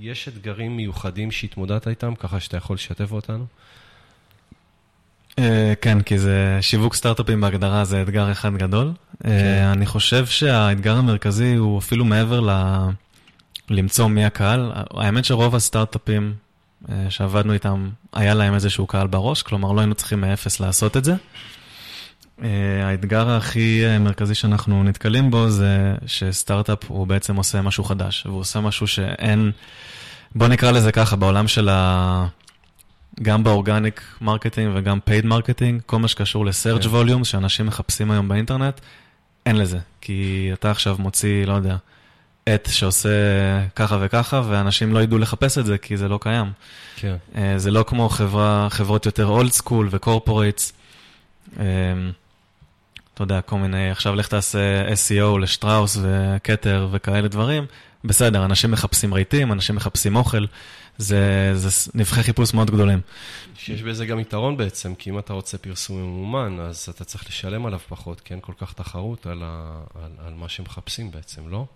יש 0.00 0.28
אתגרים 0.28 0.76
מיוחדים 0.76 1.30
שהתמודדת 1.30 1.88
איתם, 1.88 2.14
ככה 2.14 2.40
שאתה 2.40 2.56
יכול 2.56 2.74
לשתף 2.74 3.12
אותנו? 3.12 3.46
אה, 5.38 5.72
כן, 5.80 6.02
כי 6.02 6.18
זה 6.18 6.58
שיווק 6.60 6.94
סטארט-אפים 6.94 7.40
בהגדרה 7.40 7.84
זה 7.84 8.02
אתגר 8.02 8.32
אחד 8.32 8.54
גדול. 8.56 8.92
אה, 9.24 9.30
כן. 9.30 9.64
אני 9.64 9.86
חושב 9.86 10.26
שהאתגר 10.26 10.96
המרכזי 10.96 11.54
הוא 11.54 11.78
אפילו 11.78 12.04
מעבר 12.04 12.40
ל... 12.40 12.50
למצוא 13.70 14.08
מי 14.08 14.24
הקהל. 14.24 14.72
האמת 14.94 15.24
שרוב 15.24 15.54
הסטארט-אפים 15.54 16.22
אה, 16.22 16.49
שעבדנו 17.08 17.52
איתם, 17.52 17.88
היה 18.12 18.34
להם 18.34 18.54
איזשהו 18.54 18.86
קהל 18.86 19.06
בראש, 19.06 19.42
כלומר 19.42 19.72
לא 19.72 19.80
היינו 19.80 19.94
צריכים 19.94 20.20
מאפס 20.20 20.60
לעשות 20.60 20.96
את 20.96 21.04
זה. 21.04 21.14
האתגר 22.84 23.30
הכי 23.30 23.82
מרכזי 24.00 24.34
שאנחנו 24.34 24.84
נתקלים 24.84 25.30
בו 25.30 25.50
זה 25.50 25.94
שסטארט-אפ 26.06 26.78
הוא 26.88 27.06
בעצם 27.06 27.36
עושה 27.36 27.62
משהו 27.62 27.84
חדש, 27.84 28.26
והוא 28.26 28.40
עושה 28.40 28.60
משהו 28.60 28.86
שאין, 28.86 29.52
בוא 30.34 30.48
נקרא 30.48 30.70
לזה 30.70 30.92
ככה, 30.92 31.16
בעולם 31.16 31.48
של 31.48 31.68
ה... 31.68 32.26
גם 33.22 33.44
ב 33.44 33.51
organic 33.51 34.02
marketing 34.20 34.72
וגם 34.74 35.00
paid 35.00 35.26
marketing, 35.26 35.82
כל 35.86 35.98
מה 35.98 36.08
שקשור 36.08 36.46
ל 36.46 36.52
search 36.52 36.86
volume 36.86 37.20
כן. 37.20 37.24
שאנשים 37.24 37.66
מחפשים 37.66 38.10
היום 38.10 38.28
באינטרנט, 38.28 38.80
אין 39.46 39.56
לזה. 39.56 39.78
כי 40.00 40.50
אתה 40.52 40.70
עכשיו 40.70 40.96
מוציא, 40.98 41.46
לא 41.46 41.52
יודע, 41.52 41.76
עט 42.54 42.68
שעושה 42.72 43.08
ככה 43.76 43.98
וככה, 44.00 44.42
ואנשים 44.48 44.92
לא 44.92 45.02
ידעו 45.02 45.18
לחפש 45.18 45.58
את 45.58 45.66
זה 45.66 45.78
כי 45.78 45.96
זה 45.96 46.08
לא 46.08 46.18
קיים. 46.22 46.52
כן. 46.96 47.16
אה, 47.36 47.54
זה 47.56 47.70
לא 47.70 47.84
כמו 47.86 48.08
חברה, 48.08 48.66
חברות 48.70 49.06
יותר 49.06 49.26
old 49.26 49.52
school 49.52 49.88
ו 49.90 49.97
corporates. 49.97 50.72
אתה 53.14 53.22
יודע, 53.24 53.40
כל 53.40 53.56
מיני, 53.56 53.90
עכשיו 53.90 54.14
לך 54.14 54.28
תעשה 54.28 54.88
SEO 54.88 55.38
לשטראוס 55.38 55.98
וכתר 56.02 56.88
וכאלה 56.90 57.28
דברים. 57.28 57.66
בסדר, 58.04 58.44
אנשים 58.44 58.70
מחפשים 58.70 59.14
רהיטים, 59.14 59.52
אנשים 59.52 59.76
מחפשים 59.76 60.16
אוכל. 60.16 60.44
זה, 61.00 61.50
זה 61.54 61.90
נפחי 61.94 62.22
חיפוש 62.22 62.54
מאוד 62.54 62.70
גדולים. 62.70 63.00
שיש 63.56 63.82
בזה 63.82 64.06
גם 64.06 64.20
יתרון 64.20 64.56
בעצם, 64.56 64.94
כי 64.94 65.10
אם 65.10 65.18
אתה 65.18 65.32
רוצה 65.32 65.58
פרסום 65.58 66.02
ממומן, 66.02 66.58
אז 66.60 66.88
אתה 66.90 67.04
צריך 67.04 67.24
לשלם 67.28 67.66
עליו 67.66 67.78
פחות, 67.88 68.20
כי 68.20 68.34
אין 68.34 68.40
כל 68.40 68.52
כך 68.58 68.72
תחרות 68.72 69.26
על, 69.26 69.42
ה, 69.44 69.80
על, 70.04 70.10
על 70.26 70.32
מה 70.34 70.48
שמחפשים 70.48 71.10
בעצם, 71.10 71.42
לא? 71.48 71.66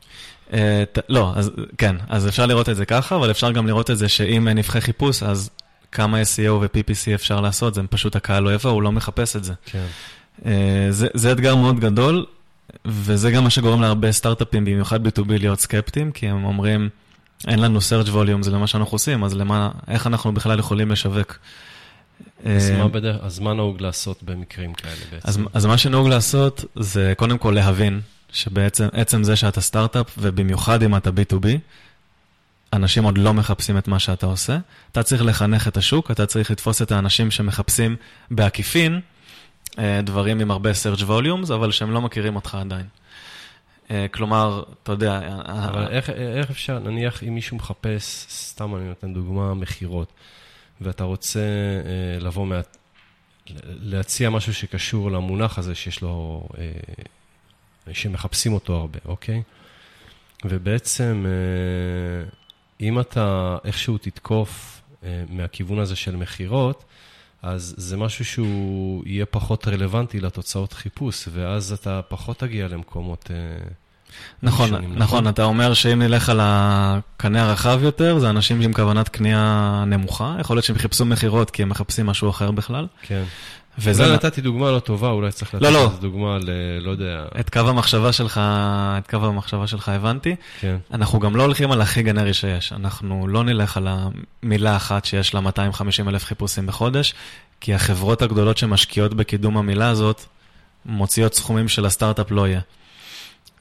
Uh, 0.50 0.54
ת, 0.92 0.98
לא, 1.08 1.32
אז 1.36 1.50
כן, 1.78 1.96
אז 2.08 2.28
אפשר 2.28 2.46
לראות 2.46 2.68
את 2.68 2.76
זה 2.76 2.86
ככה, 2.86 3.16
אבל 3.16 3.30
אפשר 3.30 3.52
גם 3.52 3.66
לראות 3.66 3.90
את 3.90 3.98
זה 3.98 4.08
שאם 4.08 4.48
אין 4.48 4.58
נבחי 4.58 4.80
חיפוש, 4.80 5.22
אז 5.22 5.50
כמה 5.92 6.22
SEO 6.22 6.50
ו-PPC 6.50 7.14
אפשר 7.14 7.40
לעשות, 7.40 7.74
זה 7.74 7.82
פשוט 7.90 8.16
הקהל 8.16 8.42
לא 8.42 8.54
יבוא, 8.54 8.70
הוא 8.70 8.82
לא 8.82 8.92
מחפש 8.92 9.36
את 9.36 9.44
זה. 9.44 9.52
כן. 9.66 9.86
Uh, 10.42 10.46
זה, 10.90 11.08
זה 11.14 11.32
אתגר 11.32 11.56
מאוד 11.56 11.80
גדול, 11.80 12.26
וזה 12.84 13.30
גם 13.30 13.44
מה 13.44 13.50
שגורם 13.50 13.80
להרבה 13.80 14.12
סטארט-אפים, 14.12 14.64
במיוחד 14.64 15.06
B2B, 15.06 15.28
להיות 15.28 15.60
סקפטיים, 15.60 16.12
כי 16.12 16.28
הם 16.28 16.44
אומרים... 16.44 16.88
אין 17.48 17.58
לנו 17.58 17.78
search 17.78 18.08
volume, 18.08 18.42
זה 18.42 18.50
למה 18.50 18.66
שאנחנו 18.66 18.94
עושים, 18.94 19.24
אז 19.24 19.34
למה, 19.34 19.70
איך 19.88 20.06
אנחנו 20.06 20.32
בכלל 20.32 20.58
יכולים 20.58 20.90
לשווק? 20.90 21.38
אז 22.44 22.70
מה, 22.70 22.82
אה, 22.82 22.88
בדרך, 22.88 23.16
אז 23.22 23.38
מה 23.38 23.54
נהוג 23.54 23.80
לעשות 23.80 24.22
במקרים 24.22 24.74
כאלה 24.74 24.94
בעצם? 25.10 25.28
אז, 25.28 25.38
אז 25.52 25.66
מה 25.66 25.78
שנהוג 25.78 26.08
לעשות 26.08 26.64
זה 26.74 27.12
קודם 27.16 27.38
כל 27.38 27.50
להבין 27.50 28.00
שבעצם 28.32 28.88
עצם 28.92 29.24
זה 29.24 29.36
שאתה 29.36 29.60
סטארט-אפ, 29.60 30.06
ובמיוחד 30.18 30.82
אם 30.82 30.96
אתה 30.96 31.10
B2B, 31.10 31.46
אנשים 32.72 33.04
עוד 33.04 33.18
לא 33.18 33.34
מחפשים 33.34 33.78
את 33.78 33.88
מה 33.88 33.98
שאתה 33.98 34.26
עושה. 34.26 34.58
אתה 34.92 35.02
צריך 35.02 35.22
לחנך 35.22 35.68
את 35.68 35.76
השוק, 35.76 36.10
אתה 36.10 36.26
צריך 36.26 36.50
לתפוס 36.50 36.82
את 36.82 36.92
האנשים 36.92 37.30
שמחפשים 37.30 37.96
בעקיפין 38.30 39.00
אה, 39.78 40.00
דברים 40.02 40.40
עם 40.40 40.50
הרבה 40.50 40.70
search 40.70 41.00
volumes, 41.00 41.54
אבל 41.54 41.70
שהם 41.70 41.90
לא 41.90 42.00
מכירים 42.00 42.36
אותך 42.36 42.54
עדיין. 42.54 42.86
אה, 43.90 44.06
כלומר, 44.08 44.62
אתה 44.82 44.92
יודע... 44.92 45.20
אה, 45.22 45.68
אבל 45.68 45.88
איך, 45.88 46.10
איך 46.10 46.50
אפשר, 46.50 46.78
נניח 46.78 47.22
אם 47.22 47.34
מישהו 47.34 47.56
מחפש, 47.56 48.26
סתם 48.30 48.76
אני 48.76 48.84
נותן 48.84 49.14
דוגמה, 49.14 49.54
מכירות, 49.54 50.12
ואתה 50.80 51.04
רוצה 51.04 51.40
אה, 51.40 52.20
לבוא, 52.20 52.46
מה, 52.46 52.60
להציע 53.66 54.30
משהו 54.30 54.54
שקשור 54.54 55.10
למונח 55.10 55.58
הזה 55.58 55.74
שיש 55.74 56.02
לו, 56.02 56.46
אה, 56.58 57.94
שמחפשים 57.94 58.52
אותו 58.52 58.76
הרבה, 58.76 58.98
אוקיי? 59.04 59.42
ובעצם, 60.44 61.26
אה, 61.26 62.28
אם 62.80 63.00
אתה 63.00 63.56
איכשהו 63.64 63.98
תתקוף 63.98 64.82
אה, 65.04 65.24
מהכיוון 65.28 65.78
הזה 65.78 65.96
של 65.96 66.16
מכירות, 66.16 66.84
אז 67.46 67.74
זה 67.76 67.96
משהו 67.96 68.24
שהוא 68.24 69.02
יהיה 69.06 69.26
פחות 69.26 69.68
רלוונטי 69.68 70.20
לתוצאות 70.20 70.72
חיפוש, 70.72 71.28
ואז 71.32 71.72
אתה 71.72 72.00
פחות 72.08 72.38
תגיע 72.38 72.68
למקומות... 72.68 73.30
אה, 73.30 73.36
נכון, 74.42 74.70
נכון, 74.74 74.94
נכון, 74.94 75.28
אתה 75.28 75.44
אומר 75.44 75.74
שאם 75.74 76.02
נלך 76.02 76.28
על 76.28 76.40
הקנה 76.42 77.42
הרחב 77.42 77.80
יותר, 77.82 78.18
זה 78.18 78.30
אנשים 78.30 78.60
עם 78.60 78.72
כוונת 78.72 79.08
קנייה 79.08 79.84
נמוכה, 79.86 80.36
יכול 80.40 80.56
להיות 80.56 80.64
שהם 80.64 80.78
חיפשו 80.78 81.04
מכירות 81.04 81.50
כי 81.50 81.62
הם 81.62 81.68
מחפשים 81.68 82.06
משהו 82.06 82.30
אחר 82.30 82.50
בכלל. 82.50 82.86
כן. 83.02 83.22
וזה... 83.78 84.04
אולי 84.04 84.14
נתתי 84.14 84.40
דוגמה 84.40 84.70
לא 84.70 84.78
טובה, 84.78 85.08
אולי 85.08 85.32
צריך 85.32 85.54
לתת 85.54 85.62
לא, 85.62 85.72
לא. 85.72 85.90
דוגמה 86.00 86.38
ל... 86.38 86.50
לא 86.80 86.90
יודע... 86.90 87.24
את 87.40 87.50
קו 87.50 87.60
המחשבה 87.60 88.12
שלך, 88.12 88.40
את 88.98 89.10
קו 89.10 89.16
המחשבה 89.16 89.66
שלך 89.66 89.88
הבנתי. 89.88 90.36
כן. 90.60 90.76
אנחנו 90.92 91.20
גם 91.20 91.36
לא 91.36 91.42
הולכים 91.42 91.72
על 91.72 91.80
הכי 91.80 92.02
גנרי 92.02 92.34
שיש. 92.34 92.72
אנחנו 92.72 93.28
לא 93.28 93.44
נלך 93.44 93.76
על 93.76 93.88
המילה 93.90 94.76
אחת 94.76 95.04
שיש 95.04 95.34
לה 95.34 95.40
250 95.40 96.08
אלף 96.08 96.24
חיפושים 96.24 96.66
בחודש, 96.66 97.14
כי 97.60 97.74
החברות 97.74 98.22
הגדולות 98.22 98.58
שמשקיעות 98.58 99.14
בקידום 99.14 99.56
המילה 99.56 99.88
הזאת, 99.88 100.24
מוציאות 100.86 101.34
סכומים 101.34 101.68
של 101.68 101.86
הסטארט-אפ 101.86 102.30
לא 102.30 102.48
יהיה. 102.48 102.60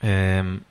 אמ, 0.04 0.10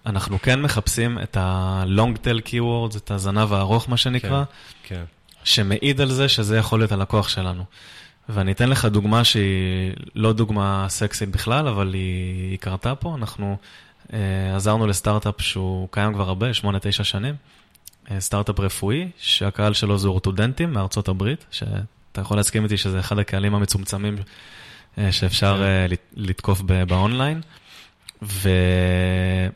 אנחנו 0.07 0.39
כן 0.43 0.63
מחפשים 0.63 1.19
את 1.23 1.37
ה-long 1.37 2.27
tail 2.27 2.49
keywords, 2.49 2.97
את 2.97 3.11
הזנב 3.11 3.53
הארוך, 3.53 3.89
מה 3.89 3.97
שנקרא, 3.97 4.45
כן, 4.83 4.95
כן. 4.95 5.05
שמעיד 5.45 6.01
על 6.01 6.11
זה 6.11 6.29
שזה 6.29 6.57
יכול 6.59 6.81
להיות 6.81 6.93
הלקוח 6.93 7.29
שלנו. 7.29 7.65
ואני 8.29 8.53
אתן 8.53 8.69
לך 8.69 8.85
דוגמה 8.85 9.25
שהיא 9.25 9.93
לא 10.15 10.33
דוגמה 10.33 10.87
סקסית 10.89 11.29
בכלל, 11.29 11.69
אבל 11.69 11.95
היא, 11.95 12.51
היא 12.51 12.59
קרתה 12.59 12.95
פה. 12.95 13.15
אנחנו 13.15 13.57
uh, 14.07 14.13
עזרנו 14.57 14.87
לסטארט-אפ 14.87 15.41
שהוא 15.41 15.89
קיים 15.91 16.15
כבר 16.15 16.29
הרבה, 16.29 16.51
8-9 16.51 16.65
שנים, 16.91 17.35
uh, 18.07 18.11
סטארט-אפ 18.19 18.61
רפואי, 18.61 19.09
שהקהל 19.19 19.75
שלו 19.75 19.99
זה 19.99 20.09
אורתודנטים 20.09 20.73
מארצות 20.73 21.09
הברית, 21.09 21.47
שאתה 21.51 22.21
יכול 22.21 22.37
להסכים 22.37 22.65
איתי 22.65 22.77
שזה 22.77 23.01
אחד 23.01 23.19
הקהלים 23.19 23.55
המצומצמים 23.55 24.17
uh, 24.17 25.01
שאפשר 25.11 25.63
uh, 25.63 25.95
לתקוף 26.17 26.61
באונליין. 26.61 27.41
והוא 28.23 29.53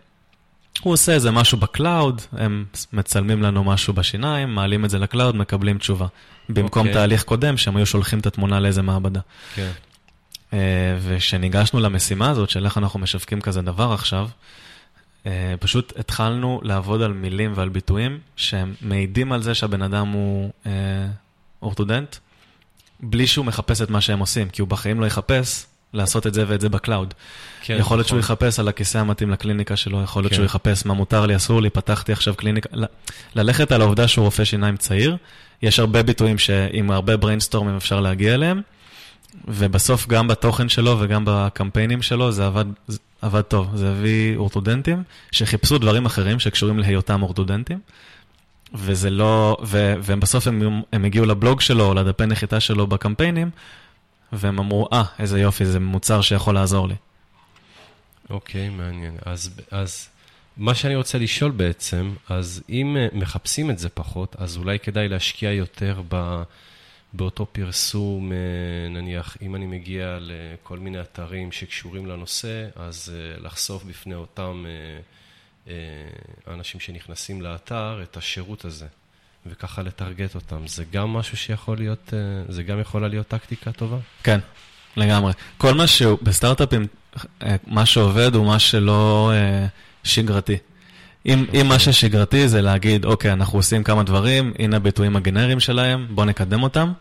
הוא 0.83 0.93
עושה 0.93 1.12
איזה 1.12 1.31
משהו 1.31 1.59
ב 1.59 1.68
cloud, 1.68 2.22
הם 2.33 2.65
מצלמים 2.93 3.43
לנו 3.43 3.65
משהו 3.65 3.93
בשיניים, 3.93 4.55
מעלים 4.55 4.85
את 4.85 4.91
זה 4.91 4.99
ל 4.99 5.04
cloud, 5.04 5.37
מקבלים 5.37 5.79
תשובה. 5.79 6.07
במקום 6.49 6.81
אוקיי. 6.81 6.95
תהליך 6.95 7.23
קודם, 7.23 7.57
שהם 7.57 7.77
היו 7.77 7.87
שולחים 7.87 8.19
את 8.19 8.27
התמונה 8.27 8.61
לאיזה 8.61 8.83
מעבדה. 8.83 9.21
כן. 9.55 9.71
אה, 10.53 10.59
וכשניגשנו 11.03 11.81
למשימה 11.81 12.31
הזאת 12.31 12.51
של 12.51 12.65
איך 12.65 12.79
אנחנו 12.79 13.01
משווקים 13.01 13.41
כזה 13.41 13.62
דבר 13.62 13.93
עכשיו, 13.93 14.29
אה, 15.27 15.55
פשוט 15.61 15.93
התחלנו 15.99 16.61
לעבוד 16.62 17.03
על 17.03 17.12
מילים 17.12 17.53
ועל 17.55 17.69
ביטויים 17.69 18.19
שהם 18.37 18.75
מעידים 18.81 19.33
על 19.33 19.43
זה 19.43 19.55
שהבן 19.55 19.83
אדם 19.83 20.09
הוא 20.09 20.51
אה, 20.67 20.73
אורתודנט, 21.62 22.17
בלי 23.01 23.27
שהוא 23.27 23.47
מחפש 23.47 23.83
את 23.83 23.91
מה 23.91 24.01
שהם 24.01 24.19
עושים, 24.19 24.49
כי 24.49 24.61
הוא 24.61 24.69
בחיים 24.69 25.01
לא 25.01 25.07
יחפש 25.07 25.67
לעשות 25.94 26.27
את 26.27 26.35
זה 26.35 26.44
ואת 26.49 26.61
זה 26.61 26.68
ב 26.68 26.75
cloud. 26.75 27.14
כן, 27.62 27.77
יכול 27.79 27.99
להיות 27.99 28.09
שהוא 28.09 28.18
נכון. 28.18 28.35
יחפש 28.37 28.61
על 28.61 28.68
הכיסא 28.68 28.99
המתאים 28.99 29.31
לקליניקה 29.31 29.77
שלו, 29.77 30.03
יכול 30.03 30.22
להיות 30.22 30.31
כן. 30.31 30.37
שהוא 30.37 30.44
יחפש 30.44 30.87
מה 30.87 30.94
מותר 30.94 31.27
לי, 31.27 31.37
אסור 31.37 31.62
לי, 31.62 31.70
פתחתי 31.70 32.12
עכשיו 32.12 32.35
קליניקה. 32.35 32.68
ל- 32.72 32.85
ללכת 33.35 33.72
על 33.72 33.81
העובדה 33.81 34.09
שהוא 34.09 34.25
רופא 34.25 34.44
שיניים 34.44 34.77
צעיר, 34.77 35.16
יש 35.62 35.79
הרבה 35.79 36.03
ביטויים 36.03 36.38
שעם 36.38 36.90
הרבה 36.90 37.16
brainstormים 37.16 37.77
אפשר 37.77 38.01
להגיע 38.01 38.35
אליהם, 38.35 38.61
ובסוף 39.49 40.07
גם 40.09 40.29
בתוכן 40.29 40.68
שלו 40.68 40.96
וגם 41.01 41.22
בקמפיינים 41.27 42.03
שלו 42.03 42.33
זה 42.33 42.46
עבד, 42.46 42.64
זה 42.88 42.99
עבד 43.22 43.40
טוב. 43.40 43.70
זה 43.75 43.90
הביא 43.90 44.37
אורתודנטים 44.37 45.03
שחיפשו 45.33 45.79
דברים 45.79 46.07
אחרים 46.07 46.40
שקשורים 46.40 46.79
להיותם 46.79 47.22
אורתודנטים. 47.22 47.79
וזה 48.75 49.11
לא, 49.11 49.57
ו, 49.64 49.94
והם 50.03 50.20
בסוף 50.20 50.46
הם, 50.46 50.83
הם 50.92 51.05
הגיעו 51.05 51.27
לבלוג 51.27 51.61
שלו 51.61 51.94
לדפי 51.94 52.27
נחיתה 52.27 52.61
שלו 52.61 52.87
בקמפיינים, 52.87 53.51
והם 54.33 54.59
אמרו, 54.59 54.89
אה, 54.93 55.03
ah, 55.03 55.23
איזה 55.23 55.41
יופי, 55.41 55.65
זה 55.65 55.81
מוצר 55.81 56.21
שיכול 56.21 56.55
לעזור 56.55 56.89
לי. 56.89 56.95
אוקיי, 58.31 58.69
מעניין. 58.69 59.17
אז, 59.25 59.61
אז 59.71 60.09
מה 60.57 60.75
שאני 60.75 60.97
רוצה 60.97 61.19
לשאול 61.19 61.51
בעצם, 61.51 62.15
אז 62.29 62.62
אם 62.69 62.97
אה, 62.97 63.09
מחפשים 63.12 63.71
את 63.71 63.79
זה 63.79 63.89
פחות, 63.89 64.37
אז 64.39 64.57
אולי 64.57 64.79
כדאי 64.79 65.09
להשקיע 65.09 65.53
יותר 65.53 66.03
ב, 66.09 66.43
באותו 67.12 67.47
פרסום, 67.53 68.33
אה, 68.33 68.39
נניח, 68.89 69.37
אם 69.43 69.57
אני 69.57 69.67
מגיע 69.67 70.19
לכל 70.21 70.79
מיני 70.79 71.01
אתרים 71.01 71.53
שקשורים 71.53 72.07
לנושא, 72.07 72.69
אז 72.77 73.12
אה, 73.15 73.41
לחשוף 73.41 73.85
בפני 73.85 74.15
אותם 74.15 74.65
האנשים 76.47 76.81
שנכנסים 76.81 77.43
לאתר 77.43 78.01
את 78.03 78.17
השירות 78.17 78.65
הזה, 78.65 78.87
וככה 79.50 79.82
לטרגט 79.82 80.35
אותם. 80.35 80.66
זה 80.66 80.85
גם 80.92 81.09
משהו 81.09 81.37
שיכול 81.37 81.76
להיות, 81.76 82.12
אה, 82.12 82.18
זה 82.48 82.62
גם 82.62 82.80
יכולה 82.80 83.09
להיות 83.09 83.28
טקטיקה 83.28 83.72
טובה? 83.72 83.96
כן, 84.22 84.40
לגמרי. 84.96 85.32
כל 85.59 85.74
מה 85.74 85.87
שהוא, 85.87 86.18
בסטארט-אפים, 86.22 86.87
אה, 87.42 87.56
מה 87.66 87.87
שעובד 87.87 88.35
הוא 88.35 88.46
מה 88.46 88.59
שלא 88.59 89.32
אה, 89.35 89.66
שגרתי. 90.04 90.56
אם, 91.26 91.44
אם 91.61 91.66
מה 91.68 91.78
ששגרתי 91.78 92.48
זה 92.48 92.62
להגיד, 92.62 93.04
אוקיי, 93.04 93.32
אנחנו 93.32 93.59
עושים 93.59 93.82
כמה 93.82 94.02
דברים, 94.02 94.52
הנה 94.59 94.76
הביטויים 94.76 95.16
הגנריים 95.16 95.61
שלהם, 95.61 96.06
בואו 96.11 96.26
נקדם 96.26 96.62
אותם, 96.62 96.92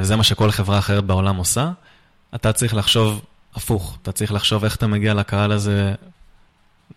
וזה 0.00 0.16
מה 0.16 0.24
שכל 0.24 0.50
חברה 0.50 0.78
אחרת 0.78 1.04
בעולם 1.04 1.36
עושה, 1.36 1.70
אתה 2.34 2.52
צריך 2.52 2.74
לחשוב 2.74 3.24
הפוך, 3.54 3.98
אתה 4.02 4.12
צריך 4.12 4.32
לחשוב 4.32 4.64
איך 4.64 4.76
אתה 4.76 4.86
מגיע 4.86 5.14
לקהל 5.14 5.52
הזה 5.52 5.94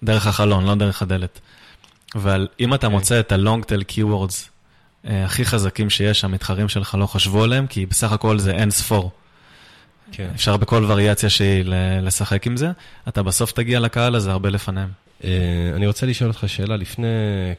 דרך 0.04 0.28
החלון, 0.28 0.66
לא 0.66 0.76
דרך 0.76 1.02
הדלת. 1.02 1.40
אבל 2.16 2.48
אם 2.60 2.74
אתה 2.74 2.88
כן. 2.88 2.94
מוצא 2.94 3.20
את 3.20 3.32
tail 3.32 3.94
keywords 3.94 4.50
אה, 5.08 5.26
הכי 5.26 5.46
חזקים 5.46 5.90
שיש, 5.90 6.24
המתחרים 6.24 6.70
שלך 6.70 6.96
לא 7.00 7.06
חשבו 7.06 7.44
עליהם, 7.44 7.68
כי 7.68 7.86
בסך 7.86 8.12
הכל 8.12 8.40
זה 8.40 8.52
אין 8.52 8.72
ספור. 8.72 9.12
כן. 10.12 10.30
אפשר 10.36 10.58
בכל 10.58 10.86
וריאציה 10.88 11.30
שהיא 11.30 11.64
לשחק 12.02 12.48
עם 12.48 12.58
זה, 12.58 12.72
אתה 13.08 13.24
בסוף 13.24 13.52
תגיע 13.52 13.80
לקהל 13.80 14.16
הזה 14.16 14.32
הרבה 14.32 14.50
לפניהם. 14.50 14.90
אה, 15.24 15.30
אני 15.76 15.88
רוצה 15.88 16.06
לשאול 16.06 16.30
אותך 16.30 16.44
שאלה, 16.48 16.78
לפני 16.78 17.08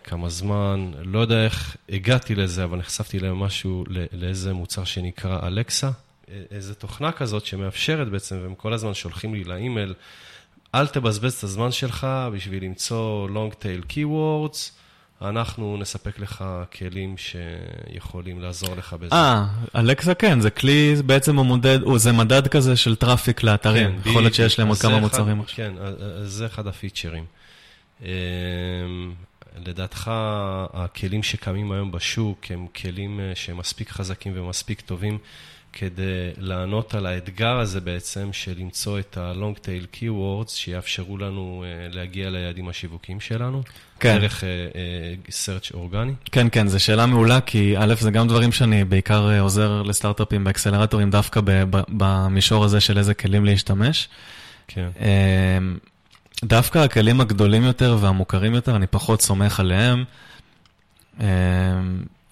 כמה 0.04 0.28
זמן, 0.28 0.90
לא 1.04 1.18
יודע 1.18 1.44
איך 1.44 1.76
הגעתי 1.88 2.34
לזה, 2.34 2.64
אבל 2.64 2.78
נחשפתי 2.78 3.18
למשהו, 3.18 3.84
ל- 3.88 4.04
לאיזה 4.12 4.52
מוצר 4.52 4.84
שנקרא 4.84 5.46
אלקסה, 5.46 5.90
איזו 6.50 6.74
תוכנה 6.74 7.12
כזאת 7.12 7.46
שמאפשרת 7.46 8.08
בעצם, 8.08 8.38
והם 8.42 8.54
כל 8.54 8.72
הזמן 8.72 8.94
שולחים 8.94 9.34
לי 9.34 9.44
לאימייל, 9.44 9.94
אל 10.74 10.86
תבזבז 10.86 11.34
את 11.34 11.44
הזמן 11.44 11.70
שלך 11.70 12.06
בשביל 12.34 12.64
למצוא 12.64 13.28
long 13.28 13.54
tail 13.54 13.92
keywords, 13.92 14.70
אנחנו 15.22 15.76
נספק 15.76 16.18
לך 16.18 16.44
כלים 16.78 17.14
שיכולים 17.16 18.40
לעזור 18.40 18.74
לך 18.74 18.92
בזה. 18.92 19.14
אה, 19.14 19.46
אלקסה 19.76 20.14
כן, 20.14 20.40
זה 20.40 20.50
כלי, 20.50 20.94
בעצם 21.06 21.36
הוא 21.36 21.46
מודד, 21.46 21.78
זה 21.96 22.12
מדד 22.12 22.48
כזה 22.48 22.76
של 22.76 22.96
traffic 22.96 23.42
לאתרים. 23.42 24.00
כן, 24.02 24.10
יכול 24.10 24.22
להיות 24.22 24.34
שיש 24.34 24.58
להם 24.58 24.68
עוד 24.68 24.78
כמה 24.78 24.94
זה 24.94 25.00
מוצרים. 25.00 25.40
אחד, 25.40 25.48
כן, 25.54 25.72
זה 26.22 26.46
אחד 26.46 26.66
הפיצ'רים. 26.66 27.24
אמ, 28.02 28.08
לדעתך, 29.66 30.10
הכלים 30.72 31.22
שקיימים 31.22 31.72
היום 31.72 31.92
בשוק 31.92 32.44
הם 32.50 32.66
כלים 32.76 33.20
אה, 33.20 33.32
שהם 33.34 33.56
מספיק 33.56 33.90
חזקים 33.90 34.32
ומספיק 34.36 34.80
טובים 34.80 35.18
כדי 35.72 36.30
לענות 36.36 36.94
על 36.94 37.06
האתגר 37.06 37.58
הזה 37.58 37.80
בעצם, 37.80 38.32
של 38.32 38.54
למצוא 38.58 38.98
את 38.98 39.16
ה-long 39.16 39.58
tail 39.58 39.96
keywords 39.96 40.50
שיאפשרו 40.50 41.18
לנו 41.18 41.64
אה, 41.66 41.88
להגיע 41.90 42.30
ליעדים 42.30 42.68
השיווקיים 42.68 43.20
שלנו, 43.20 43.62
כן. 44.00 44.18
דרך 44.18 44.44
אה, 44.44 44.48
search 45.28 45.74
אורגני. 45.74 46.12
כן, 46.32 46.46
כן, 46.52 46.68
זו 46.68 46.84
שאלה 46.84 47.06
מעולה, 47.06 47.40
כי 47.40 47.74
א', 47.78 47.94
זה 48.00 48.10
גם 48.10 48.28
דברים 48.28 48.52
שאני 48.52 48.84
בעיקר 48.84 49.40
עוזר 49.40 49.82
לסטארט-אפים 49.82 50.44
באקסלרטורים, 50.44 51.10
דווקא 51.10 51.40
במישור 51.88 52.64
הזה 52.64 52.80
של 52.80 52.98
איזה 52.98 53.14
כלים 53.14 53.44
להשתמש. 53.44 54.08
כן, 54.68 54.88
אמ, 55.00 55.78
דווקא 56.44 56.78
הכלים 56.78 57.20
הגדולים 57.20 57.62
יותר 57.64 57.96
והמוכרים 58.00 58.54
יותר, 58.54 58.76
אני 58.76 58.86
פחות 58.86 59.22
סומך 59.22 59.60
עליהם. 59.60 60.04
אמ, 61.20 61.26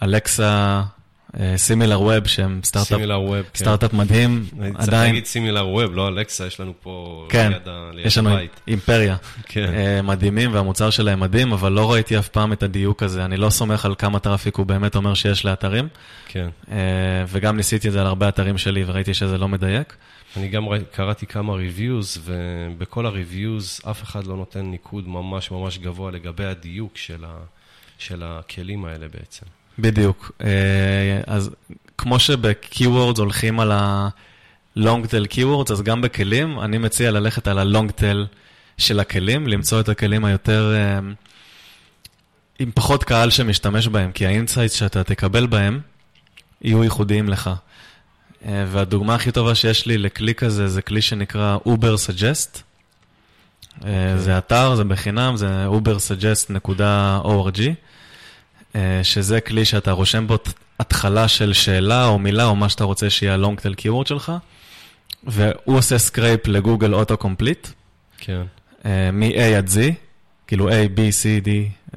אלקסה, 0.03 0.83
SimilarWeb, 1.57 2.27
שהם 2.27 2.61
סטארט-אפ 2.65 2.99
כן. 2.99 3.43
סטארט-אפ 3.55 3.93
מדהים, 3.93 4.45
אני 4.61 4.73
צריך 4.73 4.89
עדיין, 4.89 5.07
להגיד 5.07 5.25
SimilarWeb, 5.25 5.95
לא 5.95 6.09
אלקסה, 6.09 6.47
יש 6.47 6.61
לנו 6.61 6.73
פה 6.83 7.27
כן, 7.31 7.53
ליד 7.53 7.69
ה- 7.69 7.91
ליד 7.95 8.07
יש 8.07 8.19
לנו 8.19 8.31
הבית. 8.31 8.61
אימפריה. 8.69 9.17
כן. 9.45 9.73
אה, 9.75 10.03
מדהימים, 10.03 10.55
והמוצר 10.55 10.91
שלהם 10.91 11.21
מדהים, 11.21 11.53
אבל 11.53 11.73
לא 11.73 11.93
ראיתי 11.93 12.19
אף 12.19 12.29
פעם 12.29 12.53
את 12.53 12.63
הדיוק 12.63 13.03
הזה. 13.03 13.25
אני 13.25 13.37
לא 13.37 13.51
סומך 13.51 13.85
על 13.85 13.95
כמה 13.99 14.19
traffic 14.19 14.57
הוא 14.57 14.67
באמת 14.67 14.97
אומר 14.97 15.15
שיש 15.15 15.45
לאתרים, 15.45 15.89
כן. 16.29 16.49
אה, 16.71 16.77
וגם 17.29 17.57
ניסיתי 17.57 17.89
את 17.89 17.93
זה 17.93 18.01
על 18.01 18.07
הרבה 18.07 18.29
אתרים 18.29 18.59
שלי 18.59 18.85
וראיתי 18.87 19.15
שזה 19.15 19.39
לא 19.39 19.49
מדייק. 19.49 19.97
אני 20.37 20.49
גם 20.49 20.65
קראתי 20.93 21.27
כמה 21.27 21.53
reviews, 21.55 22.19
ובכל 22.25 23.07
ה 23.07 23.16
reviews 23.16 23.81
אף 23.91 24.03
אחד 24.03 24.27
לא 24.27 24.37
נותן 24.37 24.61
ניקוד 24.71 25.09
ממש 25.09 25.51
ממש 25.51 25.79
גבוה 25.79 26.11
לגבי 26.11 26.45
הדיוק 26.45 26.97
של, 26.97 27.25
ה, 27.25 27.37
של 27.99 28.23
הכלים 28.25 28.85
האלה 28.85 29.07
בעצם. 29.09 29.47
בדיוק. 29.79 30.33
אה, 30.45 31.21
אז 31.27 31.51
כמו 31.99 32.19
שב 32.19 32.46
keywords 32.46 33.19
הולכים 33.19 33.61
על 33.61 33.73
ה-long 33.73 34.81
tail 34.81 35.35
keywords, 35.35 35.73
אז 35.73 35.83
גם 35.83 36.01
בכלים, 36.01 36.61
אני 36.61 36.79
מציע 36.79 37.11
ללכת 37.11 37.49
על 37.49 37.59
ה-long 37.59 37.91
tail 38.01 38.37
של 38.79 39.01
הכלים, 39.01 39.47
למצוא 39.47 39.81
את 39.81 39.89
הכלים 39.89 40.25
היותר, 40.25 40.75
אה, 40.77 40.99
עם 42.59 42.71
פחות 42.75 43.05
קהל 43.05 43.31
שמשתמש 43.31 43.89
בהם, 43.89 44.13
כי 44.13 44.27
ה 44.27 44.32
insights 44.32 44.75
שאתה 44.75 45.05
תקבל 45.05 45.47
בהם 45.47 45.81
יהיו 46.63 46.85
ייחודיים 46.85 47.29
לך. 47.29 47.51
אה, 48.47 48.65
והדוגמה 48.69 49.15
הכי 49.15 49.33
טובה 49.33 49.55
שיש 49.55 49.87
לי 49.87 49.99
לכלי 49.99 50.35
כזה, 50.35 50.69
זה 50.69 50.83
כלי 50.83 51.03
שנקרא 51.03 51.59
Uber 51.67 52.09
Suggest. 52.09 52.59
אה, 53.85 54.19
זה 54.19 54.39
אתר, 54.39 54.75
זה 54.75 54.85
בחינם, 54.85 55.37
זה 55.37 55.67
ubersuggest.org. 55.67 57.61
אה, 58.75 59.01
שזה 59.03 59.41
כלי 59.41 59.65
שאתה 59.65 59.91
רושם 59.91 60.27
בו 60.27 60.39
התחלה 60.81 61.29
של 61.29 61.53
שאלה 61.53 62.07
או 62.07 62.19
מילה 62.19 62.45
או 62.45 62.57
מה 62.57 62.69
שאתה 62.69 62.85
רוצה 62.85 63.11
שיהיה 63.11 63.35
ה-long 63.35 63.61
tail 63.61 63.81
keyword 63.81 64.09
שלך, 64.09 64.33
והוא 65.25 65.77
עושה 65.77 65.99
scrape 65.99 66.47
לגוגל 66.47 66.95
auto 66.95 67.17
complete, 67.17 67.69
כן, 68.19 68.43
מ-A 69.13 69.43
עד 69.57 69.69
Z, 69.69 69.79
כאילו 70.49 70.69
A, 70.69 70.73
B, 70.73 70.99
C, 70.99 71.45
D, 71.45 71.49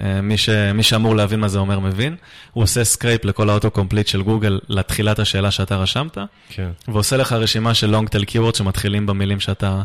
אה, 0.03 0.21
מי, 0.21 0.37
ש, 0.37 0.49
מי 0.49 0.83
שאמור 0.83 1.15
להבין 1.15 1.39
מה 1.39 1.47
זה 1.47 1.59
אומר 1.59 1.79
מבין, 1.79 2.15
הוא 2.53 2.63
עושה 2.63 2.83
scrape 2.83 3.25
לכל 3.25 3.49
ה 3.49 3.54
auto 3.54 3.71
complete 3.71 4.07
של 4.07 4.21
גוגל 4.21 4.59
לתחילת 4.69 5.19
השאלה 5.19 5.51
שאתה 5.51 5.75
רשמת, 5.75 6.17
כן, 6.49 6.69
ועושה 6.87 7.17
לך 7.17 7.33
רשימה 7.33 7.73
של 7.73 7.95
long 7.95 8.07
tail 8.07 8.23
keyword 8.25 8.57
שמתחילים 8.57 9.05
במילים 9.05 9.39
שאתה... 9.39 9.81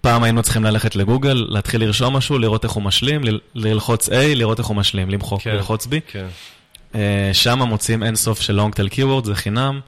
פעם 0.00 0.22
היינו 0.22 0.42
צריכים 0.42 0.64
ללכת 0.64 0.96
לגוגל, 0.96 1.46
להתחיל 1.48 1.80
לרשום 1.80 2.16
משהו, 2.16 2.38
לראות 2.38 2.64
איך 2.64 2.72
הוא 2.72 2.82
משלים, 2.82 3.24
ל- 3.24 3.38
ללחוץ 3.54 4.08
A, 4.08 4.12
לראות 4.12 4.58
איך 4.58 4.66
הוא 4.66 4.76
משלים, 4.76 5.10
למחוק, 5.10 5.42
כן. 5.42 5.50
ללחוץ 5.50 5.86
B. 5.86 5.90
כן. 6.12 6.26
אה, 6.94 7.30
שם 7.32 7.62
מוצאים 7.62 8.02
אין 8.02 8.16
סוף 8.16 8.40
של 8.40 8.60
long 8.60 8.72
tail 8.72 8.94
keyword, 8.94 9.24
זה 9.24 9.34
חינם, 9.34 9.80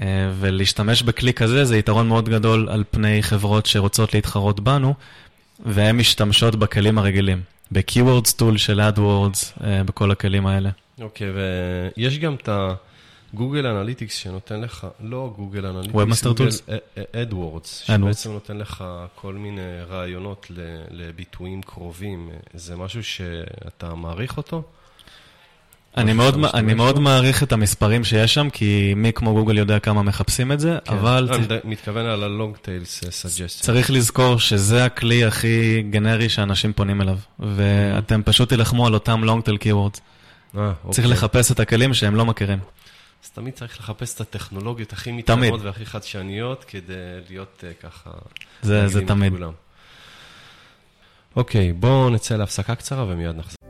אה, 0.00 0.06
ולהשתמש 0.40 1.02
בכלי 1.02 1.32
כזה 1.32 1.64
זה 1.64 1.78
יתרון 1.78 2.08
מאוד 2.08 2.28
גדול 2.28 2.68
על 2.70 2.84
פני 2.90 3.22
חברות 3.22 3.66
שרוצות 3.66 4.14
להתחרות 4.14 4.60
בנו, 4.60 4.94
והן 5.60 5.96
משתמשות 5.96 6.54
בכלים 6.54 6.98
הרגילים, 6.98 7.42
ב-keywords 7.72 8.40
tool 8.40 8.58
של 8.58 8.80
AdWords, 8.80 9.64
אה, 9.64 9.84
בכל 9.84 10.10
הכלים 10.10 10.46
האלה. 10.46 10.70
אוקיי, 11.00 11.28
ויש 11.96 12.18
גם 12.18 12.34
את 12.34 12.48
Google 13.34 13.66
Analytics 13.66 14.14
שנותן 14.16 14.60
לך, 14.60 14.86
לא 15.00 15.32
Google 15.36 15.66
Analytics, 15.66 15.94
Webmaster 15.96 16.38
Tools? 16.38 16.70
AdWords. 16.96 17.66
שבעצם 17.66 18.32
נותן 18.32 18.58
לך 18.58 18.84
כל 19.14 19.34
מיני 19.34 19.82
רעיונות 19.88 20.46
לביטויים 20.90 21.62
קרובים. 21.62 22.30
זה 22.54 22.76
משהו 22.76 23.04
שאתה 23.04 23.94
מעריך 23.94 24.36
אותו? 24.36 24.62
אני 25.96 26.12
מאוד, 26.12 26.44
אני 26.54 26.74
מאוד? 26.74 26.98
מעריך 26.98 27.42
את 27.42 27.52
המספרים 27.52 28.04
שיש 28.04 28.34
שם, 28.34 28.50
כי 28.50 28.92
מי 28.96 29.12
כמו 29.12 29.34
גוגל 29.34 29.58
יודע 29.58 29.78
כמה 29.78 30.02
מחפשים 30.02 30.52
את 30.52 30.60
זה, 30.60 30.78
אבל 30.88 31.28
כן. 31.32 31.44
צ- 31.44 31.50
אני 31.50 31.60
מתכוון 31.64 32.06
על 32.06 32.24
ה-long 32.24 32.56
tails 32.56 33.04
suggestion. 33.04 33.62
צריך 33.62 33.90
לזכור 33.90 34.38
שזה 34.38 34.84
הכלי 34.84 35.24
הכי 35.24 35.82
גנרי 35.90 36.28
שאנשים 36.28 36.72
פונים 36.72 37.00
אליו, 37.00 37.18
ואתם 37.38 38.22
פשוט 38.24 38.48
תילחמו 38.48 38.86
על 38.86 38.94
אותם 38.94 39.24
long 39.24 39.48
tail 39.48 39.64
keywords. 39.64 40.00
אה, 40.58 40.72
צריך 40.90 40.98
אוקיי. 40.98 41.04
לחפש 41.06 41.52
את 41.52 41.60
הכלים 41.60 41.94
שהם 41.94 42.14
לא 42.14 42.24
מכירים. 42.26 42.58
אז 43.24 43.30
תמיד 43.30 43.54
צריך 43.54 43.80
לחפש 43.80 44.14
את 44.14 44.20
הטכנולוגיות 44.20 44.92
הכי 44.92 45.10
תמיד. 45.10 45.18
מתקדמות 45.18 45.60
והכי 45.62 45.86
חדשניות, 45.86 46.64
כדי 46.64 46.94
להיות 47.30 47.64
אה, 47.66 47.88
ככה... 47.90 48.10
זה, 48.62 48.88
זה 48.88 49.06
תמיד. 49.06 49.32
אוקיי, 51.36 51.72
בואו 51.72 52.10
נצא 52.10 52.36
להפסקה 52.36 52.74
קצרה 52.74 53.04
ומיד 53.08 53.36
נחזור. 53.36 53.63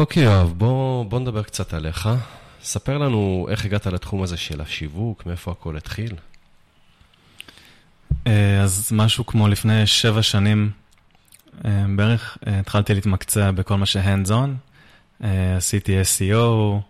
אוקיי, 0.00 0.22
יואב, 0.22 0.54
בוא, 0.56 1.04
בוא 1.04 1.20
נדבר 1.20 1.42
קצת 1.42 1.74
עליך. 1.74 2.08
ספר 2.62 2.98
לנו 2.98 3.46
איך 3.50 3.64
הגעת 3.64 3.86
לתחום 3.86 4.22
הזה 4.22 4.36
של 4.36 4.60
השיווק, 4.60 5.26
מאיפה 5.26 5.50
הכל 5.50 5.76
התחיל. 5.76 6.14
אה, 8.26 8.62
אז 8.62 8.92
משהו 8.92 9.26
כמו 9.26 9.48
לפני 9.48 9.86
שבע 9.86 10.22
שנים 10.22 10.70
אה, 11.64 11.84
בערך, 11.96 12.38
אה, 12.46 12.58
התחלתי 12.58 12.94
להתמקצע 12.94 13.50
בכל 13.50 13.76
מה 13.76 13.86
on. 14.28 14.50
אה, 15.24 15.56
עשיתי 15.56 15.96
SEO, 16.02 16.80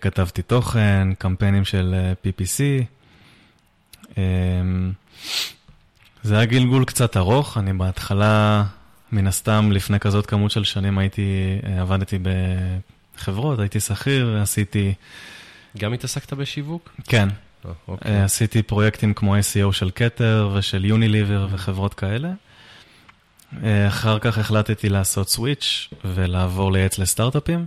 כתבתי 0.00 0.42
תוכן, 0.42 1.08
קמפיינים 1.18 1.64
של 1.64 2.12
PPC. 2.24 2.84
זה 6.22 6.36
היה 6.36 6.44
גלגול 6.44 6.84
קצת 6.84 7.16
ארוך, 7.16 7.58
אני 7.58 7.72
בהתחלה, 7.72 8.64
מן 9.12 9.26
הסתם, 9.26 9.72
לפני 9.72 10.00
כזאת 10.00 10.26
כמות 10.26 10.50
של 10.50 10.64
שנים 10.64 10.98
הייתי, 10.98 11.58
אה, 11.66 11.80
עבדתי 11.80 12.18
בחברות, 13.16 13.58
הייתי 13.58 13.80
שכיר, 13.80 14.38
עשיתי, 14.42 14.94
גם 15.78 15.92
התעסקת 15.92 16.32
בשיווק? 16.32 16.90
כן, 17.04 17.28
אה, 17.66 17.70
אוקיי. 17.88 18.12
אה, 18.12 18.24
עשיתי 18.24 18.62
פרויקטים 18.62 19.14
כמו 19.14 19.36
SEO 19.36 19.72
של 19.72 19.90
כתר 19.94 20.50
ושל 20.54 20.84
יוניליבר 20.84 21.48
וחברות 21.50 21.94
כאלה. 21.94 22.32
אחר 23.88 24.18
כך 24.18 24.38
החלטתי 24.38 24.88
לעשות 24.88 25.28
switch 25.28 25.88
ולעבור 26.04 26.72
לייעץ 26.72 26.98
לסטארט-אפים, 26.98 27.66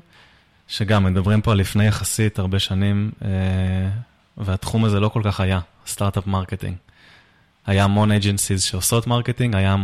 שגם 0.67 1.03
מדברים 1.03 1.41
פה 1.41 1.51
על 1.51 1.57
לפני 1.57 1.87
יחסית 1.87 2.39
הרבה 2.39 2.59
שנים, 2.59 3.11
והתחום 4.37 4.85
הזה 4.85 4.99
לא 4.99 5.09
כל 5.09 5.21
כך 5.23 5.39
היה, 5.39 5.59
start-up 5.87 6.27
marketing. 6.27 6.75
היה 7.65 7.83
המון 7.83 8.11
agencies 8.11 8.63
שעושות 8.63 9.07
marketing, 9.07 9.55
היה 9.55 9.75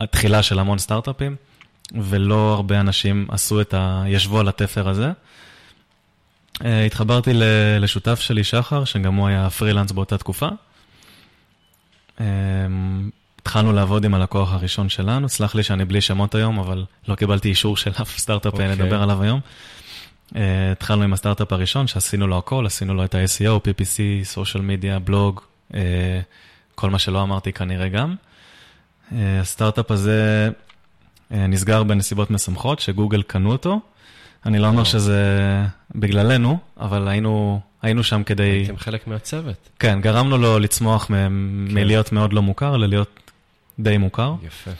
התחילה 0.00 0.42
של 0.42 0.58
המון 0.58 0.78
סטארט-אפים, 0.78 1.36
ולא 1.92 2.52
הרבה 2.54 2.80
אנשים 2.80 3.26
עשו 3.30 3.60
את 3.60 3.74
ה... 3.74 4.04
ישבו 4.06 4.40
על 4.40 4.48
התפר 4.48 4.88
הזה. 4.88 5.10
אה, 6.64 6.84
התחברתי 6.84 7.30
לשותף 7.80 8.20
שלי, 8.20 8.44
שחר, 8.44 8.84
שגם 8.84 9.14
הוא 9.14 9.28
היה 9.28 9.50
פרילנס 9.50 9.92
באותה 9.92 10.18
תקופה. 10.18 10.48
אה, 12.20 12.26
התחלנו 13.38 13.72
לעבוד 13.72 14.04
עם 14.04 14.14
הלקוח 14.14 14.52
הראשון 14.52 14.88
שלנו, 14.88 15.28
סלח 15.28 15.54
לי 15.54 15.62
שאני 15.62 15.84
בלי 15.84 16.00
שמות 16.00 16.34
היום, 16.34 16.58
אבל 16.58 16.84
לא 17.08 17.14
קיבלתי 17.14 17.48
אישור 17.48 17.76
של 17.76 17.90
אף 18.02 18.18
סטארט-אפ 18.18 18.52
okay. 18.52 18.56
אוקיי. 18.56 18.68
לדבר 18.68 19.02
עליו 19.02 19.22
היום. 19.22 19.40
אה, 20.36 20.72
התחלנו 20.72 21.02
עם 21.02 21.12
הסטארט-אפ 21.12 21.52
הראשון, 21.52 21.86
שעשינו 21.86 22.26
לו 22.26 22.38
הכל, 22.38 22.66
עשינו 22.66 22.94
לו 22.94 23.04
את 23.04 23.14
ה-SEO, 23.14 23.68
PPC, 23.68 24.24
סושיאל 24.24 24.64
מדיה, 24.64 24.98
בלוג, 24.98 25.40
אה, 25.74 26.20
כל 26.76 26.90
מה 26.90 26.98
שלא 26.98 27.22
אמרתי 27.22 27.52
כנראה 27.52 27.88
גם. 27.88 28.14
אה, 29.12 29.40
הסטארט-אפ 29.40 29.90
הזה 29.90 30.50
אה, 31.32 31.46
נסגר 31.46 31.82
בנסיבות 31.82 32.30
משמחות, 32.30 32.80
שגוגל 32.80 33.22
קנו 33.22 33.52
אותו. 33.52 33.80
אני 34.46 34.58
לא 34.58 34.66
אומר. 34.66 34.84
שזה 34.84 35.20
בגללנו, 35.94 36.58
אבל 36.80 37.08
היינו, 37.08 37.60
היינו 37.82 38.02
שם 38.04 38.22
כדי... 38.22 38.42
הייתם 38.42 38.76
חלק 38.76 39.06
מהצוות. 39.06 39.68
כן, 39.78 40.00
גרמנו 40.00 40.38
לו 40.38 40.58
לצמוח 40.58 41.10
מ- 41.10 41.74
מלהיות 41.74 42.12
מאוד 42.12 42.32
לא 42.32 42.42
מוכר 42.42 42.76
ללהיות 42.76 43.30
די 43.78 43.98
מוכר. 43.98 44.34
יפה. 44.42 44.70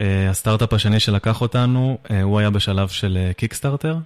אה, 0.00 0.30
הסטארט-אפ 0.30 0.72
השני 0.72 1.00
שלקח 1.00 1.40
אותנו, 1.40 1.98
הוא 2.22 2.38
היה 2.38 2.50
בשלב 2.50 2.88
של 2.88 3.18
קיקסטארטר, 3.36 3.96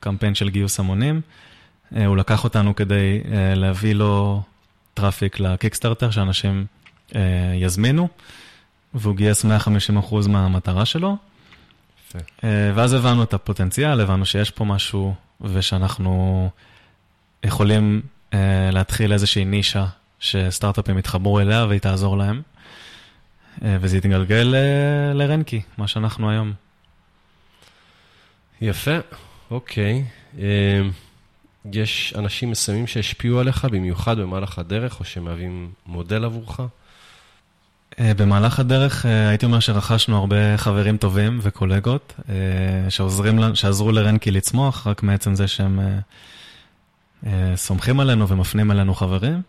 קמפיין 0.00 0.34
של 0.34 0.48
גיוס 0.50 0.80
המונים. 0.80 1.20
הוא 2.06 2.16
לקח 2.16 2.44
אותנו 2.44 2.76
כדי 2.76 3.20
להביא 3.56 3.94
לו 3.94 4.42
traffic 4.94 5.40
לקיקסטארטר, 5.40 6.10
שאנשים 6.10 6.66
אה, 7.14 7.20
יזמינו, 7.54 8.08
והוא 8.94 9.16
גייס 9.16 9.44
150% 9.44 9.48
מהמטרה 10.28 10.84
שלו. 10.84 11.16
אה, 12.14 12.72
ואז 12.74 12.92
הבנו 12.92 13.22
את 13.22 13.34
הפוטנציאל, 13.34 14.00
הבנו 14.00 14.26
שיש 14.26 14.50
פה 14.50 14.64
משהו, 14.64 15.14
ושאנחנו 15.40 16.50
יכולים 17.44 18.02
אה, 18.34 18.70
להתחיל 18.72 19.12
איזושהי 19.12 19.44
נישה 19.44 19.86
שסטארט-אפים 20.20 20.98
יתחברו 20.98 21.40
אליה 21.40 21.66
והיא 21.66 21.80
תעזור 21.80 22.18
להם. 22.18 22.42
אה, 23.62 23.76
וזה 23.80 23.96
יתגלגל 23.96 24.54
אה, 24.54 25.14
לרנקי, 25.14 25.62
מה 25.78 25.88
שאנחנו 25.88 26.30
היום. 26.30 26.52
יפה, 28.60 28.96
אוקיי. 29.50 30.04
אה, 30.38 30.80
יש 31.72 32.14
אנשים 32.18 32.50
מסוימים 32.50 32.86
שהשפיעו 32.86 33.40
עליך, 33.40 33.64
במיוחד 33.64 34.18
במהלך 34.18 34.58
הדרך, 34.58 35.00
או 35.00 35.04
שמהווים 35.04 35.70
מודל 35.86 36.24
עבורך? 36.24 36.60
אה, 38.00 38.14
במהלך 38.14 38.60
הדרך 38.60 39.06
אה, 39.06 39.28
הייתי 39.28 39.46
אומר 39.46 39.60
שרכשנו 39.60 40.16
הרבה 40.16 40.56
חברים 40.56 40.96
טובים 40.96 41.38
וקולגות 41.42 42.14
אה, 42.28 42.90
שעוזרים, 42.90 43.54
שעזרו 43.54 43.92
לרנקי 43.92 44.30
לצמוח, 44.30 44.86
רק 44.86 45.02
מעצם 45.02 45.34
זה 45.34 45.48
שהם 45.48 45.80
סומכים 47.54 48.00
עלינו 48.00 48.28
ומפנים 48.28 48.70
אלינו 48.70 48.94
חברים. 48.94 49.42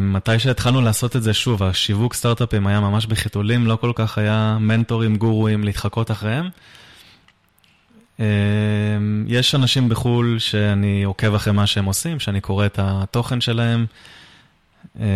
מתי 0.00 0.38
שהתחלנו 0.38 0.80
לעשות 0.80 1.16
את 1.16 1.22
זה, 1.22 1.34
שוב, 1.34 1.62
השיווק 1.62 2.14
סטארט-אפים 2.14 2.66
היה 2.66 2.80
ממש 2.80 3.06
בחיתולים, 3.06 3.66
לא 3.66 3.76
כל 3.76 3.92
כך 3.94 4.18
היה 4.18 4.58
מנטורים, 4.60 5.16
גורואים 5.16 5.64
להתחקות 5.64 6.10
אחריהם. 6.10 6.48
יש 9.30 9.54
אנשים 9.54 9.88
בחו"ל 9.88 10.38
שאני 10.38 11.02
עוקב 11.02 11.34
אחרי 11.34 11.52
מה 11.52 11.66
שהם 11.66 11.84
עושים, 11.84 12.20
שאני 12.20 12.40
קורא 12.40 12.66
את 12.66 12.78
התוכן 12.82 13.40
שלהם. 13.40 13.86
אה, 15.00 15.06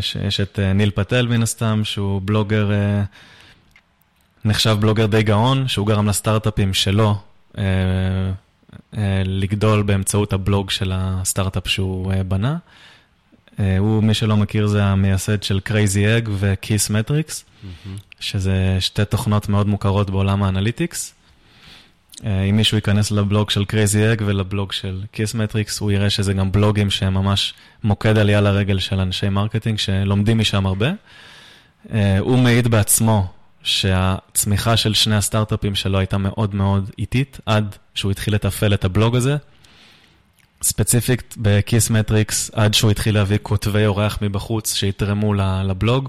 שיש 0.00 0.40
את 0.40 0.58
אה, 0.58 0.72
ניל 0.72 0.90
פטל 0.90 1.26
מן 1.26 1.42
הסתם, 1.42 1.80
שהוא 1.84 2.22
בלוגר, 2.24 2.72
אה, 2.72 3.02
נחשב 4.44 4.76
בלוגר 4.80 5.06
די 5.06 5.22
גאון, 5.22 5.68
שהוא 5.68 5.86
גרם 5.86 6.08
לסטארט-אפים 6.08 6.74
שלו 6.74 7.14
לגדול 9.24 9.82
באמצעות 9.82 10.32
הבלוג 10.32 10.70
של 10.70 10.92
הסטארט-אפ 10.94 11.68
שהוא 11.68 12.12
בנה. 12.28 12.56
הוא, 13.58 14.02
מי 14.02 14.14
שלא 14.14 14.36
מכיר, 14.36 14.66
זה 14.66 14.84
המייסד 14.84 15.42
של 15.42 15.60
Crazy 15.68 16.24
Egg 16.24 16.28
ו- 16.30 16.90
KISSmetrics, 16.90 17.66
שזה 18.20 18.76
שתי 18.80 19.04
תוכנות 19.04 19.48
מאוד 19.48 19.66
מוכרות 19.66 20.10
בעולם 20.10 20.42
ה 20.42 20.49
analytics. 20.49 21.14
אה, 22.26 22.42
אם 22.42 22.56
מישהו 22.56 22.76
ייכנס 22.76 23.10
לבלוג 23.10 23.50
של 23.50 23.64
Crazy 23.72 24.18
Egg 24.18 24.22
ולבלוג 24.26 24.72
של 24.72 25.02
KISSmetrics, 25.14 25.72
הוא 25.80 25.90
יראה 25.90 26.10
שזה 26.10 26.32
גם 26.32 26.52
בלוגים 26.52 26.90
שהם 26.90 27.14
ממש 27.14 27.54
מוקד 27.84 28.18
עלייה 28.18 28.40
לרגל 28.40 28.78
של 28.78 29.00
אנשי 29.00 29.28
marketing 29.28 29.78
שלומדים 29.78 30.38
משם 30.38 30.66
הרבה. 30.66 30.90
אה, 31.92 32.18
הוא 32.18 32.38
מעיד 32.38 32.68
בעצמו 32.68 33.26
שהצמיחה 33.62 34.76
של 34.76 34.94
שני 34.94 35.16
הסטארט-אפים 35.16 35.74
שלו 35.74 35.98
הייתה 35.98 36.18
מאוד 36.18 36.54
מאוד 36.54 36.90
איטית, 36.98 37.40
עד 37.46 37.76
שהוא 37.94 38.10
התחיל 38.10 38.34
לתפעל 38.34 38.74
את 38.74 38.84
הבלוג 38.84 39.16
הזה. 39.16 39.36
ספציפית 40.62 41.34
ב 41.36 41.90
KISSmetrics, 41.90 42.50
עד 42.54 42.74
שהוא 42.74 42.90
התחיל 42.90 43.14
להביא 43.14 43.38
כותבי 43.42 43.86
אורח 43.86 44.18
מבחוץ 44.22 44.74
שיתרמו 44.74 45.34
לבלוג. 45.64 46.08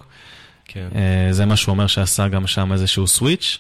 כן. 0.66 0.88
אה, 0.96 1.34
זה 1.34 1.46
מה 1.46 1.56
שהוא 1.58 1.74
אומר 1.74 1.88
שעשה 1.88 2.28
גם 2.28 2.48
שם 2.48 2.74
איזשהו 2.74 3.08
switch. 3.08 3.60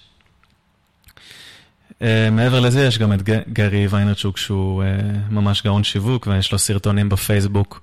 אה, 2.02 2.30
מעבר 2.32 2.60
לזה, 2.60 2.86
יש 2.86 2.98
גם 2.98 3.14
את 3.14 3.22
גרי 3.54 3.88
ויינרצ'אק, 3.88 4.38
שהוא 4.38 4.84
אה, 4.84 4.88
ממש 5.30 5.64
גאון 5.64 5.84
שיווק, 5.84 6.28
ויש 6.28 6.52
לו 6.52 6.60
סרטונים 6.60 7.10
בפייסבוק 7.10 7.82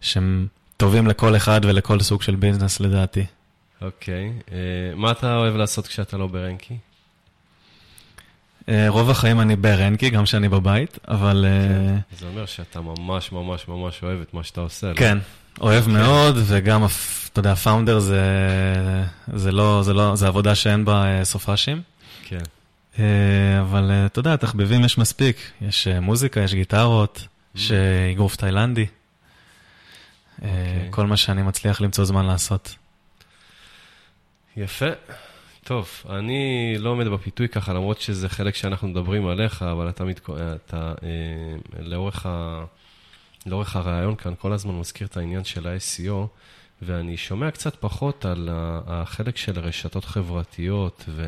שהם 0.00 0.46
טובים 0.76 1.06
לכל 1.06 1.36
אחד 1.36 1.60
ולכל 1.64 2.00
סוג 2.00 2.22
של 2.22 2.36
business 2.36 2.80
לדעתי. 2.80 3.24
אוקיי. 3.82 4.32
אה, 4.52 4.56
מה 4.94 5.10
אתה 5.10 5.36
אוהב 5.36 5.56
לעשות 5.56 5.86
כשאתה 5.86 6.16
לא 6.16 6.26
ברנקי? 6.26 6.76
אה, 8.68 8.86
רוב 8.88 9.10
החיים 9.10 9.40
אני 9.40 9.56
ברנקי, 9.56 10.10
גם 10.10 10.24
כשאני 10.24 10.48
בבית, 10.48 10.98
אבל... 11.08 11.46
כן. 11.48 11.94
אה, 11.94 12.18
זה 12.18 12.26
אומר 12.26 12.46
שאתה 12.46 12.80
ממש 12.80 13.32
ממש 13.32 13.68
ממש 13.68 14.02
אוהב 14.02 14.20
את 14.20 14.34
מה 14.34 14.44
שאתה 14.44 14.60
עושה. 14.60 14.86
לא? 14.86 14.94
כן, 14.94 15.18
אוהב 15.60 15.88
מאוד, 15.88 16.36
וגם, 16.46 16.84
אתה 17.32 17.40
יודע, 17.40 17.54
פאונדר 17.54 17.98
זה, 17.98 18.22
זה 19.34 19.52
לא, 19.52 19.80
זה 19.82 19.94
לא, 19.94 20.16
זה 20.16 20.26
עבודה 20.26 20.54
שאין 20.54 20.84
בה 20.84 21.24
סופאשים. 21.24 21.82
כן. 22.24 22.42
אה, 22.98 23.60
אבל 23.60 23.90
אה, 23.90 24.06
אתה 24.06 24.18
יודע, 24.18 24.36
תחביבים 24.36 24.84
יש 24.84 24.98
מספיק. 24.98 25.36
יש 25.60 25.88
אה, 25.88 26.00
מוזיקה, 26.00 26.40
יש 26.40 26.54
גיטרות, 26.54 27.26
יש 27.54 27.72
אה, 27.72 28.10
אגרוף 28.12 28.36
תאילנדי. 28.36 28.86
אוקיי. 30.38 30.88
כל 30.90 31.06
מה 31.06 31.16
שאני 31.16 31.42
מצליח 31.42 31.80
למצוא 31.80 32.04
זמן 32.04 32.26
לעשות. 32.26 32.76
יפה. 34.56 34.86
טוב, 35.64 35.88
אני 36.08 36.74
לא 36.78 36.90
עומד 36.90 37.06
בפיתוי 37.06 37.48
ככה, 37.48 37.72
למרות 37.72 38.00
שזה 38.00 38.28
חלק 38.28 38.54
שאנחנו 38.54 38.88
מדברים 38.88 39.26
עליך, 39.26 39.62
אבל 39.62 39.88
אתה, 39.88 40.04
מתכו... 40.04 40.36
אתה 40.36 40.94
אה, 41.02 41.80
לאורך, 41.82 42.26
ה... 42.26 42.64
לאורך 43.46 43.76
הרעיון 43.76 44.16
כאן 44.16 44.32
כל 44.38 44.52
הזמן 44.52 44.74
מזכיר 44.74 45.06
את 45.06 45.16
העניין 45.16 45.44
של 45.44 45.66
ה-SEO, 45.66 46.26
ואני 46.82 47.16
שומע 47.16 47.50
קצת 47.50 47.76
פחות 47.80 48.24
על 48.24 48.48
החלק 48.86 49.36
של 49.36 49.58
רשתות 49.58 50.04
חברתיות 50.04 51.04
ו... 51.08 51.24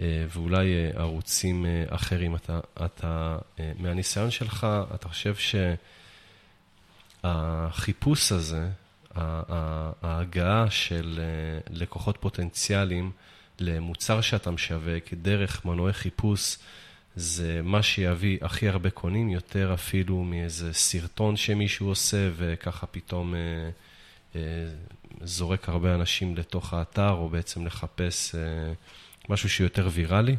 אה, 0.00 0.26
ואולי 0.28 0.74
אה, 0.74 0.90
ערוצים 1.00 1.66
אה, 1.66 1.84
אחרים. 1.88 2.36
אתה, 2.36 2.60
אתה, 2.84 3.38
מהניסיון 3.78 4.30
שלך, 4.30 4.66
אתה 4.94 5.08
חושב 5.08 5.34
שהחיפוש 7.22 8.32
הזה, 8.32 8.68
ההגעה 10.02 10.70
של 10.70 11.20
לקוחות 11.70 12.16
פוטנציאליים 12.20 13.10
למוצר 13.60 14.20
שאתה 14.20 14.50
משווק 14.50 15.04
דרך 15.12 15.64
מנועי 15.64 15.92
חיפוש, 15.92 16.58
זה 17.16 17.60
מה 17.64 17.82
שיביא 17.82 18.38
הכי 18.42 18.68
הרבה 18.68 18.90
קונים, 18.90 19.28
יותר 19.28 19.74
אפילו 19.74 20.24
מאיזה 20.24 20.72
סרטון 20.72 21.36
שמישהו 21.36 21.88
עושה, 21.88 22.30
וככה 22.36 22.86
פתאום 22.86 23.34
אה, 23.34 23.40
אה, 24.36 24.40
זורק 25.22 25.68
הרבה 25.68 25.94
אנשים 25.94 26.36
לתוך 26.36 26.74
האתר, 26.74 27.10
או 27.10 27.28
בעצם 27.28 27.66
לחפש 27.66 28.34
אה, 28.34 28.40
משהו 29.28 29.48
שיותר 29.48 29.88
ויראלי. 29.92 30.36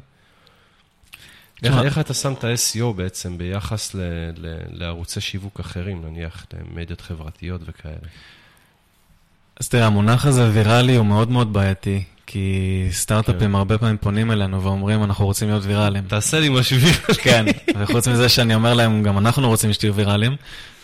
איך, 1.64 1.76
איך 1.84 2.00
אתה 2.00 2.14
שם 2.14 2.34
את 2.34 2.44
ה-SEO 2.44 2.94
בעצם 2.96 3.38
ביחס 3.38 3.96
ל, 3.96 4.00
ל, 4.38 4.58
לערוצי 4.72 5.22
שיווק 5.22 5.60
אחרים, 5.60 6.06
נניח 6.06 6.46
למדיות 6.54 7.02
חברתיות 7.02 7.62
וכאלה? 7.66 8.08
אז 9.60 9.70
תראה, 9.70 9.86
המונח 9.86 10.26
הזה 10.26 10.50
ויראלי 10.54 10.96
הוא 10.96 11.06
מאוד 11.06 11.32
מאוד 11.32 11.54
בעייתי, 11.54 12.04
כי 12.26 12.88
סטארט-אפים 12.92 13.50
כן. 13.50 13.56
הרבה 13.56 13.78
פעמים 13.78 13.98
פונים 13.98 14.32
אלינו 14.32 14.64
ואומרים, 14.64 15.04
אנחנו 15.04 15.26
רוצים 15.26 15.48
להיות 15.48 15.64
ויראליים. 15.66 16.04
תעשה 16.08 16.40
לי 16.40 16.50
משהו 16.50 16.78
ויראלי. 16.78 17.24
כן, 17.24 17.46
וחוץ 17.80 18.08
מזה 18.08 18.30
שאני 18.30 18.56
אומר 18.56 18.74
להם, 18.74 19.04
גם 19.04 19.18
אנחנו 19.18 19.48
רוצים 19.48 19.74
שתהיו 19.74 19.96
ויראליים, 19.96 20.36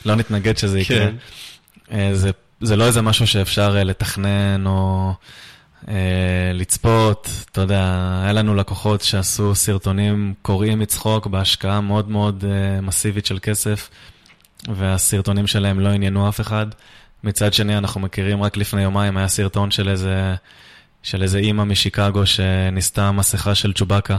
לא 0.05 0.15
נתנגד 0.15 0.57
שזה 0.57 0.79
יקרה. 0.79 0.97
כן. 0.97 1.15
אה, 1.91 2.09
זה, 2.13 2.31
זה 2.61 2.75
לא 2.75 2.85
איזה 2.85 3.01
משהו 3.01 3.27
שאפשר 3.27 3.77
אה, 3.77 3.83
לתכנן 3.83 4.65
או 4.65 5.13
לצפות. 6.53 7.29
אתה 7.51 7.61
יודע, 7.61 8.19
היה 8.23 8.33
לנו 8.33 8.55
לקוחות 8.55 9.01
שעשו 9.01 9.55
סרטונים 9.55 10.33
קוראים 10.41 10.79
מצחוק 10.79 11.27
בהשקעה 11.27 11.81
מאוד 11.81 12.09
מאוד 12.09 12.45
אה, 12.47 12.81
מסיבית 12.81 13.25
של 13.25 13.39
כסף, 13.41 13.89
והסרטונים 14.67 15.47
שלהם 15.47 15.79
לא 15.79 15.89
עניינו 15.89 16.29
אף 16.29 16.41
אחד. 16.41 16.65
מצד 17.23 17.53
שני, 17.53 17.77
אנחנו 17.77 18.01
מכירים, 18.01 18.43
רק 18.43 18.57
לפני 18.57 18.81
יומיים 18.81 19.17
היה 19.17 19.27
סרטון 19.27 19.71
של 19.71 19.89
איזה, 19.89 20.35
של 21.03 21.23
איזה 21.23 21.37
אימא 21.37 21.63
משיקגו 21.63 22.25
שניסתה 22.25 23.11
מסכה 23.11 23.55
של 23.55 23.73
צ'ובאקה. 23.73 24.17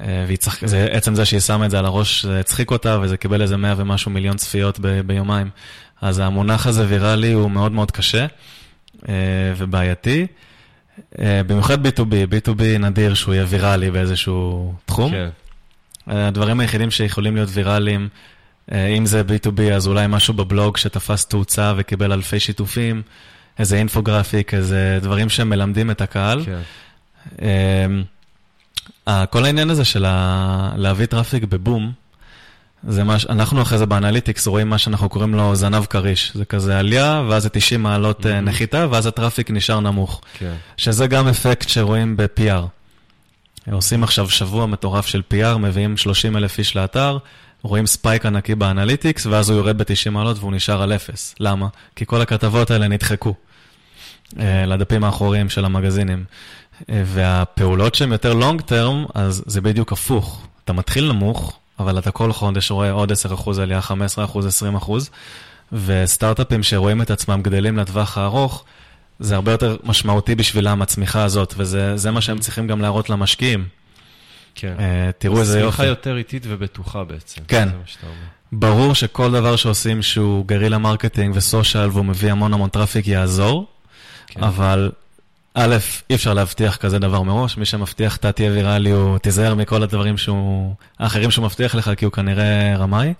אה, 0.00 0.36
צח... 0.38 0.66
זה, 0.66 1.24
שהיא 1.24 1.40
שמה 1.40 1.66
את 1.66 1.70
זה 1.70 1.78
על 1.78 1.84
הראש, 1.84 2.26
זה 2.26 2.40
הצחיק 2.40 2.70
אותה, 2.70 2.98
וזה 3.02 3.16
קיבל 3.16 3.42
איזה 3.42 3.56
מאה 3.56 3.74
ומשהו 3.76 4.10
מיליון 4.10 4.36
צפיות 4.36 4.78
ב... 4.80 5.00
ביומיים. 5.00 5.50
אז 6.00 6.18
המונח 6.18 6.66
הזה 6.66 6.86
ויראלי 6.88 7.32
הוא 7.32 7.50
מאוד 7.50 7.72
מאוד 7.72 7.90
קשה 7.90 8.26
אה, 9.08 9.14
ובעייתי. 9.56 10.26
אה, 11.18 11.42
במיוחד 11.46 11.86
B2B, 11.86 12.12
B2B 12.30 12.62
נדיר 12.80 13.14
שהוא 13.14 13.34
יהיה 13.34 13.46
ויראלי 13.48 13.90
באיזשהו 13.90 14.74
תחום. 14.86 15.10
כן, 15.10 15.28
הדברים 16.06 16.60
היחידים 16.60 16.90
שיכולים 16.90 17.34
להיות 17.34 17.48
ויראליים, 17.52 18.08
אה, 18.72 18.86
אם 18.86 19.06
זה 19.06 19.22
B2B, 19.22 19.62
אז 19.74 19.86
אולי 19.86 20.06
משהו 20.08 20.34
בבלוג 20.34 20.76
שתפס 20.76 21.26
תאוצה 21.26 21.72
וקיבל 21.76 22.12
אלפי 22.12 22.40
שיתופים, 22.40 23.02
איזה 23.58 23.76
infographic, 23.76 24.54
איזה 24.54 24.98
דברים 25.02 25.28
שמלמדים 25.28 25.90
את 25.90 26.00
הקהל. 26.00 26.44
כן. 26.44 26.60
כל 29.30 29.44
העניין 29.44 29.70
הזה 29.70 29.84
של 29.84 30.06
להביא 30.76 31.06
traffic 31.06 31.44
בבום, 31.44 31.92
זה 32.88 33.04
מה, 33.04 33.16
אנחנו 33.28 33.62
אחרי 33.62 33.78
זה 33.78 33.86
ב 33.86 33.92
analytics 33.92 34.46
רואים 34.46 34.68
מה 34.68 34.78
שאנחנו 34.78 35.08
קוראים 35.08 35.34
לו 35.34 35.54
זנב 35.56 35.84
כריש. 35.84 36.32
זה 36.34 36.44
כזה 36.44 36.78
עלייה, 36.78 37.22
ואז 37.28 37.42
זה 37.42 37.48
90 37.48 37.82
מעלות 37.82 38.26
אה, 38.26 38.38
Mhm. 38.38 38.42
נחיתה, 38.42 38.86
ואז 38.90 39.06
ה 39.06 39.11
traffic 39.11 39.50
נשאר 39.50 39.80
נמוך. 39.80 40.20
כן. 40.38 40.54
שזה 40.76 41.06
גם 41.06 41.28
אפקט 41.28 41.68
שרואים 41.68 42.16
ב-PR. 42.16 42.62
עושים 43.72 44.02
עכשיו 44.04 44.30
שבוע 44.30 44.66
מטורף 44.66 45.06
של 45.06 45.22
PR, 45.34 45.58
מביאים 45.58 45.96
30 45.96 46.36
אלף 46.36 46.58
איש 46.58 46.76
לאתר, 46.76 47.18
רואים 47.62 47.86
spike 47.86 48.26
ענקי 48.26 48.54
ב 48.54 48.61
analytics, 48.61 49.26
ואז 49.26 49.50
הוא 49.50 49.56
יורד 49.58 49.78
ב-90 49.78 50.10
מעלות 50.10 50.38
והוא 50.38 50.52
נשאר 50.52 50.82
על 50.82 50.92
אפס. 50.92 51.34
למה? 51.40 51.66
כי 51.96 52.06
כל 52.06 52.20
הכתבות 52.20 52.70
האלה 52.70 52.88
נדחקו 52.88 53.34
אה, 54.40 54.66
לדפים 54.66 55.04
האחוריים 55.04 55.48
של 55.48 55.64
המגזינים. 55.64 56.24
אה, 56.90 57.02
והפעולות 57.06 57.94
שהן 57.94 58.12
יותר 58.12 58.34
long 58.34 58.60
term, 58.60 59.04
אז 59.14 59.42
זה 59.46 59.60
בדיוק 59.60 59.92
הפוך. 59.92 60.46
אתה 60.64 60.72
מתחיל 60.72 61.12
נמוך, 61.12 61.58
אבל 61.78 61.98
אתה 61.98 62.10
כל 62.10 62.32
חודש 62.32 62.70
רואה 62.70 62.90
עוד 62.90 63.12
10% 63.12 63.60
עלייה, 63.60 63.80
15%, 63.80 63.84
20%, 64.80 64.90
וסטארט-אפים 65.72 66.62
שרואים 66.62 67.02
את 67.02 67.10
עצמם 67.10 67.40
גדלים 67.42 67.76
לטווח 67.76 68.18
הארוך, 68.18 68.64
זה 69.18 69.34
הרבה 69.34 69.52
יותר 69.52 69.76
משמעותי 69.84 70.34
בשבילם, 70.34 70.82
הצמיחה 70.82 71.24
הזאת, 71.24 71.54
וזה 71.56 71.96
זה 71.96 72.10
מה 72.10 72.20
שהם 72.20 72.38
צריכים 72.38 72.66
גם 72.66 72.80
להראות 72.80 73.10
למשקיעים. 73.10 73.64
כן. 74.54 74.74
אה, 74.78 75.10
תראו 75.18 75.40
איזה 75.40 75.60
יופי. 75.60 75.76
צמיחה 75.76 75.86
יותר 75.90 76.16
איטית 76.16 76.42
ובטוחה 76.48 77.04
בעצם. 77.04 77.40
כן. 77.48 77.68
ברור 78.52 78.94
שכל 78.94 79.32
דבר 79.32 79.56
שעושים 79.56 80.02
שהוא 80.02 80.46
guerrilla 80.46 80.78
marketing 80.78 81.36
ו 81.36 81.43
social 81.43 81.88
והוא 81.88 82.04
מביא 82.04 82.32
המון 82.32 82.54
המון 82.54 82.68
traffic 82.68 83.06
יעזור, 83.06 83.66
כן. 84.26 84.44
אבל 84.44 84.90
א', 85.60 85.76
אי 86.10 86.14
אפשר 86.14 86.34
להבטיח 86.34 86.76
כזה 86.76 86.98
דבר 86.98 87.22
מראש, 87.22 87.56
מי 87.58 87.64
שמבטיח 87.64 88.16
אתה 88.16 88.32
תהיה 88.32 88.52
ויראלי, 88.52 88.90
הוא 88.90 89.18
תיזהר 89.18 89.54
מכל 89.54 89.82
הדברים 89.82 90.16
שהוא, 90.18 90.74
האחרים 90.98 91.30
שהוא 91.30 91.44
מבטיח 91.44 91.74
לך, 91.74 91.90
כי 91.96 92.04
הוא 92.04 92.12
כנראה 92.12 92.76
רמאי. 92.76 93.14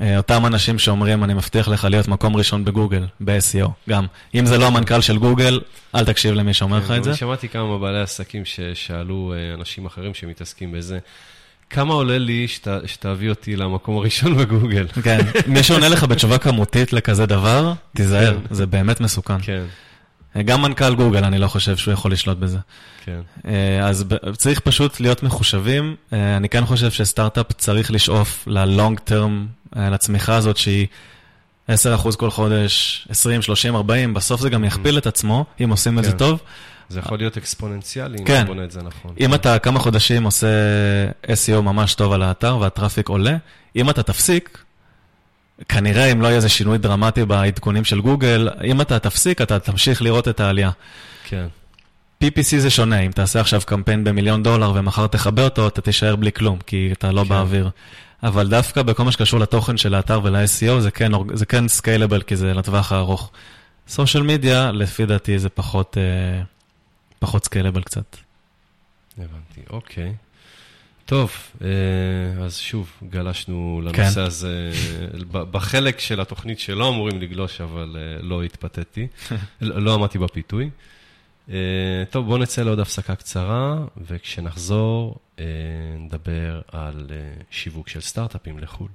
אה, 0.00 0.16
אותם 0.16 0.46
אנשים 0.46 0.78
שאומרים, 0.78 1.24
אני 1.24 1.34
מבטיח 1.34 1.68
לך 1.68 1.84
להיות 1.84 2.08
מקום 2.08 2.36
ראשון 2.36 2.64
בגוגל, 2.64 3.06
ב-SEO, 3.20 3.68
גם. 3.88 4.06
אם 4.34 4.46
זה 4.46 4.58
לא 4.58 4.66
המנכ"ל 4.66 5.00
של 5.00 5.18
גוגל, 5.18 5.60
אל 5.94 6.04
תקשיב 6.04 6.34
למי 6.34 6.54
שאומר 6.54 6.78
לך 6.78 6.90
את 6.90 7.04
זה. 7.04 7.10
אני 7.10 7.16
שמעתי 7.18 7.48
כמה 7.48 7.78
בעלי 7.78 8.00
עסקים 8.00 8.42
ששאלו 8.44 9.34
אה, 9.36 9.54
אנשים 9.54 9.86
אחרים 9.86 10.14
שמתעסקים 10.14 10.72
בזה, 10.72 10.98
כמה 11.70 11.94
עולה 11.94 12.18
לי 12.18 12.48
שת- 12.48 12.68
שתביא 12.86 13.30
אותי 13.30 13.56
למקום 13.56 13.96
הראשון 13.96 14.36
בגוגל? 14.36 14.86
כן, 15.02 15.20
מי 15.46 15.62
שעונה 15.62 15.88
לך 15.88 16.04
בתשובה 16.04 16.38
כמותית 16.38 16.92
לכזה 16.92 17.26
דבר, 17.26 17.72
תיזהר, 17.96 18.34
כן. 18.48 18.54
זה 18.54 18.66
באמת 18.66 19.00
מסוכן. 19.00 19.36
כן, 19.42 19.62
גם 20.44 20.62
מנכ"ל 20.62 20.94
גוגל, 20.94 21.24
אני 21.24 21.38
לא 21.38 21.48
חושב 21.48 21.76
שהוא 21.76 21.94
יכול 21.94 22.12
לשלוט 22.12 22.38
בזה. 22.38 22.58
כן. 23.04 23.20
אה, 23.46 23.86
אז 23.86 24.04
צריך 24.36 24.60
פשוט 24.60 25.00
להיות 25.00 25.22
מחושבים. 25.22 25.96
אה, 26.12 26.36
אני 26.36 26.48
כן 26.48 26.66
חושב 26.66 26.90
שסטארט-אפ 26.90 27.52
צריך 27.52 27.90
לשאוף 27.90 28.44
ללונג 28.46 28.98
טרם, 28.98 29.46
לצמיחה 29.76 30.36
הזאת 30.36 30.56
שהיא 30.56 30.86
10% 31.68 31.72
כל 32.16 32.30
חודש, 32.30 33.06
20, 33.10 33.42
30, 33.42 33.76
40, 33.76 34.14
בסוף 34.14 34.40
זה 34.40 34.50
גם 34.50 34.64
יכפיל 34.64 34.98
את 34.98 35.06
עצמו, 35.06 35.44
אם 35.64 35.70
עושים 35.70 35.98
את 35.98 36.04
זה 36.04 36.10
כן. 36.10 36.16
טוב. 36.16 36.40
זה 36.88 36.98
יכול 36.98 37.18
להיות 37.18 37.36
אקספוננציאלי, 37.36 38.18
אם 38.18 38.24
כן. 38.24 38.36
אתה 38.36 38.44
בונה 38.44 38.64
את 38.64 38.70
זה 38.70 38.82
נכון. 38.82 39.14
אם 39.20 39.34
אתה 39.34 39.58
כמה 39.58 39.78
חודשים 39.78 40.24
עושה 40.24 40.46
SEO 41.26 41.60
ממש 41.60 41.94
טוב 41.94 42.12
על 42.12 42.22
האתר 42.22 42.58
והטראפיק 42.60 43.08
עולה, 43.08 43.36
אם 43.76 43.90
אתה 43.90 44.02
תפסיק, 44.02 44.64
כנראה 45.68 46.12
אם 46.12 46.22
לא 46.22 46.26
יהיה 46.26 46.36
איזה 46.36 46.48
שינוי 46.48 46.78
דרמטי 46.78 47.24
בעדכונים 47.24 47.84
של 47.84 48.00
גוגל, 48.00 48.48
אם 48.64 48.80
אתה 48.80 48.98
תפסיק, 48.98 49.42
אתה 49.42 49.58
תמשיך 49.58 50.02
לראות 50.02 50.28
את 50.28 50.40
העלייה. 50.40 50.70
כן, 51.24 51.46
PPC 52.24 52.58
זה 52.58 52.70
שונה, 52.70 53.00
אם 53.00 53.10
תעשה 53.10 53.40
עכשיו 53.40 53.60
קמפיין 53.66 54.04
במיליון 54.04 54.42
דולר 54.42 54.72
ומחר 54.74 55.06
תכבה 55.06 55.44
אותו, 55.44 55.66
אתה 55.66 55.80
תישאר 55.80 56.16
בלי 56.16 56.32
כלום, 56.32 56.58
כי 56.66 56.88
אתה 56.92 57.12
לא 57.12 57.22
כן. 57.22 57.28
באוויר. 57.28 57.70
אבל 58.22 58.48
דווקא 58.48 58.82
בכל 58.82 59.04
מה 59.04 59.12
שקשור 59.12 59.40
לתוכן 59.40 59.76
של 59.76 59.94
האתר 59.94 60.20
ול-SEO, 60.24 60.80
זה 60.80 60.90
כן, 60.90 61.12
זה 61.34 61.46
כן 61.46 61.68
סקיילבל, 61.68 62.22
כי 62.22 62.36
זה 62.36 62.54
לטווח 62.54 62.92
הארוך. 62.92 63.30
סושיאל 63.88 64.22
מדיה, 64.22 64.72
לפי 64.72 65.06
דעתי, 65.06 65.38
זה 65.38 65.48
פחות, 65.48 65.96
אה, 65.98 66.42
פחות 67.18 67.44
סקיילבל 67.44 67.82
קצת. 67.82 68.16
הבנתי, 69.18 69.60
אוקיי. 69.70 70.14
טוב, 71.10 71.32
אה, 71.62 72.44
אז 72.44 72.56
שוב, 72.56 72.92
גלשנו 73.08 73.80
כן. 73.92 74.00
לנושא 74.00 74.20
הזה 74.20 74.70
ב- 75.32 75.42
בחלק 75.42 76.00
של 76.00 76.20
התוכנית 76.20 76.58
שלא 76.58 76.88
אמורים 76.88 77.20
לגלוש, 77.20 77.60
אבל 77.60 77.96
אה, 77.98 78.22
לא 78.22 78.42
התפתיתי, 78.42 79.06
לא 79.60 79.82
לא 79.82 79.94
עמדתי 79.94 80.18
בפיתוי. 80.18 80.70
אה, 81.50 81.54
טוב, 82.10 82.26
בואו 82.26 82.38
נצא 82.38 82.62
לעוד 82.62 82.78
הפסקה 82.78 83.14
קצרה, 83.14 83.78
וכשנחזור, 84.06 85.16
נדבר 85.98 86.60
על 86.72 87.06
שיווק 87.50 87.88
של 87.88 88.00
סטארט-אפים 88.00 88.58
לחו"ל. 88.58 88.88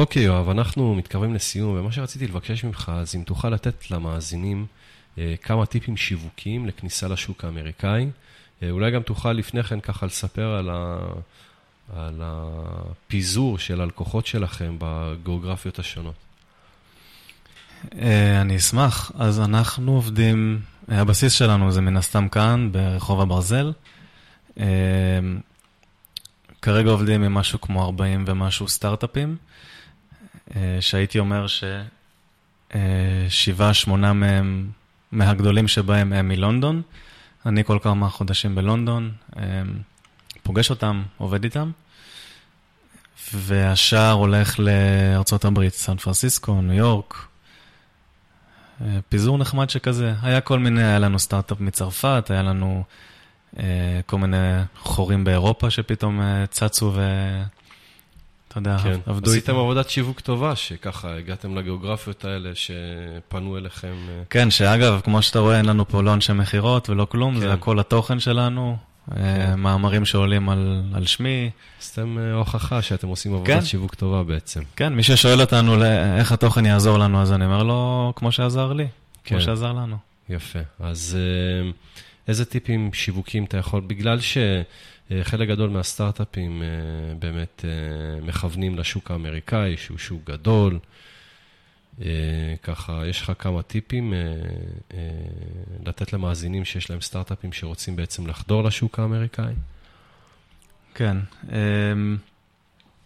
אוקיי, 0.00 0.22
יואב, 0.22 0.48
אנחנו 0.48 0.94
מתקרבים 0.94 1.34
לסיום, 1.34 1.76
ומה 1.78 1.92
שרציתי 1.92 2.26
לבקש 2.26 2.64
ממך, 2.64 2.92
אז 2.94 3.14
אם 3.16 3.22
תוכל 3.22 3.48
לתת 3.48 3.90
למאזינים 3.90 4.66
אה, 5.18 5.34
כמה 5.42 5.66
טיפים 5.66 5.96
שיווקיים 5.96 6.66
לכניסה 6.66 7.08
לשוק 7.08 7.44
האמריקאי. 7.44 8.10
אה, 8.62 8.70
אולי 8.70 8.90
גם 8.90 9.02
תוכל 9.02 9.32
לפני 9.32 9.62
כן 9.62 9.80
ככה 9.80 10.06
לספר 10.06 10.54
על, 10.54 10.70
ה... 10.70 10.98
על 11.96 12.20
הפיזור 12.22 13.58
של 13.58 13.80
הלקוחות 13.80 14.26
שלכם 14.26 14.76
בגיאוגרפיות 14.78 15.78
השונות. 15.78 16.14
אה, 17.98 18.40
אני 18.40 18.56
אשמח. 18.56 19.12
אז 19.18 19.40
אנחנו 19.40 19.92
עובדים, 19.92 20.60
הבסיס 20.88 21.32
שלנו 21.32 21.72
זה 21.72 21.80
מן 21.80 21.96
הסתם 21.96 22.28
כאן, 22.28 22.68
ברחוב 22.72 23.20
הברזל. 23.20 23.72
כרגע 26.62 26.90
עובדים 26.90 27.22
עם 27.22 27.34
משהו 27.34 27.60
כמו 27.60 27.84
40 27.84 28.24
ומשהו 28.26 28.68
סטארט-אפים. 28.68 29.36
אה, 30.56 30.76
שהייתי 30.80 31.18
אומר 31.18 31.46
ששבעה, 33.28 33.74
שמונה 33.74 34.12
מהם, 34.12 34.70
מהגדולים 35.12 35.68
שבהם 35.68 36.12
הם 36.12 36.28
מלונדון. 36.28 36.82
אני 37.46 37.64
כל 37.64 37.78
כמה 37.82 38.08
חודשים 38.08 38.54
בלונדון, 38.54 39.12
אה, 39.36 39.42
פוגש 40.42 40.70
אותם, 40.70 41.02
עובד 41.16 41.44
איתם, 41.44 41.70
והשאר 43.34 44.12
הולך 44.12 44.56
לארצות 44.58 45.44
הברית, 45.44 45.74
סן 45.74 45.96
פרנסיסקו, 45.96 46.62
ניו 46.62 46.76
יורק. 46.76 47.26
אה, 48.80 48.98
פיזור 49.08 49.38
נחמד 49.38 49.70
שכזה. 49.70 50.14
היה 50.22 50.40
כל 50.40 50.58
מיני, 50.58 50.84
היה 50.84 50.98
לנו 50.98 51.18
סטארט-אפ 51.18 51.60
מצרפת, 51.60 52.30
היה 52.30 52.42
לנו 52.42 52.84
כל 54.06 54.18
מיני 54.18 54.62
חורים 54.78 55.24
באירופה 55.24 55.70
שפתאום 55.70 56.20
צצו 56.50 56.92
יודע, 58.58 58.78
כן. 58.78 59.00
עבדו 59.06 59.30
איתם. 59.30 59.30
עשיתם 59.30 59.56
עבודת 59.56 59.90
שיווק 59.90 60.20
טובה, 60.20 60.56
שככה 60.56 61.16
הגעתם 61.16 61.56
לגיאוגרפיות 61.56 62.24
האלה 62.24 62.50
שפנו 62.54 63.56
אליכם. 63.56 63.94
אה. 64.08 64.22
כן, 64.30 64.50
שאגב, 64.50 65.00
כמו 65.04 65.22
שאתה 65.22 65.38
רואה, 65.38 65.58
אין 65.58 65.66
לנו 65.66 65.88
פה 65.88 66.02
לא 66.02 66.14
אנשי 66.14 66.32
מכירות 66.32 66.90
ולא 66.90 67.04
כלום, 67.04 67.34
כן. 67.34 67.40
זה 67.40 67.52
הכל 67.52 67.80
התוכן 67.80 68.20
שלנו, 68.20 68.76
אה, 69.10 69.16
כן. 69.16 69.60
מאמרים 69.60 70.04
שעולים 70.04 70.48
על, 70.48 70.82
על 70.94 71.06
שמי. 71.06 71.50
אתם 71.92 72.18
אה, 72.18 72.32
הוכחה 72.32 72.82
שאתם 72.82 73.08
עושים 73.08 73.34
עבודת 73.34 73.46
כן. 73.46 73.64
שיווק 73.64 73.94
טובה 73.94 74.22
בעצם. 74.22 74.62
כן, 74.76 74.94
מי 74.94 75.02
ששואל 75.02 75.40
אותנו 75.40 75.84
איך 76.18 76.32
התוכן 76.32 76.66
יעזור 76.66 76.98
לנו, 76.98 77.22
אז 77.22 77.32
אני 77.32 77.44
אומר 77.44 77.62
לו, 77.62 78.12
כמו 78.16 78.32
שעזר 78.32 78.72
לי, 78.72 78.86
כן. 79.24 79.34
כמו 79.34 79.44
שעזר 79.44 79.72
לנו. 79.72 79.96
יפה. 80.28 80.58
אז 80.80 81.18
איזה 82.28 82.44
טיפים 82.44 82.90
שיווקים 82.92 83.44
אתה 83.44 83.56
יכול, 83.56 83.80
בגלל 83.86 84.20
ש... 84.20 84.38
אה, 85.12 85.24
חלק 85.24 85.48
גדול 85.48 85.70
מהסטארט-אפים 85.70 86.62
אה, 86.62 86.68
באמת 87.18 87.64
אה, 87.64 88.20
מכוונים 88.26 88.78
לשוק 88.78 89.10
האמריקאי, 89.10 89.76
שהוא 89.76 89.98
שוק 89.98 90.20
גדול. 90.30 90.78
ככה, 92.62 93.02
יש 93.06 93.22
לך 93.22 93.32
כמה 93.38 93.62
טיפים 93.62 94.14
לתת 95.86 96.12
למאזינים 96.12 96.64
שיש 96.64 96.90
להם 96.90 97.00
סטארט-אפים 97.00 97.52
שרוצים 97.52 97.96
בעצם 97.96 98.26
לחדור 98.26 98.64
לשוק 98.64 98.98
האמריקאי? 98.98 99.52
כן. 100.94 101.16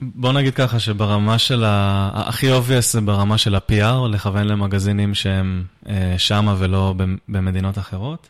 בוא 0.01 0.33
נגיד 0.33 0.55
ככה 0.55 0.81
שברמה 0.81 1.39
של 1.39 1.65
ה... 1.65 2.11
הכי 2.15 2.53
obvious 2.53 2.93
זה 2.93 3.01
ברמה 3.01 3.39
של 3.39 3.55
ה-PR, 3.55 4.09
לכוון 4.11 4.47
למגזינים 4.47 5.15
שהם 5.15 5.65
שמה 6.19 6.55
ולא 6.59 6.95
במדינות 7.29 7.79
אחרות. 7.79 8.29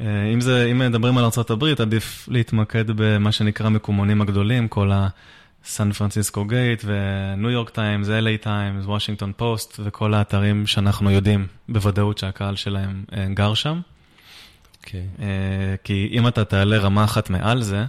אה, 0.00 0.32
אם, 0.32 0.40
זה, 0.40 0.68
אם 0.70 0.78
מדברים 0.78 1.18
על 1.18 1.24
ארה"ב, 1.24 1.64
עדיף 1.64 2.28
להתמקד 2.30 2.84
במה 2.86 3.32
שנקרא 3.32 3.68
מקומונים 3.68 4.20
הגדולים, 4.20 4.68
כל 4.68 4.90
הסן 4.94 5.92
פרנסיסקו 5.92 6.44
גייט 6.44 6.84
וניו 6.84 7.50
יורק 7.50 7.70
טיימס, 7.70 8.08
LA 8.08 8.42
טיימס, 8.42 8.84
וושינגטון 8.84 9.32
פוסט 9.36 9.80
וכל 9.84 10.14
האתרים 10.14 10.66
שאנחנו 10.66 11.10
יודעים 11.10 11.46
בוודאות 11.68 12.18
שהקהל 12.18 12.56
שלהם 12.56 13.04
אה, 13.16 13.26
גר 13.34 13.54
שם. 13.54 13.80
Okay. 13.80 14.86
אוקיי. 14.86 15.06
אה, 15.20 15.74
כי 15.84 16.08
אם 16.12 16.28
אתה 16.28 16.44
תעלה 16.44 16.78
רמה 16.78 17.04
אחת 17.04 17.30
מעל 17.30 17.62
זה, 17.62 17.84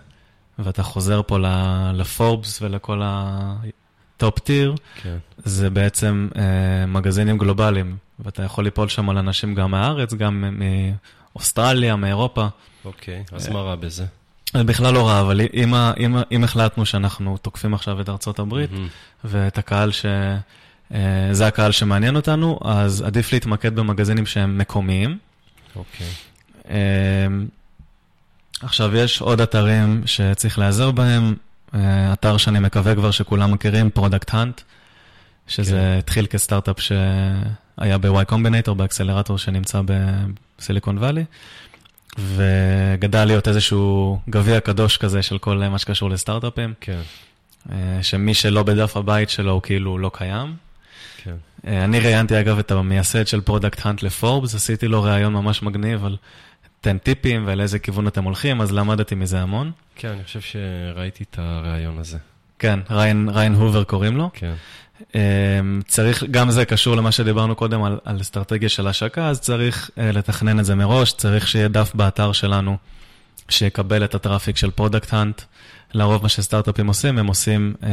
ואתה 0.60 0.84
חוזר 0.84 1.22
פה 1.28 1.38
לפורבס 1.94 2.62
ולכל 2.62 3.02
ה 3.04 3.38
top 3.38 4.40
tier, 4.40 4.76
כן. 5.02 5.18
זה 5.38 5.70
בעצם 5.70 6.30
מגזינים 6.88 7.38
גלובליים, 7.38 7.98
ואתה 8.20 8.44
יכול 8.44 8.64
ליפול 8.64 8.88
שם 8.88 9.10
על 9.10 9.18
אנשים 9.18 9.56
גם 9.56 9.72
מהארץ, 9.72 10.14
גם 10.14 10.44
מאוסטרליה, 11.36 11.96
מאירופה. 11.96 12.48
אוקיי, 12.86 13.24
אז 13.32 13.50
מה 13.50 13.60
רע 13.60 13.76
בזה? 13.76 14.06
זה 14.54 14.64
בכלל 14.64 14.94
לא 14.94 15.08
רע, 15.08 15.22
אבל 15.22 15.42
אם, 15.54 15.76
אם, 15.76 16.16
אם 16.32 16.44
החלטנו 16.44 16.86
שאנחנו 16.86 17.38
תוקפים 17.38 17.74
עכשיו 17.74 18.02
את 18.02 18.10
ארצות 18.10 18.40
הברית, 18.40 18.72
mm-hmm. 18.72 19.24
ואת 19.24 19.58
הקהל 19.58 19.92
ש... 19.92 20.06
אה, 20.94 21.30
זה 21.32 21.48
הקהל 21.48 21.72
שמעניין 21.72 22.16
אותנו, 22.16 22.60
אז 22.64 23.02
עדיף 23.02 23.34
להתמקד 23.34 23.76
במגזינים 23.76 24.26
שהם 24.26 24.58
מקומיים. 24.58 25.18
אוקיי. 25.76 26.08
אה, 26.70 27.28
עכשיו, 28.62 28.96
יש 28.96 29.22
עוד 29.22 29.42
אתרים 29.42 30.02
שצריך 30.06 30.60
להיעזר 30.60 30.92
בהם. 30.92 31.36
אה, 31.76 32.14
אתר 32.14 32.38
שאני 32.38 32.60
מקווה 32.60 32.96
כבר 32.96 33.12
שכולם 33.12 33.52
מכירים, 33.52 33.90
Product 33.90 34.34
Hunt, 34.34 34.62
שזה 35.48 35.72
כן. 35.72 35.98
התחיל 36.00 36.26
כסטארט-אפ 36.26 36.80
שהיה 37.80 37.98
ב-Y 37.98 38.32
Combinator, 38.32 38.74
באקסלרטור 38.74 39.38
שנמצא 39.38 39.82
ב 40.60 40.65
Silicon 40.65 40.98
Valley, 40.98 41.24
וגדל 42.20 43.26
להיות 43.26 43.48
איזשהו 43.48 44.20
גביע 44.30 44.60
קדוש 44.60 44.98
כזה 44.98 45.22
של 45.22 45.38
כל 45.38 45.58
מה 45.58 45.80
שקשור 45.80 46.10
לסטארט-אפים. 46.10 46.74
כן. 46.82 47.02
אה, 47.72 48.00
שמי 48.02 48.34
שלא 48.34 48.64
בדף 48.64 48.98
הבית 48.98 49.30
שלו 49.30 49.52
הוא 49.52 49.62
כאילו 49.62 49.98
לא 49.98 50.12
קיים. 50.14 50.56
כן. 51.24 51.36
אה, 51.68 51.84
אני 51.84 52.00
ראיינתי 52.00 52.40
אגב 52.40 52.60
את 52.60 52.72
המייסד 52.72 53.28
של 53.28 53.42
Product 53.42 53.86
Hunt 53.86 54.04
לפורבס, 54.04 54.56
עשיתי 54.56 54.88
לו 54.88 55.04
ראיון 55.04 55.34
ממש 55.34 55.64
מגניב 55.64 56.06
על 56.06 56.18
תן 56.82 56.98
טיפים 56.98 57.48
ועל 57.48 57.62
איזה 57.62 57.80
כיוון 57.80 58.08
אתם 58.08 58.24
הולכים, 58.24 58.62
אז 58.62 58.72
למדתי 58.72 59.16
מזה 59.16 59.42
המון. 59.42 59.72
כן, 59.96 60.10
אני 60.10 60.24
חושב 60.24 60.42
שראיתי 60.42 61.24
את 61.24 61.40
הראיון 61.42 62.00
הזה. 62.00 62.18
כן, 62.60 62.80
ריין, 62.90 63.30
ריין 63.34 63.54
הובר 63.54 63.84
קוראים 63.84 64.18
לו. 64.18 64.30
כן. 64.34 64.54
אמ, 65.16 65.82
צריך, 65.88 66.24
גם 66.32 66.52
זה 66.52 66.66
קשור 66.66 66.96
למה 66.96 67.12
שדיברנו 67.12 67.56
קודם 67.56 67.84
על, 67.84 67.98
על 68.06 68.22
אסטרטגיה 68.22 68.70
של 68.70 68.88
השקה, 68.88 69.28
אז 69.28 69.42
צריך 69.42 69.90
uh, 69.90 70.02
לתכנן 70.02 70.60
את 70.60 70.66
זה 70.66 70.76
מראש, 70.76 71.12
צריך 71.14 71.48
שיהיה 71.48 71.68
דף 71.68 71.92
באתר 71.94 72.32
שלנו 72.32 72.78
שיקבל 73.50 74.04
את 74.04 74.16
ה 74.16 74.21
traffic 74.21 74.58
של 74.58 74.72
Product 74.72 75.14
Hunt. 75.14 75.42
לרוב 75.94 76.24
מה 76.24 76.30
שסטארט-אפים 76.30 76.88
עושים, 76.88 77.18
הם 77.18 77.28
עושים 77.28 77.74
um, 77.82 77.86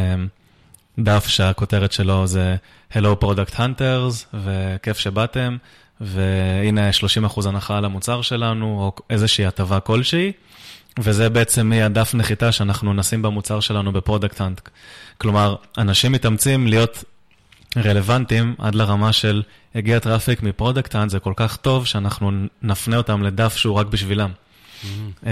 דף 0.98 1.26
שהכותרת 1.28 1.92
שלו 1.92 2.26
זה 2.26 2.56
Hello 2.92 3.22
Product 3.22 3.54
Hunters, 3.56 4.24
וכיף 4.34 4.98
שבאתם, 4.98 5.56
והנה 6.00 6.90
30% 7.34 7.48
הנחה 7.48 7.78
על 7.78 7.84
המוצר 7.84 8.22
שלנו, 8.22 8.66
או 8.66 8.92
איזושהי 9.10 9.46
הטבה 9.46 9.80
כלשהי. 9.80 10.32
וזה 11.00 11.28
בעצם 11.28 11.68
מהדף 11.68 12.14
נחיתה 12.14 12.52
שאנחנו 12.52 12.94
נשים 12.94 13.22
במוצר 13.22 13.60
שלנו 13.60 13.92
ב 13.92 13.98
Product 13.98 14.40
Hunt. 14.40 14.60
כלומר, 15.18 15.56
אנשים 15.78 16.12
מתאמצים 16.12 16.66
להיות 16.66 17.04
רלוונטיים 17.76 18.54
עד 18.58 18.74
לרמה 18.74 19.12
של 19.12 19.42
הגיע 19.74 19.98
traffic 19.98 20.42
מ 20.42 20.49
Product 20.49 20.94
Hunt, 20.94 21.10
זה 21.10 21.18
כל 21.18 21.32
כך 21.36 21.56
טוב 21.56 21.86
שאנחנו 21.86 22.30
נפנה 22.62 22.96
אותם 22.96 23.22
לדף 23.22 23.56
שהוא 23.56 23.74
רק 23.74 23.86
בשבילם. 23.86 24.30
Mm-hmm. 24.30 25.26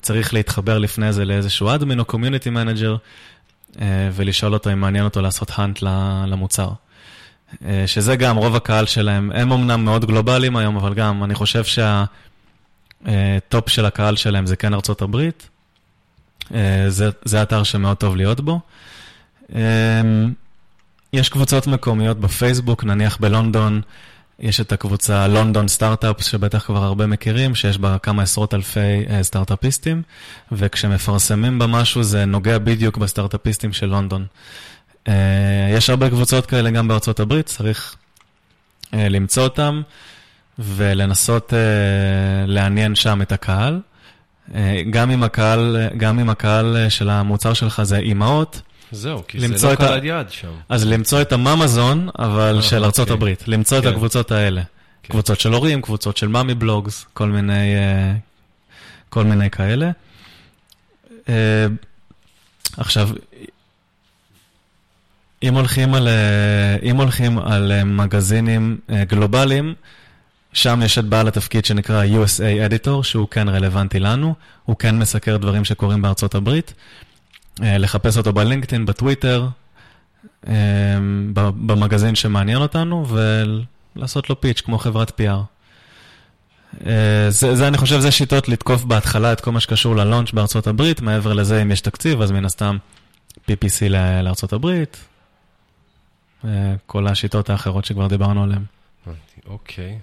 צריך 0.00 0.34
להתחבר 0.34 0.78
לפני 0.78 1.12
זה 1.12 1.24
לאיזשהו 1.24 1.74
admin 1.74 2.00
או 2.00 2.04
community 2.04 2.50
manager, 2.50 2.96
ולשאול 4.12 4.54
אותו 4.54 4.72
אם 4.72 4.80
מעניין 4.80 5.04
אותו 5.04 5.22
לעשות 5.22 5.50
hunt 5.54 5.82
למוצר. 6.26 6.68
אה, 7.64 7.84
שזה 7.86 8.16
גם 8.16 8.36
רוב 8.36 8.56
הקהל 8.56 8.86
שלהם, 8.86 9.30
הם 9.34 9.52
אמנם 9.52 9.84
מאוד 9.84 10.04
גלובליים 10.04 10.56
היום, 10.56 10.76
אבל 10.76 10.94
גם 10.94 11.24
אני 11.24 11.34
חושב 11.34 11.64
שה... 11.64 12.04
top 13.48 13.68
של 13.68 13.86
הקהל 13.86 14.16
שלהם 14.16 14.46
זה 14.46 14.56
כן 14.56 14.74
ארצות 14.74 15.02
הברית. 15.02 15.48
אה, 16.54 16.86
זה, 17.24 17.42
אתר 17.42 17.62
שמאוד 17.62 17.96
טוב 17.96 18.16
להיות 18.16 18.40
בו. 18.40 18.60
אה, 19.54 19.60
יש 21.12 21.28
קבוצות 21.28 21.66
מקומיות 21.66 22.20
בפייסבוק, 22.20 22.84
נניח 22.84 23.16
בלונדון, 23.20 23.80
יש 24.40 24.60
את 24.60 24.72
הקבוצה 24.72 25.28
לונדון 25.28 25.68
סטארט-אפ, 25.68 26.22
שבטח 26.22 26.66
כבר 26.66 26.82
הרבה 26.84 27.06
מכירים, 27.06 27.54
שיש 27.54 27.78
בה 27.78 27.96
כמה 27.98 28.22
עשרות 28.22 28.54
אלפי 28.54 28.80
אה, 29.10 29.22
סטארט-אפיסטים, 29.22 30.02
וכשמפרסמים 30.52 31.58
בה 31.58 31.66
משהו 31.66 32.02
זה 32.02 32.24
נוגע 32.24 32.58
בדיוק 32.58 32.98
בסטארט-אפיסטים 32.98 33.72
של 33.72 33.86
לונדון. 33.86 34.26
יש 35.70 35.90
הרבה 35.90 36.10
קבוצות 36.10 36.46
כאלה 36.46 36.70
גם 36.70 36.88
בארצות 36.88 37.20
הברית, 37.20 37.46
צריך 37.46 37.96
למצוא 38.92 39.42
אותם. 39.42 39.82
ולנסות 40.58 41.52
uh, 41.52 41.56
לעניין 42.46 42.94
שם 42.94 43.22
את 43.22 43.32
הקהל. 43.32 43.80
Uh, 44.48 44.52
גם 44.90 45.10
אם 45.10 45.22
הקהל, 45.22 45.76
גם 45.96 46.18
אם 46.18 46.30
הקהל 46.30 46.88
של 46.88 47.10
המוצר 47.10 47.52
שלך 47.52 47.82
זה 47.82 47.98
אימהות. 47.98 48.60
זהו, 48.92 49.22
כי 49.28 49.48
זה 49.48 49.68
לא 49.68 49.74
קהל 49.74 50.04
יעד 50.04 50.30
שם. 50.30 50.48
אז 50.68 50.86
למצוא 50.86 51.20
את 51.20 51.32
הממזון, 51.32 52.08
אבל 52.18 52.58
של 52.62 52.76
אוקיי. 52.76 52.86
ארצות 52.86 53.10
הברית. 53.10 53.48
למצוא 53.48 53.78
את 53.78 53.82
כן. 53.82 53.88
הקבוצות 53.88 54.32
האלה. 54.32 54.62
כן. 55.02 55.12
קבוצות 55.12 55.40
של 55.40 55.52
הורים, 55.52 55.82
קבוצות 55.82 56.16
של 56.16 56.28
מאמי 56.28 56.54
בלוגס, 56.54 57.06
כל 57.12 57.28
מיני, 57.28 57.74
כל 59.08 59.24
מיני 59.24 59.50
כאלה. 59.50 59.90
עכשיו, 62.76 63.08
אם 65.42 65.54
הולכים 65.54 65.94
על, 65.94 66.08
אם 66.82 66.96
הולכים 66.96 67.38
על 67.38 67.84
מגזינים 67.84 68.78
גלובליים, 69.08 69.74
שם 70.54 70.80
יש 70.84 70.98
את 70.98 71.04
בעל 71.04 71.28
התפקיד 71.28 71.64
שנקרא 71.64 72.04
USA 72.04 72.70
Editor, 72.70 73.02
שהוא 73.02 73.28
כן 73.28 73.48
רלוונטי 73.48 74.00
לנו, 74.00 74.34
הוא 74.64 74.76
כן 74.76 74.98
מסקר 74.98 75.36
דברים 75.36 75.64
שקורים 75.64 76.02
בארצות 76.02 76.34
הברית. 76.34 76.74
אה, 77.62 77.78
לחפש 77.78 78.18
אותו 78.18 78.32
בלינקדאין, 78.32 78.86
בטוויטר, 78.86 79.48
אה, 80.48 80.52
במגזין 81.34 82.14
שמעניין 82.14 82.58
אותנו, 82.58 83.06
ולעשות 83.96 84.30
לו 84.30 84.40
פיץ' 84.40 84.60
כמו 84.60 84.78
חברת 84.78 85.20
PR. 85.20 85.40
אה, 86.86 87.30
זה, 87.30 87.56
זה, 87.56 87.68
אני 87.68 87.78
חושב, 87.78 88.00
זה 88.00 88.10
שיטות 88.10 88.48
לתקוף 88.48 88.84
בהתחלה 88.84 89.32
את 89.32 89.40
כל 89.40 89.52
מה 89.52 89.60
שקשור 89.60 89.96
ללונץ' 89.96 90.32
בארצות 90.32 90.66
הברית, 90.66 91.00
מעבר 91.00 91.32
לזה, 91.32 91.62
אם 91.62 91.70
יש 91.70 91.80
תקציב, 91.80 92.22
אז 92.22 92.30
מן 92.30 92.44
הסתם 92.44 92.76
PPC 93.50 93.88
לארצות 94.22 94.52
הברית, 94.52 95.04
כל 96.86 97.06
השיטות 97.06 97.50
האחרות 97.50 97.84
שכבר 97.84 98.06
דיברנו 98.06 98.42
עליהן. 98.42 98.62
אוקיי. 99.46 99.98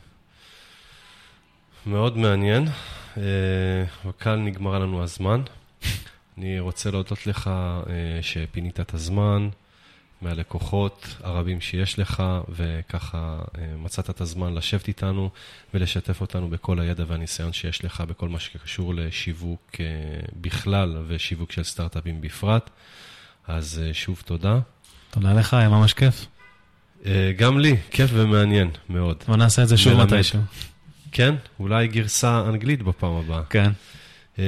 מאוד 1.86 2.17
מעניין, 2.17 2.67
וכאן 4.05 4.45
נגמר 4.45 4.79
לנו 4.79 5.03
הזמן. 5.03 5.41
אני 6.38 6.59
רוצה 6.59 6.91
להודות 6.91 7.27
לך 7.27 7.47
אה, 7.47 8.21
שפינית 8.21 8.79
את 8.79 8.93
הזמן 8.93 9.49
מהלקוחות 10.21 11.15
הרבים 11.23 11.61
שיש 11.61 11.99
לך, 11.99 12.23
וככה 12.49 13.39
אה, 13.57 13.63
מצאת 13.77 14.09
את 14.09 14.21
הזמן 14.21 14.53
לשבת 14.53 14.88
איתנו 14.88 15.29
ולשתף 15.73 16.21
אותנו 16.21 16.49
בכל 16.49 16.79
הידע 16.79 17.03
והניסיון 17.07 17.53
שיש 17.53 17.86
לך 17.86 18.01
בכל 18.01 18.29
מה 18.29 18.39
שקשור 18.39 18.93
לשיווק 18.95 19.71
אה, 19.79 19.86
בכלל 20.41 20.97
ושיווק 21.07 21.51
של 21.51 21.63
סטארט-אפים 21.63 22.21
בפרט. 22.21 22.69
אז 23.47 23.82
שוב 23.93 24.21
תודה. 24.25 24.59
תודה 25.09 25.34
לך, 25.34 25.53
היה 25.53 25.69
ממש 25.69 25.93
כיף. 25.93 26.25
גם 27.38 27.59
לי, 27.59 27.77
כיף 27.91 28.11
ומעניין 28.13 28.69
מאוד. 28.89 29.23
בוא 29.27 29.36
נעשה 29.36 29.63
את 29.63 29.67
זה 29.67 29.77
שוב 29.77 30.03
מתישהו. 30.03 30.39
כן? 31.12 31.36
אולי 31.59 31.88
גרסה 31.88 32.43
אנגלית 32.49 32.82
בפעם 32.82 33.14
הבאה. 33.14 33.43
כן. 33.49 33.72
אה, 34.39 34.45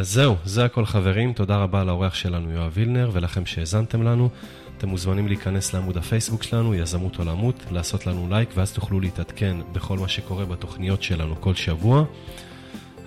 אז 0.00 0.10
זהו, 0.10 0.36
זה 0.44 0.64
הכל 0.64 0.86
חברים, 0.86 1.32
תודה 1.32 1.56
רבה 1.56 1.84
לאורח 1.84 2.14
שלנו 2.14 2.50
יואב 2.50 2.70
וילנר 2.74 3.10
ולכם 3.12 3.46
שהאזנתם 3.46 4.02
לנו. 4.02 4.28
אתם 4.76 4.88
מוזמנים 4.88 5.28
להיכנס 5.28 5.74
לעמוד 5.74 5.96
הפייסבוק 5.96 6.42
שלנו, 6.42 6.74
יזמות 6.74 7.16
עולמות, 7.16 7.64
לעשות 7.70 8.06
לנו 8.06 8.28
לייק, 8.30 8.48
ואז 8.54 8.72
תוכלו 8.72 9.00
להתעדכן 9.00 9.56
בכל 9.72 9.98
מה 9.98 10.08
שקורה 10.08 10.44
בתוכניות 10.44 11.02
שלנו 11.02 11.40
כל 11.40 11.54
שבוע. 11.54 12.04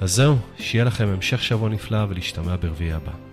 אז 0.02 0.12
זהו, 0.12 0.38
שיהיה 0.58 0.86
לכם 0.86 1.08
המשך 1.08 1.44
שבוע 1.44 1.70
נפלא 1.70 2.06
ולהשתמע 2.10 2.56
ברביעי 2.56 2.94
הבא. 2.94 3.25